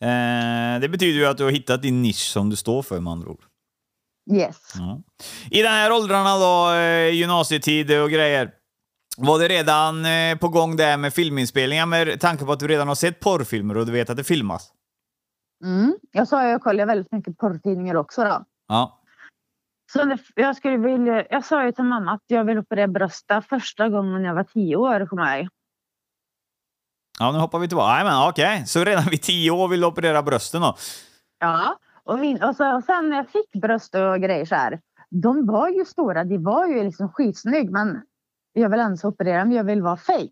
Eh, 0.00 0.80
det 0.80 0.88
betyder 0.88 1.18
ju 1.18 1.26
att 1.26 1.38
du 1.38 1.44
har 1.44 1.50
hittat 1.50 1.82
din 1.82 2.02
nisch 2.02 2.32
som 2.32 2.50
du 2.50 2.56
står 2.56 2.82
för 2.82 3.00
med 3.00 3.10
andra 3.10 3.30
ord. 3.30 3.44
Yes. 4.32 4.72
Ja. 4.74 5.02
I 5.50 5.62
den 5.62 5.72
här 5.72 5.92
åldrarna 5.92 6.38
då, 6.38 6.72
eh, 6.74 7.14
gymnasietid 7.14 8.00
och 8.00 8.10
grejer. 8.10 8.50
Var 9.16 9.38
det 9.38 9.48
redan 9.48 10.04
eh, 10.04 10.38
på 10.38 10.48
gång 10.48 10.76
där 10.76 10.96
med 10.96 11.14
filminspelningar 11.14 11.86
med 11.86 12.20
tanke 12.20 12.44
på 12.44 12.52
att 12.52 12.60
du 12.60 12.68
redan 12.68 12.88
har 12.88 12.94
sett 12.94 13.20
porrfilmer 13.20 13.76
och 13.76 13.86
du 13.86 13.92
vet 13.92 14.10
att 14.10 14.16
det 14.16 14.24
filmas? 14.24 14.72
Mm. 15.64 15.96
Jag 16.12 16.28
sa 16.28 16.44
ju 16.44 16.50
jag 16.50 16.62
kollar 16.62 16.86
väldigt 16.86 17.12
mycket 17.12 17.38
porrtidningar 17.38 17.94
också 17.94 18.24
då. 18.24 18.44
Ja. 18.68 19.00
Så 19.92 20.16
jag, 20.34 20.56
skulle 20.56 20.76
vilja, 20.76 21.26
jag 21.30 21.44
sa 21.44 21.64
ju 21.64 21.72
till 21.72 21.84
mamma 21.84 22.12
att 22.12 22.22
jag 22.26 22.44
vill 22.44 22.58
operera 22.58 22.88
bröstet 22.88 23.44
första 23.48 23.88
gången 23.88 24.24
jag 24.24 24.34
var 24.34 24.44
tio 24.44 24.76
år. 24.76 25.06
Kommer 25.06 25.36
jag. 25.36 25.48
Ja, 27.18 27.32
nu 27.32 27.38
hoppar 27.38 27.58
vi 27.58 27.68
tillbaka. 27.68 27.92
Nej, 27.94 28.04
men 28.04 28.28
okej. 28.28 28.66
Så 28.66 28.84
redan 28.84 29.04
vid 29.10 29.22
tio 29.22 29.50
år 29.50 29.68
vill 29.68 29.80
du 29.80 29.86
operera 29.86 30.22
brösten 30.22 30.62
då? 30.62 30.76
Ja, 31.38 31.76
och, 32.04 32.18
min, 32.18 32.42
och, 32.42 32.56
så, 32.56 32.76
och 32.76 32.84
sen 32.84 33.10
när 33.10 33.16
jag 33.16 33.28
fick 33.28 33.52
bröst 33.62 33.94
och 33.94 34.20
grejer 34.20 34.44
så 34.44 34.54
här. 34.54 34.80
De 35.10 35.46
var 35.46 35.68
ju 35.68 35.84
stora, 35.84 36.24
de 36.24 36.38
var 36.38 36.66
ju 36.66 36.84
liksom 36.84 37.08
skitsnygg 37.08 37.70
men 37.70 38.02
jag 38.52 38.68
vill 38.70 38.80
ens 38.80 39.04
operera 39.04 39.38
dem, 39.38 39.52
jag 39.52 39.64
vill 39.64 39.82
vara 39.82 39.96
fake. 39.96 40.28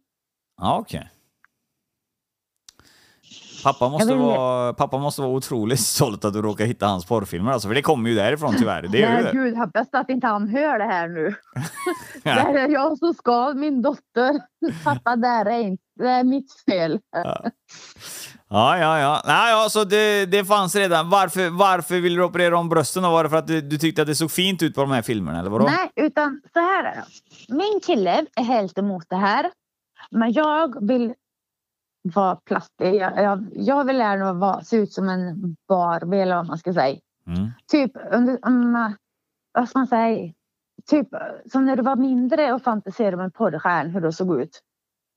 Ja, 0.60 0.78
okej. 0.78 1.10
Pappa 3.62 3.88
måste, 3.88 4.14
vara, 4.14 4.72
pappa 4.72 4.98
måste 4.98 5.22
vara 5.22 5.32
otroligt 5.32 5.80
stolt 5.94 6.24
att 6.24 6.32
du 6.32 6.42
råkar 6.42 6.64
hitta 6.64 6.86
hans 6.86 7.04
porrfilmer 7.06 7.52
alltså, 7.52 7.68
för 7.68 7.74
det 7.74 7.82
kommer 7.82 8.10
ju 8.10 8.16
därifrån 8.16 8.54
tyvärr. 8.58 8.82
Det 8.82 9.08
Nej, 9.08 9.24
det. 9.24 9.30
gud, 9.32 9.56
hoppas 9.56 9.88
att 9.92 10.10
inte 10.10 10.26
han 10.26 10.48
hör 10.48 10.78
det 10.78 10.84
här 10.84 11.08
nu. 11.08 11.34
Det 12.22 12.30
är 12.30 12.68
jag 12.68 12.98
som 12.98 13.14
ska, 13.14 13.54
min 13.54 13.82
dotter. 13.82 14.40
Pappa, 14.84 15.16
det 15.16 15.28
är 15.28 15.60
inte, 15.60 15.82
det 15.98 16.08
är 16.08 16.24
mitt 16.24 16.52
fel. 16.70 17.00
Ja, 18.48 18.78
ja, 18.78 18.98
ja. 18.98 19.22
Nej, 19.26 19.52
ja 19.52 19.68
så 19.70 19.84
det, 19.84 20.26
det 20.26 20.44
fanns 20.44 20.76
redan. 20.76 21.10
Varför, 21.10 21.50
varför 21.50 22.00
ville 22.00 22.16
du 22.16 22.22
operera 22.24 22.58
om 22.58 22.68
brösten? 22.68 23.02
Var 23.02 23.24
det 23.24 23.30
för 23.30 23.36
att 23.36 23.46
du, 23.46 23.60
du 23.60 23.78
tyckte 23.78 24.02
att 24.02 24.08
det 24.08 24.14
såg 24.14 24.30
fint 24.30 24.62
ut 24.62 24.74
på 24.74 24.80
de 24.80 24.90
här 24.90 25.02
filmerna, 25.02 25.38
eller 25.38 25.50
vadå? 25.50 25.64
Nej, 25.64 25.90
utan 25.96 26.40
så 26.52 26.60
här 26.60 26.84
är 26.84 26.94
det. 26.94 27.04
Min 27.54 27.80
kille 27.86 28.26
är 28.36 28.44
helt 28.44 28.78
emot 28.78 29.04
det 29.08 29.16
här. 29.16 29.50
Men 30.10 30.32
jag 30.32 30.86
vill 30.88 31.14
vara 32.02 32.36
plastig. 32.36 32.94
Jag, 32.94 33.22
jag, 33.22 33.48
jag 33.52 33.84
vill 33.84 33.96
gärna 33.96 34.32
vara, 34.32 34.64
se 34.64 34.76
ut 34.76 34.92
som 34.92 35.08
en 35.08 35.56
Barbie 35.68 36.20
eller 36.20 36.36
vad 36.36 36.46
man 36.46 36.58
ska 36.58 36.72
säga. 36.72 37.00
Mm. 37.26 37.50
Typ, 37.66 37.92
under, 38.12 38.38
om, 38.46 38.94
vad 39.52 39.68
ska 39.68 39.78
man 39.78 39.86
säga? 39.86 40.32
Typ 40.86 41.08
som 41.52 41.66
när 41.66 41.76
du 41.76 41.82
var 41.82 41.96
mindre 41.96 42.52
och 42.52 42.62
fantiserade 42.62 43.16
om 43.16 43.22
en 43.22 43.30
porrstjärna 43.30 43.90
hur 43.90 44.00
det 44.00 44.12
såg 44.12 44.40
ut. 44.40 44.62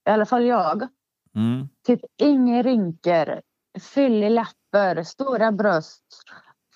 I 0.08 0.10
alla 0.10 0.26
fall 0.26 0.44
jag. 0.44 0.88
Mm. 1.34 1.68
Typ 1.86 2.00
inga 2.16 2.62
rynkor, 2.62 3.40
fyllig 3.80 4.30
läppar, 4.30 5.02
stora 5.02 5.52
bröst, 5.52 6.04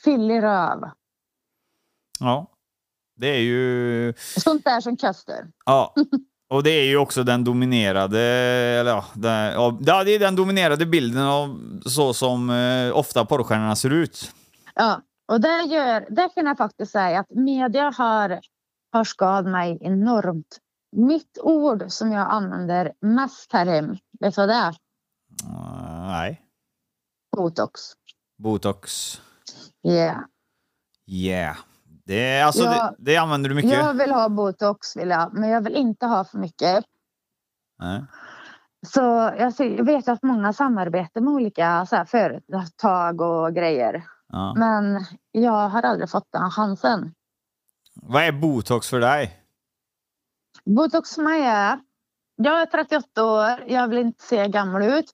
fyllig 0.05 0.43
röv. 0.43 0.91
Ja. 2.21 2.47
Det 3.17 3.27
är 3.27 3.41
ju... 3.41 4.13
Sånt 4.17 4.65
där 4.65 4.81
som 4.81 4.97
Custer. 4.97 5.53
Ja. 5.67 5.95
Och 6.51 6.63
det 6.63 6.71
är 6.71 6.85
ju 6.85 6.97
också 6.97 7.25
den 7.25 7.45
dominerade, 7.45 8.21
eller 8.21 8.91
ja, 8.91 9.05
det, 9.15 9.53
ja, 9.53 10.05
det 10.05 10.15
är 10.15 10.19
den 10.19 10.37
dominerade 10.37 10.87
bilden 10.87 11.23
av 11.23 11.61
så 11.87 12.15
som 12.15 12.51
eh, 12.51 12.97
ofta 12.97 13.25
porrstjärnorna 13.25 13.77
ser 13.77 13.91
ut. 13.91 14.35
Ja, 14.75 15.03
och 15.33 15.41
det, 15.41 15.63
gör, 15.63 16.07
det 16.11 16.29
kan 16.35 16.47
jag 16.47 16.57
faktiskt 16.57 16.93
säga 16.93 17.21
att 17.21 17.31
media 17.31 17.93
har, 17.97 18.41
har 18.93 19.05
skadat 19.05 19.53
mig 19.53 19.79
enormt. 19.81 20.59
Mitt 20.97 21.39
ord 21.43 21.85
som 21.89 22.13
jag 22.13 22.31
använder 22.31 22.93
mest 23.01 23.53
här 23.53 23.67
hem, 23.67 23.97
vet 24.21 24.35
du 24.35 24.41
vad 24.41 24.49
det 24.49 24.55
är? 24.55 24.75
Uh, 25.45 26.07
nej. 26.09 26.43
Botox. 27.37 27.81
Botox. 28.43 29.15
Yeah. 29.89 30.21
Yeah. 31.07 31.57
Det, 32.11 32.41
alltså, 32.43 32.63
Ja. 32.65 32.95
det, 32.99 33.13
det 33.13 33.17
använder 33.17 33.49
du 33.49 33.55
mycket? 33.55 33.73
Jag 33.73 33.95
vill 33.95 34.11
ha 34.11 34.29
botox, 34.29 34.97
vill 34.97 35.11
jag, 35.11 35.35
men 35.35 35.49
jag 35.49 35.61
vill 35.61 35.75
inte 35.77 36.07
ha 36.07 36.25
för 36.25 36.39
mycket. 36.39 36.85
Nej. 37.79 38.05
Så 38.87 39.01
jag, 39.39 39.55
ser, 39.55 39.77
jag 39.77 39.85
vet 39.85 40.09
att 40.09 40.23
många 40.23 40.53
samarbetar 40.53 41.21
med 41.21 41.33
olika 41.33 41.87
så 41.87 41.97
här, 41.97 42.05
företag 42.05 43.21
och 43.21 43.55
grejer. 43.55 44.05
Ja. 44.29 44.55
Men 44.57 45.05
jag 45.33 45.69
har 45.69 45.83
aldrig 45.83 46.11
fått 46.11 46.29
den 46.33 46.51
chansen. 46.51 47.15
Vad 47.95 48.23
är 48.23 48.33
botox 48.33 48.89
för 48.89 49.01
dig? 49.01 49.41
Botox 50.65 51.15
för 51.15 51.23
mig 51.23 51.43
är... 51.43 51.79
Jag 52.37 52.61
är 52.61 52.67
38 52.67 53.25
år. 53.25 53.65
Jag 53.67 53.89
vill 53.89 53.99
inte 53.99 54.25
se 54.25 54.49
gammal 54.49 54.83
ut. 54.83 55.11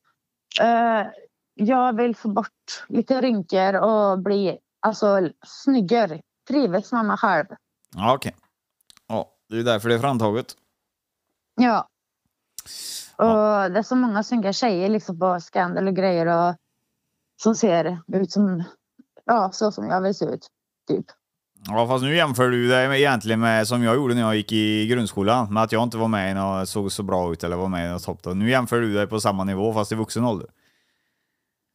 Eh, 0.61 1.07
jag 1.55 1.97
vill 1.97 2.16
få 2.16 2.28
bort 2.28 2.84
lite 2.88 3.20
rynkor 3.20 3.74
och 3.74 4.18
bli 4.18 4.59
alltså 4.80 5.30
snyggare. 5.47 6.20
Trivs 6.49 6.92
mig 6.92 7.16
själv. 7.16 7.47
Ja, 7.94 8.14
okej. 8.14 8.36
Ja, 9.09 9.32
det 9.49 9.59
är 9.59 9.64
därför 9.64 9.88
det 9.88 9.94
är 9.94 9.99
framtaget. 9.99 10.47
Ja. 11.55 11.88
Och 13.16 13.70
det 13.72 13.78
är 13.78 13.82
så 13.82 13.94
många 13.94 14.22
snygga 14.22 14.53
tjejer 14.53 14.88
liksom 14.88 15.18
på 15.18 15.40
Scandal 15.40 15.88
och 15.88 15.97
grejer 15.97 16.26
och 16.26 16.57
som 17.42 17.55
ser 17.55 17.99
ut 18.12 18.32
som, 18.32 18.64
ja, 19.24 19.51
så 19.53 19.72
som 19.72 19.86
jag 19.86 20.01
vill 20.01 20.14
se 20.14 20.24
ut. 20.24 20.47
Typ. 20.88 21.07
Ja, 21.68 21.88
fast 21.88 22.05
nu 22.05 22.16
jämför 22.16 22.51
du 22.51 22.68
det 22.68 22.99
egentligen 22.99 23.40
med 23.40 23.68
som 23.68 23.82
jag 23.82 23.94
gjorde 23.94 24.14
när 24.14 24.22
jag 24.22 24.36
gick 24.36 24.53
i 24.53 24.86
grundskolan. 24.86 25.55
Med 25.55 25.62
att 25.62 25.72
jag 25.72 25.82
inte 25.82 25.97
var 25.97 26.09
med 26.09 26.36
något, 26.36 26.68
såg 26.68 26.92
så 26.92 27.03
bra 27.03 27.32
ut 27.32 27.44
eller 27.44 27.57
var 27.57 27.68
med 27.68 27.86
i 27.86 27.92
något 27.92 28.05
topp. 28.05 28.20
Nu 28.24 28.51
jämför 28.51 28.80
du 28.80 28.94
dig 28.94 29.07
på 29.07 29.20
samma 29.20 29.44
nivå 29.44 29.72
fast 29.72 29.92
i 29.92 29.94
vuxen 29.94 30.24
ålder. 30.24 30.49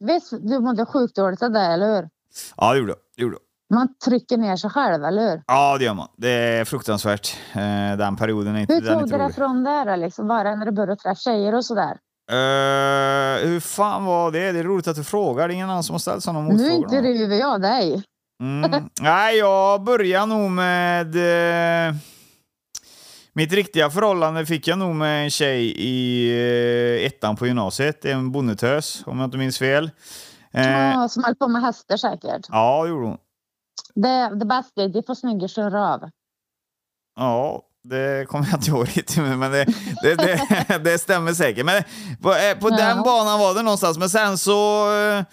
Visst, 0.00 0.30
du 0.30 0.60
mådde 0.60 0.86
sjukt 0.86 1.16
dåligt 1.16 1.42
av 1.42 1.50
det, 1.50 1.60
eller 1.60 1.96
hur? 1.96 2.08
Ja, 2.56 2.72
det 2.72 2.78
gjorde 2.78 2.94
jag. 3.16 3.38
Det. 3.72 3.76
Man 3.76 3.88
trycker 4.04 4.36
ner 4.36 4.56
sig 4.56 4.70
själv, 4.70 5.04
eller 5.04 5.30
hur? 5.30 5.42
Ja, 5.46 5.78
det 5.78 5.84
gör 5.84 5.94
man. 5.94 6.08
Det 6.16 6.28
är 6.30 6.64
fruktansvärt. 6.64 7.36
Eh, 7.52 7.96
den 7.98 8.16
perioden 8.16 8.56
är 8.56 8.60
inte, 8.60 8.74
Hur 8.74 8.80
den 8.80 8.94
är 8.96 9.00
tog 9.00 9.10
du 9.10 9.18
det 9.18 9.24
rolig. 9.24 9.34
från 9.34 9.64
där 9.64 9.86
då, 9.86 9.96
liksom? 9.96 10.28
Bara 10.28 10.54
när 10.54 10.66
du 10.66 10.72
började 10.72 10.96
träffa 10.96 11.14
tjejer 11.14 11.54
och 11.54 11.64
sådär? 11.64 11.96
Eh, 12.30 13.46
hur 13.48 13.60
fan 13.60 14.04
var 14.04 14.30
det? 14.30 14.52
Det 14.52 14.58
är 14.58 14.64
roligt 14.64 14.88
att 14.88 14.96
du 14.96 15.04
frågar. 15.04 15.48
Det 15.48 15.52
är 15.52 15.54
ingen 15.54 15.70
annan 15.70 15.82
som 15.82 15.94
har 15.94 15.98
ställt 15.98 16.22
sådana 16.24 16.40
Nu 16.40 16.52
motfrågor. 16.52 16.74
intervjuar 16.84 17.36
jag 17.36 17.62
dig. 17.62 18.02
Mm. 18.42 18.88
Nej, 19.00 19.38
jag 19.38 19.82
börjar 19.84 20.26
nog 20.26 20.50
med... 20.50 21.16
Eh, 21.88 21.94
mitt 23.32 23.52
riktiga 23.52 23.90
förhållande 23.90 24.46
fick 24.46 24.68
jag 24.68 24.78
nog 24.78 24.94
med 24.94 25.24
en 25.24 25.30
tjej 25.30 25.74
i 25.76 26.30
eh, 27.00 27.06
ettan 27.06 27.36
på 27.36 27.46
gymnasiet. 27.46 28.04
En 28.04 28.32
bondetös, 28.32 29.02
om 29.06 29.18
jag 29.18 29.26
inte 29.26 29.38
minns 29.38 29.58
fel. 29.58 29.90
Eh, 30.52 30.70
Ja, 30.92 31.08
som 31.08 31.24
höll 31.24 31.34
på 31.34 31.48
med 31.48 31.62
hästar 31.62 31.96
säkert. 31.96 32.46
ja, 32.48 32.82
det 32.82 32.88
gjorde 32.88 33.06
hon. 33.06 33.18
Det, 33.94 34.34
det 34.38 34.44
bästa 34.46 34.82
är 34.82 34.88
de 34.88 35.02
får 35.02 35.14
snygga 35.14 35.48
röv. 35.70 36.10
Ja, 37.16 37.62
det 37.84 38.28
kommer 38.28 38.46
jag 38.50 38.58
inte 38.58 38.70
ihåg 38.70 38.88
riktigt, 38.88 39.16
men 39.16 39.40
det, 39.52 39.64
det, 40.02 40.14
det, 40.14 40.78
det 40.84 40.98
stämmer 40.98 41.32
säkert. 41.32 41.64
Men 41.66 41.82
på, 42.22 42.34
eh, 42.34 42.58
på 42.58 42.68
den 42.70 42.96
Ja. 42.96 43.02
banan 43.04 43.38
var 43.40 43.54
det 43.54 43.62
någonstans. 43.62 43.98
Men 43.98 44.10
sen 44.10 44.38
så 44.38 44.90
eh, 45.00 45.24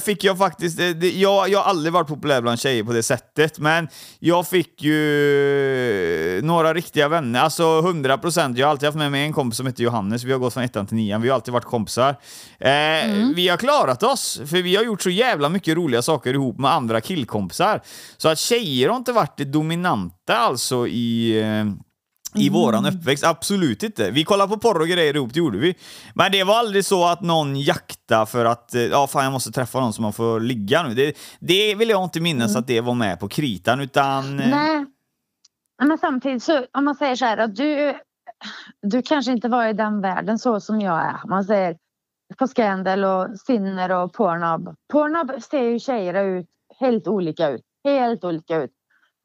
fick 0.00 0.24
jag 0.24 0.38
faktiskt... 0.38 0.80
eh, 0.80 0.86
Jag, 1.06 1.48
jag 1.48 1.58
har 1.58 1.70
aldrig 1.70 1.92
varit 1.92 2.08
populär 2.08 2.40
bland 2.40 2.58
tjejer 2.60 2.84
på 2.84 2.92
det 2.92 3.02
sättet, 3.02 3.58
men 3.58 3.88
jag 4.18 4.48
fick 4.48 4.82
ju 4.82 6.40
några 6.44 6.74
riktiga 6.74 7.08
vänner. 7.08 7.40
Alltså 7.40 7.78
100 7.78 8.18
procent. 8.18 8.58
Jag 8.58 8.66
har 8.66 8.70
alltid 8.70 8.86
haft 8.86 8.98
med 8.98 9.10
mig 9.12 9.22
en 9.24 9.32
kompis 9.32 9.56
som 9.56 9.66
heter 9.66 9.82
Johannes. 9.82 10.24
Vi 10.24 10.32
har 10.32 10.38
gått 10.38 10.54
från 10.54 10.62
ettan 10.62 10.86
till 10.86 10.96
nian. 10.96 11.22
Vi 11.22 11.28
har 11.28 11.34
alltid 11.34 11.54
varit 11.54 11.64
kompisar. 11.64 12.10
Eh, 12.60 12.68
Vi 13.36 13.48
har 13.48 13.56
klarat 13.56 14.02
oss, 14.02 14.40
för 14.46 14.62
vi 14.62 14.76
har 14.76 14.84
gjort 14.84 15.02
så 15.02 15.10
jävla 15.10 15.48
mycket 15.48 15.76
roliga 15.76 16.02
saker 16.02 16.34
ihop 16.34 16.58
med 16.58 16.72
andra 16.72 17.00
killkompisar. 17.00 17.80
Så 18.16 18.28
att 18.28 18.38
tjejer 18.38 18.88
har 18.88 18.96
inte 18.96 19.12
varit 19.12 19.36
det 19.36 19.44
dominanta 19.44 20.36
alltså 20.36 20.86
i... 20.86 21.44
I 22.36 22.48
våran 22.48 22.86
uppväxt, 22.86 23.24
absolut 23.24 23.82
inte. 23.82 24.10
Vi 24.10 24.24
kollade 24.24 24.54
på 24.54 24.58
porr 24.60 24.80
och 24.80 24.88
grejer 24.88 25.16
ihop, 25.16 25.32
det 25.32 25.38
gjorde 25.38 25.58
vi. 25.58 25.74
Men 26.14 26.32
det 26.32 26.44
var 26.44 26.58
aldrig 26.58 26.84
så 26.84 27.04
att 27.06 27.20
någon 27.20 27.60
jakta 27.60 28.26
för 28.26 28.44
att, 28.44 28.74
eh, 28.74 28.82
ja 28.82 29.06
fan 29.06 29.24
jag 29.24 29.32
måste 29.32 29.52
träffa 29.52 29.80
någon 29.80 29.92
som 29.92 30.02
man 30.02 30.12
får 30.12 30.40
ligga 30.40 30.82
nu. 30.82 30.94
Det, 30.94 31.16
det 31.40 31.74
vill 31.74 31.88
jag 31.88 32.04
inte 32.04 32.20
minnas 32.20 32.56
att 32.56 32.66
det 32.66 32.80
var 32.80 32.94
med 32.94 33.20
på 33.20 33.28
kritan, 33.28 33.80
utan... 33.80 34.40
eh, 34.40 34.48
Nej. 34.48 34.86
Men 35.84 35.98
samtidigt 35.98 36.42
så 36.42 36.64
om 36.78 36.84
man 36.84 36.94
säger 36.94 37.16
så 37.16 37.24
här 37.24 37.38
att 37.38 37.56
du, 37.56 37.94
du 38.82 39.02
kanske 39.02 39.32
inte 39.32 39.48
var 39.48 39.66
i 39.66 39.72
den 39.72 40.00
världen 40.00 40.38
så 40.38 40.60
som 40.60 40.80
jag 40.80 40.98
är. 40.98 41.28
Man 41.28 41.44
säger 41.44 41.76
på 42.38 42.46
Scandal 42.46 43.04
och 43.04 43.40
Sinner 43.46 43.90
och 43.92 44.12
Pornhub. 44.12 44.74
Pornhub 44.92 45.42
ser 45.42 45.62
ju 45.62 45.78
tjejer 45.78 46.24
ut 46.24 46.46
helt 46.80 47.06
olika 47.08 47.48
ut. 47.48 47.62
Helt 47.84 48.24
olika 48.24 48.56
ut. 48.56 48.70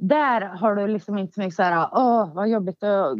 Där 0.04 0.41
har 0.41 0.76
du 0.76 0.88
liksom 0.88 1.18
inte 1.18 1.34
så 1.34 1.39
mycket 1.39 1.56
så 1.56 1.64
här, 1.64 1.89
åh 1.91 2.34
vad 2.34 2.49
jobbigt 2.49 2.84
att 2.84 3.18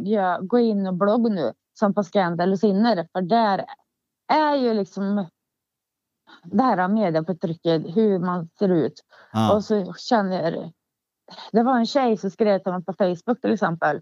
gå 0.48 0.58
in 0.58 0.86
och 0.86 0.94
blogg 0.94 1.30
nu. 1.30 1.52
Som 1.78 1.94
på 1.94 2.02
Scandal 2.02 2.52
och 2.52 2.58
Sinner. 2.58 3.08
För 3.12 3.22
där 3.22 3.64
är 4.32 4.54
ju 4.54 4.74
liksom 4.74 5.26
det 6.44 6.62
här 6.62 6.88
medieförtrycket, 6.88 7.96
hur 7.96 8.18
man 8.18 8.48
ser 8.58 8.68
ut. 8.68 9.00
ja. 9.32 9.54
Och 9.54 9.64
så 9.64 9.94
känner 9.94 10.72
det 11.52 11.62
var 11.62 11.76
en 11.76 11.86
tjej 11.86 12.16
som 12.16 12.30
skrev 12.30 12.58
till 12.58 12.72
mig 12.72 12.84
på 12.84 12.92
Facebook 12.92 13.40
till 13.40 13.52
exempel. 13.52 14.00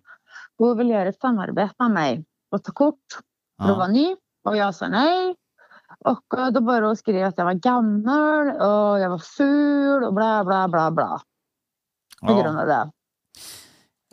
Hon 0.59 0.79
vill 0.79 0.91
göra 0.91 1.09
ett 1.09 1.21
samarbete 1.21 1.75
med 1.79 1.91
mig 1.91 2.25
och 2.51 2.65
ta 2.65 2.73
kort. 2.73 2.97
Ja. 3.59 3.71
att 3.71 3.77
vara 3.79 3.89
ny. 3.89 4.17
Och 4.45 4.57
jag 4.57 4.75
sa 4.75 4.89
nej. 4.89 5.37
Och 6.05 6.53
då 6.53 6.61
började 6.61 6.87
hon 6.87 6.97
skriva 6.97 7.27
att 7.27 7.39
jag 7.39 7.45
var 7.45 7.55
gammal 7.55 8.49
och 8.49 9.01
jag 9.01 9.11
var 9.11 9.23
ful 9.37 10.05
och 10.05 10.15
bla 10.15 10.45
bla 10.45 10.69
bla 10.69 10.91
bla. 10.91 11.21
På 12.27 12.33
Ja. 12.33 12.43
grund 12.43 12.59
av 12.59 12.67
det. 12.67 12.91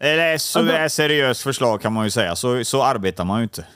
Är 0.02 0.38
så 0.38 0.60
då- 0.60 0.66
det 0.66 0.78
är 0.78 0.90
seriöst 0.90 1.42
förslag 1.42 1.82
kan 1.82 1.94
man 1.94 2.04
ju 2.04 2.12
säga, 2.12 2.36
så, 2.36 2.64
så 2.64 2.84
arbetar 2.84 3.26
man 3.26 3.38
ju 3.38 3.44
inte. 3.44 3.68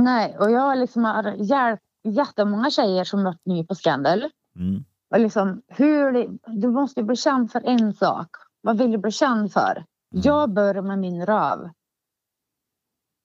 Nej, 0.00 0.36
och 0.38 0.50
jag 0.50 0.78
liksom 0.78 1.04
har 1.04 1.24
hjälpt 1.24 1.82
jättemånga 2.08 2.70
tjejer 2.70 3.04
som 3.04 3.24
varit 3.24 3.40
ny 3.46 3.66
på 3.66 3.74
Scandal. 3.74 4.18
Mm. 4.56 4.84
Och 5.14 5.20
liksom, 5.20 5.62
hur 5.68 6.28
du 6.60 6.68
måste 6.70 7.02
bli 7.02 7.16
känd 7.16 7.52
för 7.52 7.62
en 7.66 7.94
sak. 7.94 8.28
Vad 8.60 8.78
vill 8.78 8.90
du 8.92 8.98
bli 8.98 9.10
känd 9.12 9.52
för? 9.52 9.84
Jag 10.14 10.50
börjar 10.52 10.82
med 10.82 10.98
min 10.98 11.26
röv. 11.26 11.70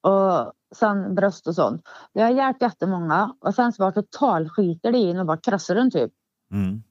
Och 0.04 0.54
sen 0.76 1.16
bröst 1.16 1.48
och 1.48 1.56
sånt. 1.56 1.88
Jag 2.14 2.24
har 2.24 2.32
hjälpt 2.32 2.62
jättemånga 2.62 3.36
och 3.40 3.56
sen 3.56 3.74
så 3.74 3.80
bara 3.84 3.92
total 3.92 4.50
skiter 4.50 4.92
det 4.92 4.98
in 4.98 5.20
och 5.20 5.26
bara 5.26 5.38
krossar 5.38 5.76
den 5.76 5.92
typ. 5.92 6.12
Mm. 6.52 6.84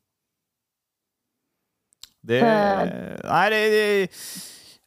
Det, 2.27 2.41
För- 2.41 3.21
nej, 3.33 3.51
det, 3.51 3.71
det, 3.71 4.09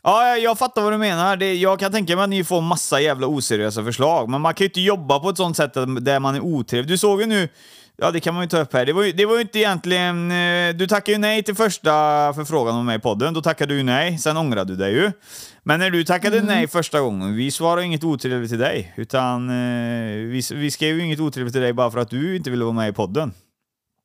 ja, 0.04 0.36
jag 0.38 0.58
fattar 0.58 0.82
vad 0.82 0.94
du 0.94 0.98
menar. 0.98 1.36
Det, 1.38 1.54
jag 1.56 1.80
kan 1.80 1.92
tänka 1.92 2.16
mig 2.16 2.24
att 2.24 2.30
ni 2.30 2.44
får 2.44 2.62
massa 2.62 3.00
jävla 3.02 3.28
oseriösa 3.28 3.84
förslag, 3.84 4.30
men 4.30 4.42
man 4.42 4.54
kan 4.54 4.64
ju 4.66 4.70
inte 4.70 4.82
jobba 4.82 5.20
på 5.20 5.30
ett 5.30 5.38
sånt 5.38 5.58
sätt 5.58 5.74
där 6.02 6.20
man 6.20 6.36
är 6.36 6.42
otrevlig. 6.42 6.88
Du 6.94 6.98
såg 6.98 7.22
ju 7.22 7.28
nu, 7.28 7.50
ja 7.98 8.12
det 8.12 8.20
kan 8.20 8.34
man 8.34 8.44
ju 8.44 8.50
ta 8.50 8.60
upp 8.60 8.74
här, 8.74 8.86
det 8.86 8.94
var 8.94 9.04
ju, 9.04 9.12
det 9.12 9.26
var 9.26 9.36
ju 9.36 9.42
inte 9.42 9.60
egentligen... 9.60 10.32
eh, 10.32 10.76
Du 10.76 10.88
tackade 10.88 11.12
ju 11.12 11.18
nej 11.18 11.44
till 11.44 11.56
första 11.56 11.92
förfrågan 12.34 12.76
om 12.76 12.86
mig 12.86 12.96
i 12.98 13.00
podden, 13.00 13.34
då 13.34 13.42
tackade 13.42 13.74
du 13.76 13.84
nej, 13.84 14.18
sen 14.18 14.38
ångrade 14.38 14.74
du 14.74 14.76
dig 14.78 14.94
ju. 14.94 15.12
Men 15.64 15.80
när 15.80 15.90
du 15.90 16.04
tackade 16.04 16.42
nej 16.42 16.68
första 16.68 17.00
gången, 17.02 17.36
vi 17.36 17.52
svarade 17.52 17.86
inget 17.86 18.04
otrevligt 18.04 18.50
till 18.52 18.60
dig, 18.60 18.94
utan 18.98 19.50
eh, 19.50 20.16
vi, 20.16 20.42
vi 20.54 20.72
skrev 20.72 20.96
ju 20.96 21.04
inget 21.06 21.20
otrevligt 21.20 21.54
till 21.54 21.62
dig 21.62 21.74
bara 21.74 21.92
för 21.92 22.00
att 22.00 22.10
du 22.10 22.36
inte 22.36 22.50
ville 22.50 22.64
vara 22.64 22.74
med 22.74 22.90
i 22.90 22.94
podden. 22.94 23.34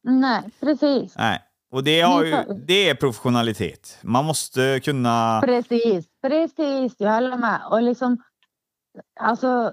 Nej, 0.05 0.41
precis. 0.61 1.15
Nej. 1.17 1.39
Och 1.73 1.85
det, 1.85 2.01
har 2.01 2.25
ju, 2.25 2.31
det 2.67 2.89
är 2.89 2.95
professionalitet. 2.95 3.99
Man 4.03 4.25
måste 4.25 4.81
kunna... 4.85 5.41
Precis, 5.45 6.07
precis. 6.23 6.95
Jag 6.99 7.13
håller 7.15 7.37
med. 7.37 7.61
Och 7.71 7.83
liksom, 7.83 8.17
alltså, 9.21 9.73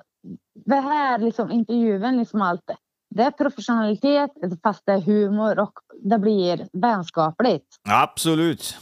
det 0.65 0.75
här 0.75 1.19
liksom, 1.19 1.51
intervjun, 1.51 2.17
liksom 2.17 2.41
allt. 2.41 2.61
det- 2.67 2.75
Det 3.15 3.23
är 3.23 3.31
professionalitet, 3.31 4.31
fast 4.63 4.85
det 4.85 4.91
är 4.91 5.01
humor 5.01 5.59
och 5.59 5.71
det 6.03 6.19
blir 6.19 6.67
vänskapligt. 6.73 7.65
Absolut. 7.89 8.77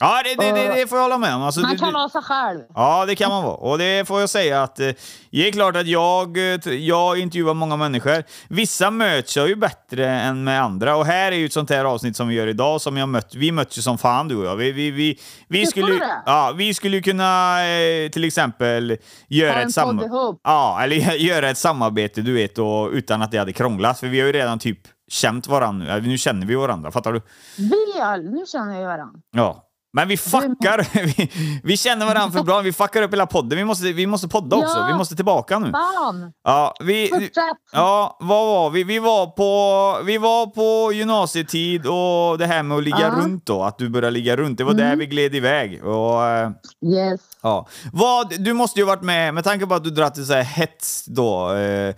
Ja, 0.00 0.22
det, 0.24 0.34
det, 0.44 0.52
det, 0.52 0.74
det 0.74 0.86
får 0.86 0.98
jag 0.98 1.02
hålla 1.02 1.18
med 1.18 1.34
om. 1.34 1.42
Alltså, 1.42 1.60
Man 1.60 1.76
kan 1.76 1.92
vara 1.92 2.08
sig 2.08 2.22
själv. 2.22 2.60
ja, 2.74 3.06
det 3.06 3.14
kan 3.14 3.28
man 3.28 3.44
vara. 3.44 3.54
Och 3.54 3.78
det 3.78 4.08
får 4.08 4.20
jag 4.20 4.30
säga 4.30 4.62
att 4.62 4.80
eh, 4.80 4.88
det 5.30 5.48
är 5.48 5.52
klart 5.52 5.76
att 5.76 5.86
jag, 5.86 6.36
eh, 6.36 6.72
jag 6.74 7.18
intervjuar 7.18 7.54
många 7.54 7.76
människor. 7.76 8.24
Vissa 8.48 8.90
möts 8.90 9.36
jag 9.36 9.48
ju 9.48 9.56
bättre 9.56 10.10
än 10.10 10.44
med 10.44 10.62
andra. 10.62 10.96
Och 10.96 11.06
här 11.06 11.32
är 11.32 11.36
ju 11.36 11.46
ett 11.46 11.52
sånt 11.52 11.70
här 11.70 11.84
avsnitt 11.84 12.16
som 12.16 12.28
vi 12.28 12.34
gör 12.34 12.46
idag 12.46 12.80
som 12.80 12.96
jag 12.96 13.08
mött. 13.08 13.34
Vi 13.34 13.52
möts 13.52 13.78
ju 13.78 13.82
som 13.82 13.98
fan 13.98 14.28
du 14.28 14.36
och 14.36 14.44
jag. 14.44 14.56
Vi, 14.56 14.72
vi, 14.72 14.90
vi, 14.90 15.18
vi, 15.48 15.66
skulle, 15.66 16.04
ja, 16.26 16.52
vi 16.56 16.74
skulle 16.74 16.96
ju 16.96 17.02
kunna 17.02 17.58
eh, 17.66 18.08
till 18.08 18.24
exempel 18.24 18.96
göra 19.28 19.62
ett 19.62 19.72
sam-. 19.72 20.38
Ja, 20.44 20.80
eller 20.82 20.96
göra 21.16 21.50
ett 21.50 21.58
samarbete, 21.58 22.20
du 22.20 22.32
vet, 22.32 22.58
och, 22.58 22.90
utan 22.90 23.22
att 23.22 23.30
det 23.30 23.38
hade 23.38 23.52
krånglat. 23.52 24.00
För 24.00 24.06
vi 24.06 24.20
har 24.20 24.26
ju 24.26 24.32
redan 24.32 24.58
typ 24.58 24.78
känt 25.10 25.46
varandra 25.46 25.84
nu. 25.86 25.90
Eller, 25.92 26.08
Nu 26.08 26.18
känner 26.18 26.46
vi 26.46 26.54
varandra, 26.54 26.90
fattar 26.90 27.12
du? 27.12 27.20
Vi 27.56 27.70
nu 28.30 28.44
känner 28.52 28.80
jag 28.80 28.88
varandra. 28.88 29.20
Ja. 29.36 29.68
Men 29.94 30.08
vi 30.08 30.16
fuckar, 30.16 30.88
vi, 31.16 31.30
vi 31.64 31.76
känner 31.76 32.06
varandra 32.06 32.38
för 32.38 32.44
bra, 32.44 32.60
vi 32.60 32.72
fuckar 32.72 33.02
upp 33.02 33.12
hela 33.12 33.26
podden. 33.26 33.58
Vi 33.58 33.64
måste, 33.64 33.92
vi 33.92 34.06
måste 34.06 34.28
podda 34.28 34.56
också, 34.56 34.78
Ja. 34.78 34.86
vi 34.86 34.94
måste 34.94 35.16
tillbaka 35.16 35.58
nu. 35.58 35.70
Fan! 35.72 36.32
Ja, 36.44 36.74
vi, 36.80 37.30
ja, 37.72 38.16
vad 38.20 38.46
var 38.46 38.70
vi? 38.70 38.84
Vi 38.84 38.98
var 38.98 39.26
på, 39.26 40.04
vi 40.04 40.18
var 40.18 40.46
på 40.46 40.92
gymnasietid 40.92 41.86
och 41.86 42.38
det 42.38 42.46
här 42.46 42.62
med 42.62 42.78
att 42.78 42.84
ligga 42.84 43.00
Ja. 43.00 43.10
runt 43.24 43.46
då, 43.46 43.62
att 43.62 43.78
du 43.78 43.88
började 43.88 44.10
ligga 44.10 44.36
runt. 44.36 44.58
Det 44.58 44.64
var 44.64 44.74
där 44.74 44.96
vi 44.96 45.06
gled 45.06 45.34
iväg. 45.34 45.84
Och, 45.84 46.24
eh, 46.26 46.50
Yes. 46.86 47.20
Ja. 47.42 47.66
Vad, 47.92 48.42
du 48.44 48.52
måste 48.52 48.80
ju 48.80 48.86
varit 48.86 49.02
med, 49.02 49.34
med 49.34 49.44
tanke 49.44 49.66
på 49.66 49.74
att 49.74 49.84
du 49.84 49.90
dratt 49.90 50.14
till 50.14 50.26
så 50.26 50.32
här 50.32 50.42
hets 50.42 51.04
då 51.06 51.52
eh, 51.54 51.94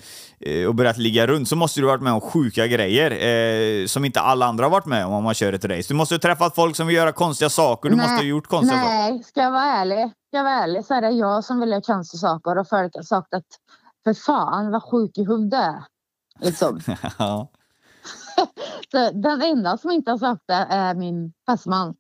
och 0.69 0.75
börjat 0.75 0.99
ligga 0.99 1.27
runt, 1.27 1.49
så 1.49 1.57
måste 1.57 1.81
du 1.81 1.87
varit 1.87 2.03
med 2.03 2.13
om 2.13 2.21
sjuka 2.21 2.67
grejer 2.67 3.11
eh, 3.11 3.87
som 3.87 4.05
inte 4.05 4.21
alla 4.21 4.47
andra 4.47 4.65
har 4.65 4.71
varit 4.71 4.87
med 4.87 5.07
om 5.07 5.13
om 5.13 5.25
man 5.25 5.35
kör 5.35 5.53
ett 5.53 5.65
race. 5.65 5.89
Du 5.89 5.95
måste 5.95 6.15
ha 6.15 6.21
träffat 6.21 6.55
folk 6.55 6.77
som 6.77 6.87
vill 6.87 6.97
göra 6.97 7.13
konstiga 7.13 7.49
saker, 7.49 7.91
du 7.91 7.97
måste 7.97 8.13
ha 8.13 8.23
gjort 8.23 8.47
konstiga 8.47 8.81
saker. 8.81 8.95
Nej, 8.95 9.23
ska 9.23 9.41
jag 9.41 9.51
vara 9.51 9.65
ärlig, 9.65 10.11
ska 10.29 10.37
jag 10.37 10.45
vara 10.45 10.55
ärlig 10.55 10.85
så 10.85 10.95
är 10.95 11.01
det 11.01 11.11
jag 11.11 11.45
som 11.45 11.61
vill 11.61 11.71
göra 11.71 11.81
konstiga 11.81 12.19
saker 12.19 12.59
och 12.59 12.69
folk 12.69 12.95
har 12.95 13.03
sagt 13.03 13.35
att 13.35 13.45
för 14.05 14.15
fan 14.15 14.71
vad 14.71 14.83
sjuk 14.83 15.19
i 15.19 15.25
huvudet. 15.25 15.75
Liksom. 16.41 16.81
Ja. 17.19 17.49
eh, 18.95 19.13
den 19.15 19.43
enda 19.43 19.79
som 19.79 19.91
inte 19.91 20.11
har 20.11 20.19
sagt 20.19 20.43
det 20.47 20.67
är 20.71 20.95
min 20.95 21.33
fästman. 21.47 21.95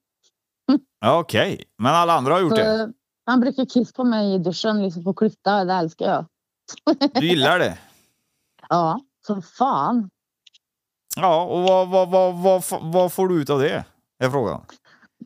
Okej, 1.06 1.64
men 1.78 1.94
alla 1.94 2.12
andra 2.12 2.32
har 2.32 2.40
gjort 2.40 2.56
det. 2.56 2.78
Så 2.78 2.92
Han 3.26 3.40
brukar 3.40 3.64
kissa 3.64 3.92
på 3.96 4.04
mig 4.04 4.34
i 4.34 4.38
duschen 4.38 4.82
liksom 4.82 5.04
på 5.04 5.14
klyfta. 5.14 5.64
Det 5.64 5.72
älskar 5.72 6.06
jag. 6.06 6.26
Du 7.14 7.26
gillar 7.26 7.58
det? 7.58 7.78
Ja, 8.68 9.00
som 9.26 9.42
fan. 9.42 10.10
Ja, 11.16 11.44
och 11.44 11.62
vad, 11.62 11.88
vad, 11.88 12.10
vad, 12.10 12.42
vad, 12.42 12.62
vad 12.92 13.12
får 13.12 13.28
du 13.28 13.42
ut 13.42 13.50
av 13.50 13.58
det? 13.60 13.84
Är 14.18 14.30
frågan. 14.30 14.64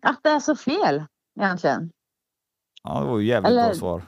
Att 0.03 0.21
det 0.23 0.31
är 0.31 0.41
så 0.41 0.57
fel 0.57 1.05
egentligen. 1.41 1.91
Ja, 2.83 3.01
det 3.01 3.07
var 3.07 3.19
ju 3.19 3.27
jävligt 3.27 3.53
bra 3.53 3.63
Eller- 3.63 3.75
svar. 3.75 4.03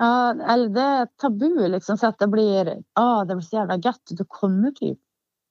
Ja, 0.00 0.30
eller 0.30 0.68
det 0.68 0.80
är 0.80 1.06
tabu 1.06 1.68
liksom 1.68 1.98
så 1.98 2.06
att 2.06 2.18
det 2.18 2.26
blir, 2.28 2.82
ja 2.94 3.24
det 3.24 3.34
blir 3.34 3.44
så 3.46 3.56
jävla 3.56 3.76
gött. 3.76 4.02
Du 4.10 4.24
kommer 4.28 4.70
typ. 4.70 4.98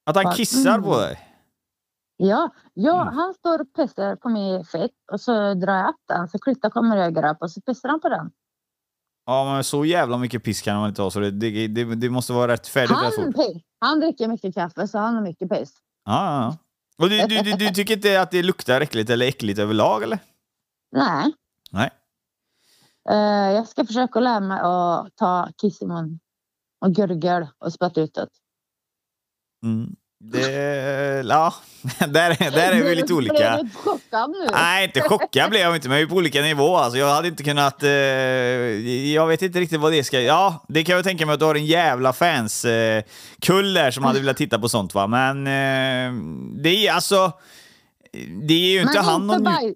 Att 0.06 0.16
han 0.16 0.34
kissar 0.34 0.80
på 0.82 0.88
mm. 0.94 1.00
dig? 1.00 1.20
Ja, 2.18 2.50
ja 2.74 3.02
Mm. 3.02 3.14
han 3.14 3.34
står 3.34 3.62
och 3.62 3.74
pissar 3.74 4.16
på 4.16 4.30
min 4.30 4.66
fitt 4.66 4.96
och 5.12 5.22
så 5.22 5.54
drar 5.54 5.74
jag 5.78 5.90
upp 5.90 6.02
den 6.08 6.28
så 6.28 6.40
klyftan 6.40 6.72
kommer 6.72 6.98
högre 6.98 7.32
upp 7.32 7.38
och 7.42 7.52
så 7.52 7.62
pissar 7.62 7.90
han 7.90 8.00
på 8.02 8.10
den. 8.10 8.32
Ja, 9.30 9.54
men 9.54 9.64
så 9.64 9.86
jävla 9.86 10.18
mycket 10.18 10.44
piss 10.44 10.62
kan 10.62 10.80
man 10.80 10.90
inte 10.90 11.02
ha 11.02 11.12
så 11.12 11.20
det, 11.20 11.32
det, 11.32 11.68
det, 11.68 11.96
det 11.96 12.10
måste 12.10 12.34
vara 12.34 12.52
rätt 12.52 12.68
färdigt 12.68 12.98
rätt 12.98 13.36
Han, 13.36 13.62
han 13.80 14.00
dricker 14.00 14.28
mycket 14.28 14.56
kaffe 14.56 14.88
så 14.88 14.98
han 14.98 15.16
har 15.16 15.22
mycket 15.22 15.50
piss. 15.50 15.74
Ja, 16.06 16.42
ja. 16.42 16.58
Och 17.04 17.10
du, 17.10 17.18
du, 17.28 17.42
du, 17.42 17.52
du 17.52 17.70
tycker 17.70 17.94
inte 17.94 18.22
att 18.22 18.32
det 18.32 18.44
luktar 18.44 18.82
äckligt 18.82 19.10
eller 19.10 19.26
äckligt 19.28 19.60
överlag 19.60 20.04
eller? 20.04 20.20
Nej, 20.92 21.34
Nej. 21.72 21.90
eh, 23.10 23.56
jag 23.56 23.68
ska 23.68 23.86
försöka 23.86 24.20
lära 24.20 24.40
mig 24.40 24.60
att 24.60 25.16
ta 25.16 25.50
kiss 25.62 25.82
i 25.82 25.86
mun 25.86 26.20
och 26.80 26.96
gurgel 26.96 27.48
och 27.58 27.74
spötta 27.74 28.02
ut 28.02 28.14
det. 28.14 28.28
Mm. 29.64 29.96
Det, 30.20 31.24
ja, 31.30 31.54
där, 32.08 32.32
är- 32.32 32.52
där 32.52 32.72
är 32.72 32.84
vi 32.84 32.96
lite 32.96 33.14
olika. 33.14 33.34
Blev 33.34 33.64
du 33.66 33.70
chockad 33.76 34.30
nu? 34.30 34.48
Nej, 34.52 34.86
inte 34.86 35.02
chockad 35.02 35.50
blev 35.50 35.62
jag 35.62 35.76
inte, 35.76 35.90
men 35.90 35.98
vi 35.98 36.04
är 36.04 36.08
på 36.08 36.16
olika 36.16 36.42
nivåer. 36.42 36.80
Alltså, 36.80 36.98
jag 37.00 37.10
hade 37.16 37.28
inte 37.28 37.44
kunnat... 37.44 37.84
Eh, 37.84 37.90
jag 39.14 39.28
vet 39.28 39.42
inte 39.42 39.60
riktigt 39.60 39.80
vad 39.80 39.92
det 39.92 40.04
ska... 40.04 40.22
Ja, 40.22 40.66
det 40.68 40.84
kan 40.84 40.96
jag 40.96 41.04
tänka 41.04 41.26
mig 41.26 41.34
att 41.34 41.40
du 41.40 41.46
har 41.46 41.56
en 41.56 41.66
jävla 41.66 42.14
fans 42.14 42.66
eh, 42.66 43.04
där 43.48 43.92
som 43.92 44.04
hade 44.04 44.20
velat 44.20 44.38
titta 44.38 44.60
på 44.60 44.70
sånt 44.70 44.94
va. 44.94 45.08
Men 45.08 45.48
eh, 45.48 46.14
det 46.64 46.88
är 46.88 46.94
alltså... 46.94 47.32
Det 48.48 48.54
är 48.54 48.72
ju 48.72 48.82
inte 48.82 48.94
Men 48.94 49.06
han 49.06 49.22
inte, 49.22 49.36
någon... 49.36 49.44
baj, 49.44 49.76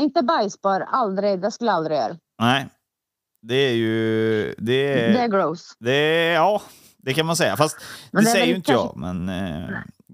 inte 0.00 0.22
bajsbar, 0.22 0.80
aldrig. 0.80 1.40
Det 1.40 1.50
skulle 1.50 1.70
jag 1.70 1.76
aldrig 1.76 1.98
göra. 1.98 2.16
Nej. 2.42 2.66
Det 3.42 3.54
är 3.54 3.74
ju... 3.74 4.54
Det 4.58 4.72
är... 4.92 5.12
Det 5.12 5.18
är 5.18 5.28
gross. 5.28 5.72
Det 5.78 5.92
är, 5.92 6.34
ja, 6.34 6.62
det 7.02 7.14
kan 7.14 7.26
man 7.26 7.36
säga. 7.36 7.56
Fast 7.56 7.76
Men 8.10 8.24
det, 8.24 8.30
det 8.30 8.32
säger 8.32 8.46
ju 8.46 8.54
inte 8.54 8.72
jag. 8.72 8.92
Men 8.96 9.28
eh, 9.28 9.68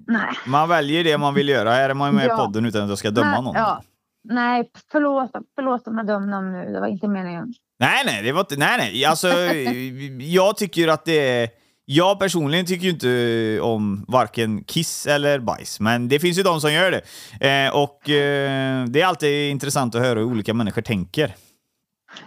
Nej. 0.07 0.29
man 0.47 0.69
väljer 0.69 1.05
det 1.05 1.19
man 1.19 1.35
vill 1.35 1.49
göra. 1.49 1.71
Här 1.71 1.91
är 1.91 1.95
man 1.95 2.11
ju 2.11 2.17
med 2.17 2.25
i 2.25 2.29
Ja. 2.29 2.37
podden 2.37 2.67
utan 2.67 2.83
att 2.83 2.89
jag 2.89 2.99
ska 2.99 3.11
döma 3.11 3.31
Nej, 3.31 3.43
någon. 3.43 3.55
Ja. 3.55 3.83
Nej, 4.29 4.71
förlåt, 4.93 5.31
förlåt 5.55 5.89
om 5.89 5.97
jag 5.99 6.07
dömde 6.07 6.31
någon 6.31 6.53
nu. 6.53 6.73
Det 6.73 6.81
var 6.81 6.87
inte 6.87 7.09
meningen. 7.09 7.55
Nej, 7.79 8.03
nej, 8.07 8.23
det 8.23 8.33
var 8.33 8.41
inte, 8.41 8.57
nej, 8.57 8.79
nej. 8.79 9.05
Alltså, 9.05 9.29
jag 10.21 10.57
tycker 10.57 10.89
att 10.89 11.05
det 11.05 11.41
är... 11.43 11.49
Jag 11.87 12.19
personligen 12.19 12.67
tycker 12.67 12.85
ju 12.85 12.91
inte 12.91 13.61
om 13.61 14.05
varken 14.09 14.65
kiss 14.65 15.07
eller 15.07 15.39
bajs, 15.39 15.81
men 15.81 16.09
det 16.09 16.19
finns 16.19 16.39
ju 16.39 16.43
de 16.43 16.61
som 16.61 16.73
gör 16.73 16.91
det. 16.91 17.01
Eh, 17.49 17.75
och 17.77 18.11
eh, 18.11 18.85
det 18.85 19.01
är 19.01 19.07
alltid 19.07 19.51
intressant 19.51 19.95
att 19.95 20.01
höra 20.01 20.19
hur 20.19 20.27
olika 20.27 20.55
människor 20.55 20.83
tänker. 20.83 21.35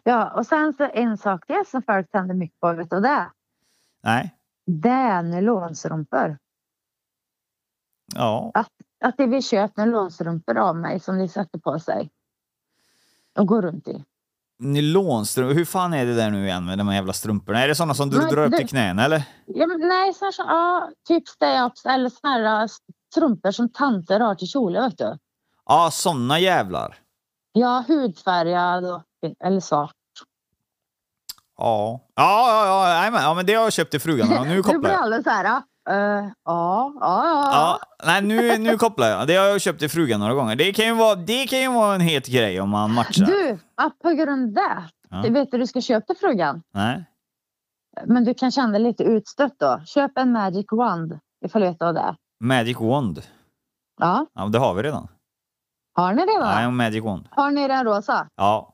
Ja, 0.04 0.32
och 0.36 0.46
sen 0.46 0.74
så 0.74 0.90
en 0.94 1.18
sak 1.18 1.48
till 1.48 1.64
som 1.72 1.82
folk 1.84 2.12
tänder 2.12 2.36
mycket 2.36 2.60
på, 2.60 2.74
vet 2.74 2.90
du 2.90 3.00
det? 3.00 3.28
Nej. 4.04 4.34
Det 4.68 4.90
är 4.90 5.22
nylonstrumpor. 5.24 6.38
Ja. 8.16 8.52
Att 9.06 9.18
de 9.18 9.28
vill 9.28 9.44
köpa 9.44 9.86
nylonstrumpor 9.86 10.58
av 10.58 10.76
mig 10.76 11.00
som 11.00 11.18
de 11.18 11.28
sätter 11.28 11.60
på 11.60 11.80
sig. 11.80 12.10
Och 13.40 13.48
går 13.48 13.62
runt 13.62 13.88
i. 13.88 14.04
Nylonstrumpor, 14.60 15.54
hur 15.54 15.66
fan 15.66 15.94
är 15.94 16.06
det 16.06 16.16
där 16.16 16.30
nu 16.32 16.46
igen 16.46 16.66
med 16.66 16.78
de 16.78 16.88
här 16.88 16.96
jävla 16.96 17.14
strumporna? 17.14 17.60
Är 17.64 17.68
det 17.68 17.76
sådana 17.76 17.94
som 17.94 18.10
du 18.10 18.18
Nej, 18.18 18.32
drar 18.32 18.46
upp 18.46 18.52
det- 18.52 18.58
till 18.58 18.68
knäna 18.70 19.06
eller? 19.06 19.24
Ja, 19.46 19.68
men 19.68 19.80
nej, 19.88 20.14
så 20.14 20.32
så, 20.32 20.42
ja, 20.48 20.92
typ 21.08 21.24
stay-ups 21.28 21.88
eller 21.90 22.10
såna 22.10 22.34
här 22.34 22.70
strumpor 23.12 23.52
som 23.52 23.70
tanter 23.70 24.20
har 24.20 24.36
till 24.36 24.48
kjolar, 24.48 24.82
vet 24.82 24.98
du. 24.98 25.18
Ja, 25.66 25.90
såna 25.92 26.40
jävlar. 26.40 26.98
Ja, 27.52 27.84
hudfärgad 27.88 28.86
och, 28.86 29.02
eller 29.40 29.60
svart. 29.60 29.94
Ja. 31.58 32.00
Ja, 32.16 32.50
ja, 32.50 32.66
ja, 32.66 32.90
jajamän. 33.00 33.22
ja, 33.24 33.34
men 33.34 33.46
det 33.46 33.54
har 33.54 33.64
jag 33.64 33.74
köpt 33.74 33.92
till 33.92 34.02
frugan. 34.02 34.48
Nu 34.48 34.56
Du 34.56 34.64
kopplar 34.64 34.80
blir 34.80 34.92
jag. 34.92 35.02
alldeles 35.02 35.24
så 35.24 35.30
här, 35.30 35.46
uh, 35.46 36.30
ja, 36.46 36.94
ja, 37.02 37.26
ja. 37.26 37.50
Ja, 37.54 37.80
nej, 38.06 38.22
nu, 38.22 38.58
nu 38.58 38.78
kopplar 38.78 39.08
jag. 39.08 39.28
Det 39.28 39.36
har 39.36 39.46
jag 39.46 39.62
köpt 39.62 39.80
till 39.80 39.90
frugan 39.90 40.20
några 40.20 40.34
gånger. 40.34 40.56
Det 40.56 40.74
kan 40.74 40.86
ju 40.86 40.94
vara, 40.94 41.16
det 41.16 41.48
kan 41.48 41.60
ju 41.60 41.72
vara 41.74 41.96
en 41.96 42.02
het 42.02 42.28
grej 42.28 42.62
om 42.62 42.70
man 42.70 42.94
matchar. 42.94 43.26
Du, 43.26 43.60
på 44.04 44.10
grund 44.10 44.58
av 44.60 44.64
det. 44.64 45.24
Du 45.24 45.34
vet 45.34 45.52
du 45.52 45.58
du 45.58 45.68
ska 45.68 45.82
köpa 45.82 46.06
till 46.06 46.16
frugan. 46.18 46.62
Nej. 46.74 47.06
Men 48.06 48.24
du 48.26 48.34
kan 48.34 48.52
känna 48.52 48.72
dig 48.72 48.82
lite 48.82 49.04
utstött 49.04 49.54
då. 49.60 49.82
Köp 49.86 50.18
en 50.18 50.32
magic 50.32 50.66
wand 50.72 51.20
ifall 51.46 51.62
du 51.62 51.68
vet 51.68 51.78
vad 51.80 51.96
det 51.96 52.02
är. 52.02 52.16
Magic 52.44 52.78
Wand. 52.80 53.22
Ja, 54.02 54.26
Ja, 54.34 54.46
det 54.46 54.60
har 54.60 54.74
vi 54.74 54.84
redan. 54.84 55.08
har 55.96 56.14
ni? 56.14 56.22
Ja, 56.40 56.60
en 56.60 56.76
Magic 56.76 57.04
Wand. 57.04 57.28
Har 57.32 57.52
ni 57.52 57.68
den 57.68 57.86
rosa? 57.86 58.28
Ja. 58.36 58.74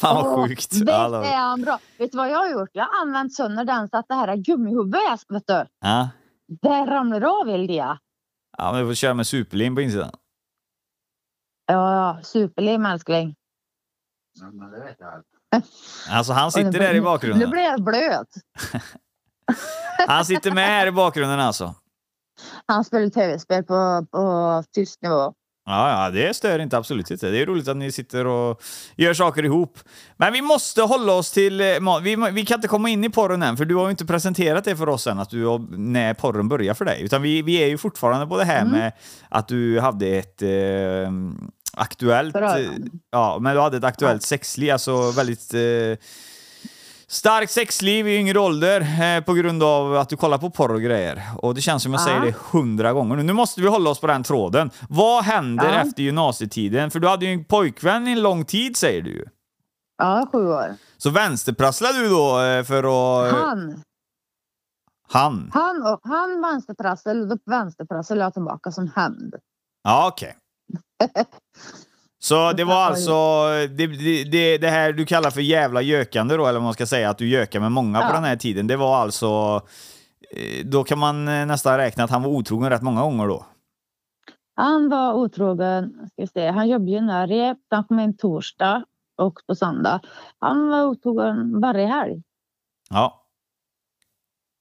Fan 0.00 0.16
vad 0.16 0.26
Åh, 0.26 0.46
sjukt. 0.48 0.72
Visst 0.72 0.84
Ja, 0.88 1.24
är 1.24 1.36
han 1.36 1.62
bra. 1.62 1.78
Vet 1.98 2.12
du 2.12 2.18
vad 2.18 2.30
jag 2.30 2.38
har 2.38 2.48
gjort? 2.50 2.70
Jag 2.72 2.84
har 2.84 3.00
använt 3.02 3.34
sönder 3.34 3.64
den 3.64 3.88
så 3.88 3.96
att 3.96 4.08
det 4.08 4.14
här 4.14 4.36
gummihuvudet, 4.36 5.20
vet 5.28 5.46
du. 5.46 5.64
Ja. 5.80 6.08
Det 6.62 6.68
ramlar 6.86 7.40
av 7.40 7.48
Ildia. 7.50 7.98
ja, 8.58 8.72
men 8.72 8.82
vi 8.82 8.90
får 8.90 8.94
köra 8.94 9.14
med 9.14 9.26
superlim 9.26 9.74
på 9.74 9.80
insidan. 9.80 10.10
Ja, 11.66 11.94
ja, 11.94 12.22
superlim 12.22 12.86
älskling. 12.86 13.34
Alltså 16.10 16.32
han 16.32 16.52
sitter 16.52 16.70
där 16.72 16.80
i 16.80 16.88
blir- 16.90 16.92
Nu 16.92 17.00
bakgrunden. 17.00 17.50
blir 17.50 17.62
jag 17.62 17.82
blöt. 17.84 18.28
Han 20.08 20.24
sitter 20.24 20.52
med 20.52 20.66
här 20.66 20.86
i 20.86 20.92
bakgrunden 20.92 21.40
alltså. 21.40 21.74
Han 22.66 22.84
spelar 22.84 23.08
tv-spel 23.08 23.64
på, 23.64 24.06
på 24.10 24.62
tyst 24.72 25.02
nivå. 25.02 25.34
Ja, 25.68 26.04
ja, 26.04 26.10
det 26.10 26.34
stör 26.36 26.58
inte 26.58 26.76
absolut 26.78 27.10
inte. 27.10 27.30
Det 27.30 27.38
är 27.42 27.46
roligt 27.46 27.68
att 27.68 27.76
ni 27.76 27.92
sitter 27.92 28.26
och 28.26 28.62
gör 28.96 29.14
saker 29.14 29.44
ihop. 29.44 29.78
Men 30.16 30.32
vi 30.32 30.42
måste 30.42 30.82
hålla 30.82 31.12
oss 31.12 31.30
till... 31.32 31.60
eh, 31.60 31.66
Vi, 32.02 32.16
vi 32.32 32.46
kan 32.46 32.54
inte 32.58 32.68
komma 32.68 32.88
in 32.88 33.04
i 33.04 33.10
porren 33.10 33.42
än, 33.42 33.56
för 33.56 33.64
du 33.64 33.74
har 33.74 33.84
ju 33.84 33.90
inte 33.90 34.06
presenterat 34.06 34.64
det 34.64 34.76
för 34.76 34.88
oss 34.88 35.06
än, 35.06 35.18
att 35.18 35.30
du 35.30 35.58
när 35.70 36.14
porren 36.14 36.48
börjar 36.48 36.74
för 36.74 36.84
dig. 36.84 37.02
Utan 37.02 37.22
vi, 37.22 37.42
vi 37.42 37.56
är 37.62 37.66
ju 37.66 37.78
fortfarande 37.78 38.26
på 38.26 38.38
det 38.38 38.44
här 38.44 38.60
Mm. 38.60 38.72
med 38.72 38.92
att 39.28 39.48
du 39.48 39.80
hade 39.80 40.06
ett 40.06 40.42
eh, 40.42 41.10
aktuellt... 41.72 42.32
Eh, 42.36 42.66
Ja, 43.10 43.38
men 43.40 43.54
du 43.54 43.60
hade 43.60 43.76
ett 43.76 43.84
aktuellt 43.84 44.22
sexliv, 44.22 44.72
alltså 44.72 45.10
väldigt... 45.10 45.54
Eh, 45.54 45.60
Starkt 47.08 47.52
sexliv 47.52 48.08
i 48.08 48.16
yngre 48.16 48.38
ålder 48.38 48.80
eh, 49.16 49.24
på 49.24 49.34
grund 49.34 49.62
av 49.62 49.96
att 49.96 50.08
du 50.08 50.16
kollar 50.16 50.38
på 50.38 50.50
porr 50.50 50.74
och 50.74 50.80
grejer. 50.80 51.22
Och 51.38 51.54
det 51.54 51.60
känns 51.60 51.82
som 51.82 51.92
jag 51.92 52.00
Ja. 52.00 52.04
säger 52.04 52.20
det 52.20 52.34
hundra 52.52 52.92
gånger 52.92 53.16
nu. 53.16 53.22
Nu 53.22 53.32
måste 53.32 53.60
vi 53.60 53.68
hålla 53.68 53.90
oss 53.90 54.00
på 54.00 54.06
den 54.06 54.22
tråden. 54.22 54.70
Vad 54.88 55.24
händer 55.24 55.64
Ja. 55.64 55.74
efter 55.80 56.02
gymnasietiden? 56.02 56.90
För 56.90 57.00
du 57.00 57.08
hade 57.08 57.26
ju 57.26 57.32
en 57.32 57.44
pojkvän 57.44 58.08
i 58.08 58.12
en 58.12 58.22
lång 58.22 58.44
tid 58.44 58.76
säger 58.76 59.02
du 59.02 59.10
ju. 59.10 59.24
Ja, 59.98 60.28
sju 60.32 60.48
år. 60.48 60.74
Så 60.96 61.10
vänsterprasslade 61.10 61.98
du 61.98 62.08
då 62.08 62.40
eh, 62.40 62.62
för 62.64 62.78
att... 63.26 63.32
Han, 63.34 63.82
Han? 65.08 65.50
han, 65.54 65.82
och, 65.86 66.00
han 66.02 66.40
vänsterprassel 66.42 67.28
då 67.28 67.36
vänsterprassel 67.46 68.18
jag 68.18 68.32
tillbaka 68.34 68.70
som 68.72 68.90
hämnd. 68.96 69.34
Ja, 69.82 70.08
okej. 70.12 70.36
Så 72.18 72.52
det 72.52 72.64
var 72.64 72.74
alltså 72.84 73.12
det, 73.76 73.86
det, 74.24 74.58
det, 74.58 74.68
här 74.70 74.92
du 74.92 75.06
kallar 75.06 75.30
för 75.30 75.40
jävla 75.40 75.82
gökande 75.82 76.36
då, 76.36 76.42
eller 76.46 76.58
vad 76.58 76.62
man 76.62 76.72
ska 76.74 76.86
säga, 76.86 77.10
att 77.10 77.18
du 77.18 77.28
gökar 77.28 77.60
med 77.60 77.72
många 77.72 78.00
på 78.00 78.06
Ja. 78.08 78.12
den 78.12 78.24
här 78.24 78.36
tiden. 78.36 78.66
Det 78.66 78.76
var 78.76 78.96
alltså... 78.96 79.60
eh, 80.36 80.66
Då 80.66 80.84
kan 80.84 80.98
man 80.98 81.28
eh, 81.28 81.46
nästan 81.46 81.76
räkna 81.76 82.04
att 82.04 82.10
han 82.10 82.22
var 82.22 82.30
otrogen 82.30 82.70
rätt 82.70 82.82
många 82.82 83.00
gånger 83.02 83.26
då. 83.28 83.46
Han 84.54 84.88
var 84.88 85.12
otrogen. 85.12 86.08
Ska 86.12 86.26
se, 86.26 86.46
han 86.50 86.68
jobbade 86.68 86.90
ju 86.90 87.00
när 87.00 87.26
rep. 87.26 87.58
Han 87.70 87.84
kom 87.84 88.00
in 88.00 88.16
torsdag 88.16 88.84
och 89.18 89.34
på 89.46 89.54
söndag. 89.54 90.00
Han 90.38 90.68
var 90.68 90.84
otrogen 90.84 91.60
varje 91.60 91.86
helg. 91.86 92.22
Ja. 92.90 93.22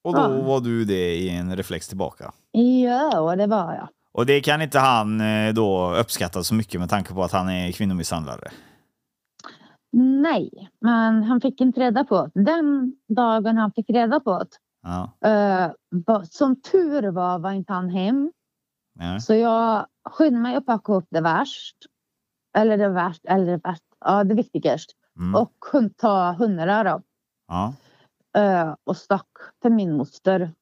Och 0.03 0.13
då 0.13 0.21
Ja. 0.21 0.27
var 0.41 0.59
du 0.59 0.85
det 0.85 1.15
i 1.15 1.29
en 1.29 1.55
reflex 1.57 1.87
tillbaka. 1.87 2.31
Ja, 2.51 3.19
och 3.19 3.37
det 3.37 3.47
var 3.47 3.73
jag. 3.73 3.87
Och 4.17 4.25
det 4.25 4.41
kan 4.41 4.61
inte 4.61 4.79
han 4.79 5.21
eh, 5.21 5.53
då 5.53 5.95
uppskatta 5.95 6.43
så 6.43 6.53
mycket 6.55 6.79
med 6.79 6.89
tanke 6.89 7.13
på 7.13 7.23
att 7.23 7.31
han 7.31 7.49
är 7.49 7.71
kvinnomisshandlare. 7.71 8.51
Nej, 9.97 10.69
men 10.81 11.23
han 11.23 11.41
fick 11.41 11.61
inte 11.61 11.79
reda 11.79 12.03
på 12.03 12.29
det. 12.33 12.43
Den 12.43 12.95
dagen 13.07 13.57
han 13.57 13.71
fick 13.71 13.89
reda 13.89 14.19
på 14.19 14.39
det. 14.39 14.49
Ja. 14.81 15.11
var- 15.89 16.23
som 16.23 16.61
tur 16.61 17.11
var 17.11 17.39
var 17.39 17.51
inte 17.51 17.73
han 17.73 17.89
hem. 17.89 18.31
Ja. 18.99 19.19
Så 19.19 19.33
jag 19.35 19.85
skyndade 20.09 20.41
mig 20.41 20.55
att 20.55 20.65
packa 20.65 20.93
upp 20.93 21.07
det 21.09 21.21
värst. 21.21 21.75
Eller 22.57 22.77
det 22.77 22.89
värst, 22.89 23.25
eller 23.25 23.45
det 23.45 23.57
värst. 23.63 23.83
Ja, 24.05 24.23
det 24.23 24.33
viktigaste. 24.35 24.93
Mm. 25.19 25.35
Och 25.35 25.51
kunde 25.71 25.89
ta 25.93 26.31
hundra 26.31 26.83
då. 26.83 27.01
ja. 27.47 27.73
eh, 28.37 28.75
och 28.83 28.97
stack 28.97 29.27
till 29.61 29.71
min 29.71 29.97
moster. 29.97 30.53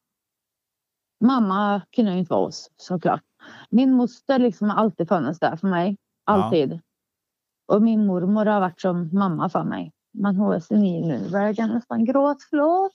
Mamma 1.23 1.81
kunde 1.95 2.11
ju 2.11 2.17
inte 2.17 2.33
vara 2.33 2.45
oss 2.45 2.71
såklart. 2.77 3.23
Min 3.69 3.93
moster 3.93 4.39
liksom 4.39 4.69
har 4.69 4.77
alltid 4.77 5.07
funnits 5.07 5.39
där 5.39 5.55
för 5.55 5.67
mig. 5.67 5.97
Alltid. 6.25 6.79
Och 7.67 7.81
min 7.81 8.05
mormor 8.05 8.45
har 8.45 8.59
varit 8.59 8.81
som 8.81 9.09
mamma 9.13 9.49
för 9.49 9.63
mig. 9.63 9.91
Men 10.13 10.35
hon 10.35 10.53
är 10.53 10.59
senil 10.59 11.07
nu. 11.07 11.29
Jag 11.31 11.55
kan 11.55 11.69
nästan 11.69 12.05
gråta. 12.05 12.39
Förlåt. 12.49 12.91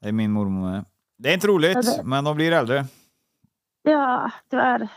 Det 0.00 0.08
är 0.08 0.12
min 0.12 0.32
mormor 0.32 0.70
med. 0.70 0.84
Det 1.18 1.30
är 1.30 1.34
inte 1.34 1.46
roligt, 1.46 1.74
Ja, 1.74 1.82
det- 1.82 2.02
men 2.04 2.24
de 2.24 2.36
blir 2.36 2.52
äldre. 2.52 2.86
Ja, 3.82 4.30
tyvärr. 4.50 4.88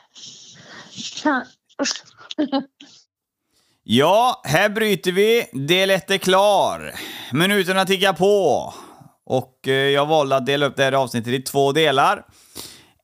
Ja, 3.84 4.41
här 4.43 4.70
bryter 4.70 5.12
vi. 5.12 5.45
Del 5.68 5.89
1 5.89 6.12
är 6.12 6.18
klar. 6.18 6.91
Minuterna 7.34 7.86
tickar 7.86 8.14
på. 8.14 8.74
Och 9.26 9.68
eh, 9.68 9.74
jag 9.74 10.05
valde 10.05 10.36
att 10.36 10.45
dela 10.45 10.66
upp 10.66 10.76
det 10.76 10.84
här 10.84 10.91
avsnittet 10.91 11.34
i 11.34 11.41
två 11.41 11.72
delar. 11.72 12.26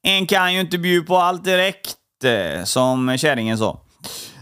En 0.08 0.28
kan 0.28 0.54
ju 0.54 0.60
inte 0.60 0.78
bjuda 0.78 1.08
på 1.08 1.18
allt 1.18 1.44
direkt, 1.44 1.98
eh, 2.24 2.64
som 2.64 3.18
kärringen 3.18 3.58
sa. 3.58 3.82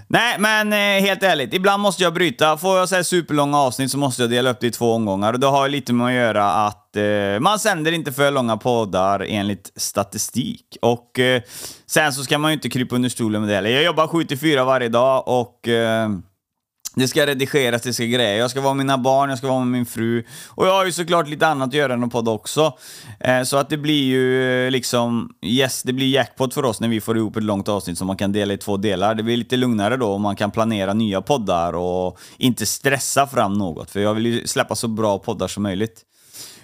Nej, 0.08 0.36
men 0.40 0.74
eh, 0.74 1.06
helt 1.08 1.24
ärligt, 1.24 1.54
ibland 1.54 1.82
måste 1.82 2.04
jag 2.04 2.14
bryta. 2.14 2.58
Får 2.58 2.78
jag 2.78 2.90
säga 2.90 3.04
superlånga 3.04 3.58
avsnitt 3.58 3.92
så 3.92 3.98
måste 3.98 4.24
jag 4.24 4.30
dela 4.30 4.50
upp 4.50 4.60
det 4.60 4.68
i 4.68 4.72
två 4.72 4.94
omgångar. 4.94 5.34
Och 5.34 5.40
det 5.40 5.48
har 5.48 5.66
ju 5.66 5.72
lite 5.72 5.94
med 5.94 6.08
att 6.08 6.14
göra 6.14 6.52
att 6.52 6.96
eh, 6.96 7.40
man 7.40 7.60
sänder 7.60 7.92
inte 7.92 8.12
för 8.12 8.32
långa 8.32 8.58
poddar 8.58 9.26
enligt 9.30 9.72
statistik. 9.76 10.78
Och 10.82 11.20
eh, 11.20 11.42
sen 11.86 12.14
så 12.14 12.24
ska 12.24 12.38
man 12.38 12.52
ju 12.52 12.54
inte 12.54 12.70
krypa 12.70 12.96
under 12.96 13.10
stolen 13.10 13.42
med 13.42 13.50
det 13.50 13.56
heller. 13.56 13.70
Jag 13.70 13.84
jobbar 13.84 14.08
7-4 14.08 14.66
varje 14.66 14.90
dag 14.90 15.28
och 15.28 15.68
eh, 15.68 16.10
det 16.96 17.08
ska 17.08 17.26
redigeras, 17.26 17.82
det 17.82 17.94
ska 17.94 18.04
grejer. 18.04 18.40
Jag 18.40 18.52
ska 18.52 18.62
vara 18.62 18.74
med 18.74 18.86
mina 18.86 18.98
barn, 18.98 19.30
jag 19.30 19.38
ska 19.38 19.48
vara 19.48 19.60
med 19.60 19.68
min 19.68 19.86
fru. 19.86 20.24
Och 20.50 20.68
jag 20.68 20.74
har 20.74 20.86
ju 20.86 20.92
såklart 20.92 21.28
lite 21.28 21.48
annat 21.48 21.68
att 21.68 21.74
göra 21.74 21.94
än 21.94 22.04
att 22.04 22.12
podda 22.12 22.32
också. 22.32 22.78
Eh, 23.20 23.44
så 23.44 23.58
att 23.58 23.70
det 23.70 23.78
blir 23.78 24.04
ju 24.04 24.66
eh, 24.66 24.72
liksom, 24.72 25.30
yes, 25.42 25.84
det 25.84 25.94
blir 25.94 26.08
jackpot 26.08 26.54
för 26.54 26.66
oss 26.66 26.80
när 26.80 26.88
vi 26.88 27.02
får 27.02 27.18
ihop 27.18 27.36
ett 27.38 27.44
långt 27.44 27.70
avsnitt 27.70 27.98
som 27.98 28.08
man 28.08 28.18
kan 28.18 28.32
dela 28.32 28.54
i 28.54 28.58
två 28.58 28.78
delar. 28.78 29.16
Det 29.16 29.24
blir 29.24 29.38
lite 29.38 29.58
lugnare 29.58 29.98
då 29.98 30.14
och 30.14 30.22
man 30.22 30.36
kan 30.36 30.52
planera 30.52 30.94
nya 30.94 31.22
poddar 31.22 31.74
och 31.74 32.20
inte 32.38 32.66
stressa 32.66 33.28
fram 33.28 33.54
något. 33.54 33.92
För 33.92 34.00
jag 34.00 34.14
vill 34.14 34.26
ju 34.26 34.48
släppa 34.48 34.76
så 34.76 34.88
bra 34.88 35.20
poddar 35.20 35.48
som 35.48 35.64
möjligt. 35.64 36.02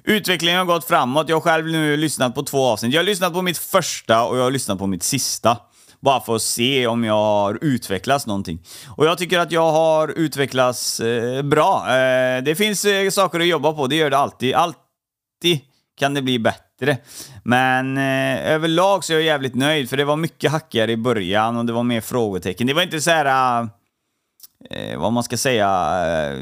Utvecklingen 0.04 0.58
har 0.58 0.66
gått 0.66 0.86
framåt. 0.86 1.30
Jag 1.30 1.36
har 1.36 1.42
själv 1.42 1.66
nu 1.66 1.98
lyssnat 1.98 2.36
på 2.36 2.44
två 2.44 2.66
avsnitt. 2.66 2.94
Jag 2.94 3.00
har 3.00 3.06
lyssnat 3.06 3.34
på 3.34 3.42
mitt 3.42 3.58
första 3.58 4.24
och 4.24 4.38
jag 4.38 4.44
har 4.44 4.52
lyssnat 4.52 4.80
på 4.80 4.88
mitt 4.88 5.04
sista. 5.04 5.58
Bara 6.02 6.22
för 6.22 6.36
att 6.36 6.42
se 6.42 6.88
om 6.88 7.04
jag 7.04 7.14
har 7.14 7.60
utvecklats 7.62 8.28
någonting. 8.28 8.60
Och 8.96 9.06
jag 9.06 9.18
tycker 9.18 9.40
att 9.40 9.52
jag 9.52 9.72
har 9.72 10.08
utvecklats 10.08 11.00
eh, 11.00 11.42
bra. 11.42 11.96
Eh, 11.96 12.44
det 12.44 12.56
finns 12.56 12.86
eh, 12.86 13.10
saker 13.10 13.40
att 13.40 13.48
jobba 13.48 13.74
på, 13.74 13.88
det 13.88 13.96
gör 13.96 14.10
det 14.10 14.18
alltid. 14.18 14.56
Alltid 14.56 15.60
kan 16.00 16.14
det 16.14 16.22
bli 16.22 16.40
bättre. 16.40 16.98
Men 17.44 17.98
eh, 17.98 18.52
överlag 18.52 19.04
så 19.04 19.14
är 19.14 19.18
jag 19.18 19.26
jävligt 19.26 19.56
nöjd, 19.56 19.90
för 19.90 19.98
det 19.98 20.06
var 20.06 20.16
mycket 20.16 20.52
hackigare 20.52 20.92
i 20.92 20.98
början 20.98 21.58
och 21.58 21.66
det 21.66 21.74
var 21.74 21.84
mer 21.84 22.02
frågetecken. 22.02 22.68
Det 22.68 22.74
var 22.74 22.82
inte 22.82 23.02
så 23.02 23.12
här... 23.12 23.62
Eh, 23.62 23.68
Eh, 24.66 25.00
vad 25.00 25.14
man 25.14 25.24
ska 25.24 25.38
säga, 25.38 25.70
eh, 26.06 26.40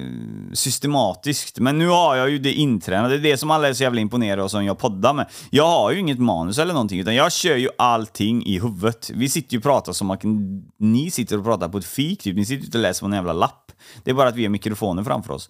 systematiskt. 0.53 1.59
Men 1.59 1.77
nu 1.77 1.87
har 1.87 2.15
jag 2.15 2.29
ju 2.29 2.39
det 2.39 2.53
intränat. 2.53 3.09
Det 3.09 3.15
är 3.15 3.19
det 3.19 3.37
som 3.37 3.51
alla 3.51 3.67
är 3.67 3.73
så 3.73 3.83
jävla 3.83 4.01
imponerade 4.01 4.43
av 4.43 4.47
som 4.47 4.65
jag 4.65 4.79
poddar 4.79 5.13
med. 5.13 5.25
Jag 5.49 5.67
har 5.67 5.91
ju 5.91 5.99
inget 5.99 6.19
manus 6.19 6.57
eller 6.57 6.73
någonting, 6.73 6.99
utan 6.99 7.15
jag 7.15 7.31
kör 7.31 7.55
ju 7.55 7.69
allting 7.77 8.45
i 8.45 8.59
huvudet. 8.59 9.11
Vi 9.13 9.29
sitter 9.29 9.53
ju 9.53 9.57
och 9.57 9.63
pratar 9.63 9.93
som 9.93 10.11
att 10.11 10.21
ni 10.77 11.11
sitter 11.11 11.37
och 11.37 11.43
pratar 11.43 11.69
på 11.69 11.77
ett 11.77 11.85
fik, 11.85 12.23
typ. 12.23 12.35
Ni 12.35 12.45
sitter 12.45 12.65
inte 12.65 12.77
och 12.77 12.81
läser 12.81 12.99
på 12.99 13.05
en 13.05 13.13
jävla 13.13 13.33
lapp. 13.33 13.71
Det 14.03 14.11
är 14.11 14.15
bara 14.15 14.29
att 14.29 14.35
vi 14.35 14.43
har 14.43 14.49
mikrofoner 14.49 15.03
framför 15.03 15.33
oss. 15.33 15.49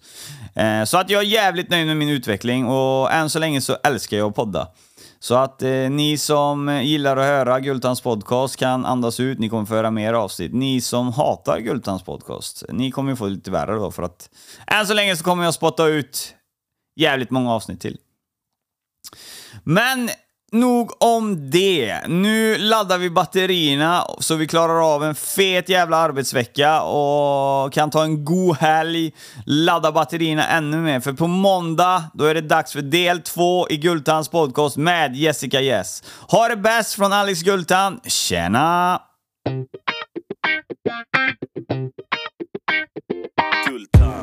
Eh, 0.54 0.84
så 0.84 0.98
att 0.98 1.10
jag 1.10 1.22
är 1.22 1.26
jävligt 1.26 1.70
nöjd 1.70 1.86
med 1.86 1.96
min 1.96 2.08
utveckling 2.08 2.66
och 2.66 3.12
än 3.12 3.30
så 3.30 3.38
länge 3.38 3.60
så 3.60 3.76
älskar 3.84 4.16
jag 4.16 4.28
att 4.28 4.34
podda. 4.34 4.68
Så 5.20 5.34
att 5.34 5.62
eh, 5.62 5.70
ni 5.70 6.18
som 6.18 6.80
gillar 6.84 7.16
att 7.16 7.24
höra 7.24 7.60
Gultans 7.60 8.00
podcast 8.00 8.56
kan 8.56 8.84
andas 8.84 9.20
ut, 9.20 9.38
ni 9.38 9.48
kommer 9.48 9.64
få 9.64 9.74
höra 9.74 9.90
mer 9.90 10.12
avsnitt. 10.12 10.52
Ni 10.54 10.80
som 10.80 11.12
hatar 11.12 11.60
Gultans 11.60 12.02
podcast, 12.02 12.64
ni 12.68 12.90
kommer 12.90 13.14
få 13.14 13.24
det 13.24 13.30
lite 13.30 13.50
värre 13.50 13.74
då 13.74 13.90
för 13.90 14.02
att 14.02 14.30
än 14.66 14.86
så 14.86 14.94
länge 14.94 15.16
så 15.16 15.24
kommer 15.24 15.44
jag 15.44 15.54
spotta 15.54 15.86
ut 15.86 16.34
jävligt 16.96 17.30
många 17.30 17.52
avsnitt 17.52 17.80
till. 17.80 17.98
Men 19.64 20.08
nog 20.52 21.02
om 21.02 21.50
det. 21.50 22.00
Nu 22.08 22.58
laddar 22.58 22.98
vi 22.98 23.10
batterierna 23.10 24.04
så 24.18 24.34
vi 24.34 24.46
klarar 24.46 24.94
av 24.94 25.04
en 25.04 25.14
fet 25.14 25.68
jävla 25.68 25.96
arbetsvecka 25.96 26.82
och 26.82 27.72
kan 27.72 27.90
ta 27.90 28.02
en 28.04 28.24
god 28.24 28.56
helg, 28.56 29.12
ladda 29.46 29.92
batterierna 29.92 30.48
ännu 30.48 30.76
mer. 30.76 31.00
För 31.00 31.12
på 31.12 31.26
måndag, 31.26 32.04
då 32.14 32.24
är 32.24 32.34
det 32.34 32.40
dags 32.40 32.72
för 32.72 32.82
del 32.82 33.20
två 33.20 33.68
i 33.70 33.76
Gultans 33.76 34.28
podcast 34.28 34.76
med 34.76 35.16
Jessica 35.16 35.60
Yes. 35.60 36.02
Ha 36.28 36.48
det 36.48 36.56
bäst 36.56 36.94
från 36.94 37.12
Alex 37.12 37.42
Gultan. 37.42 38.00
Tjena! 38.04 39.00
Gultan. 43.66 44.22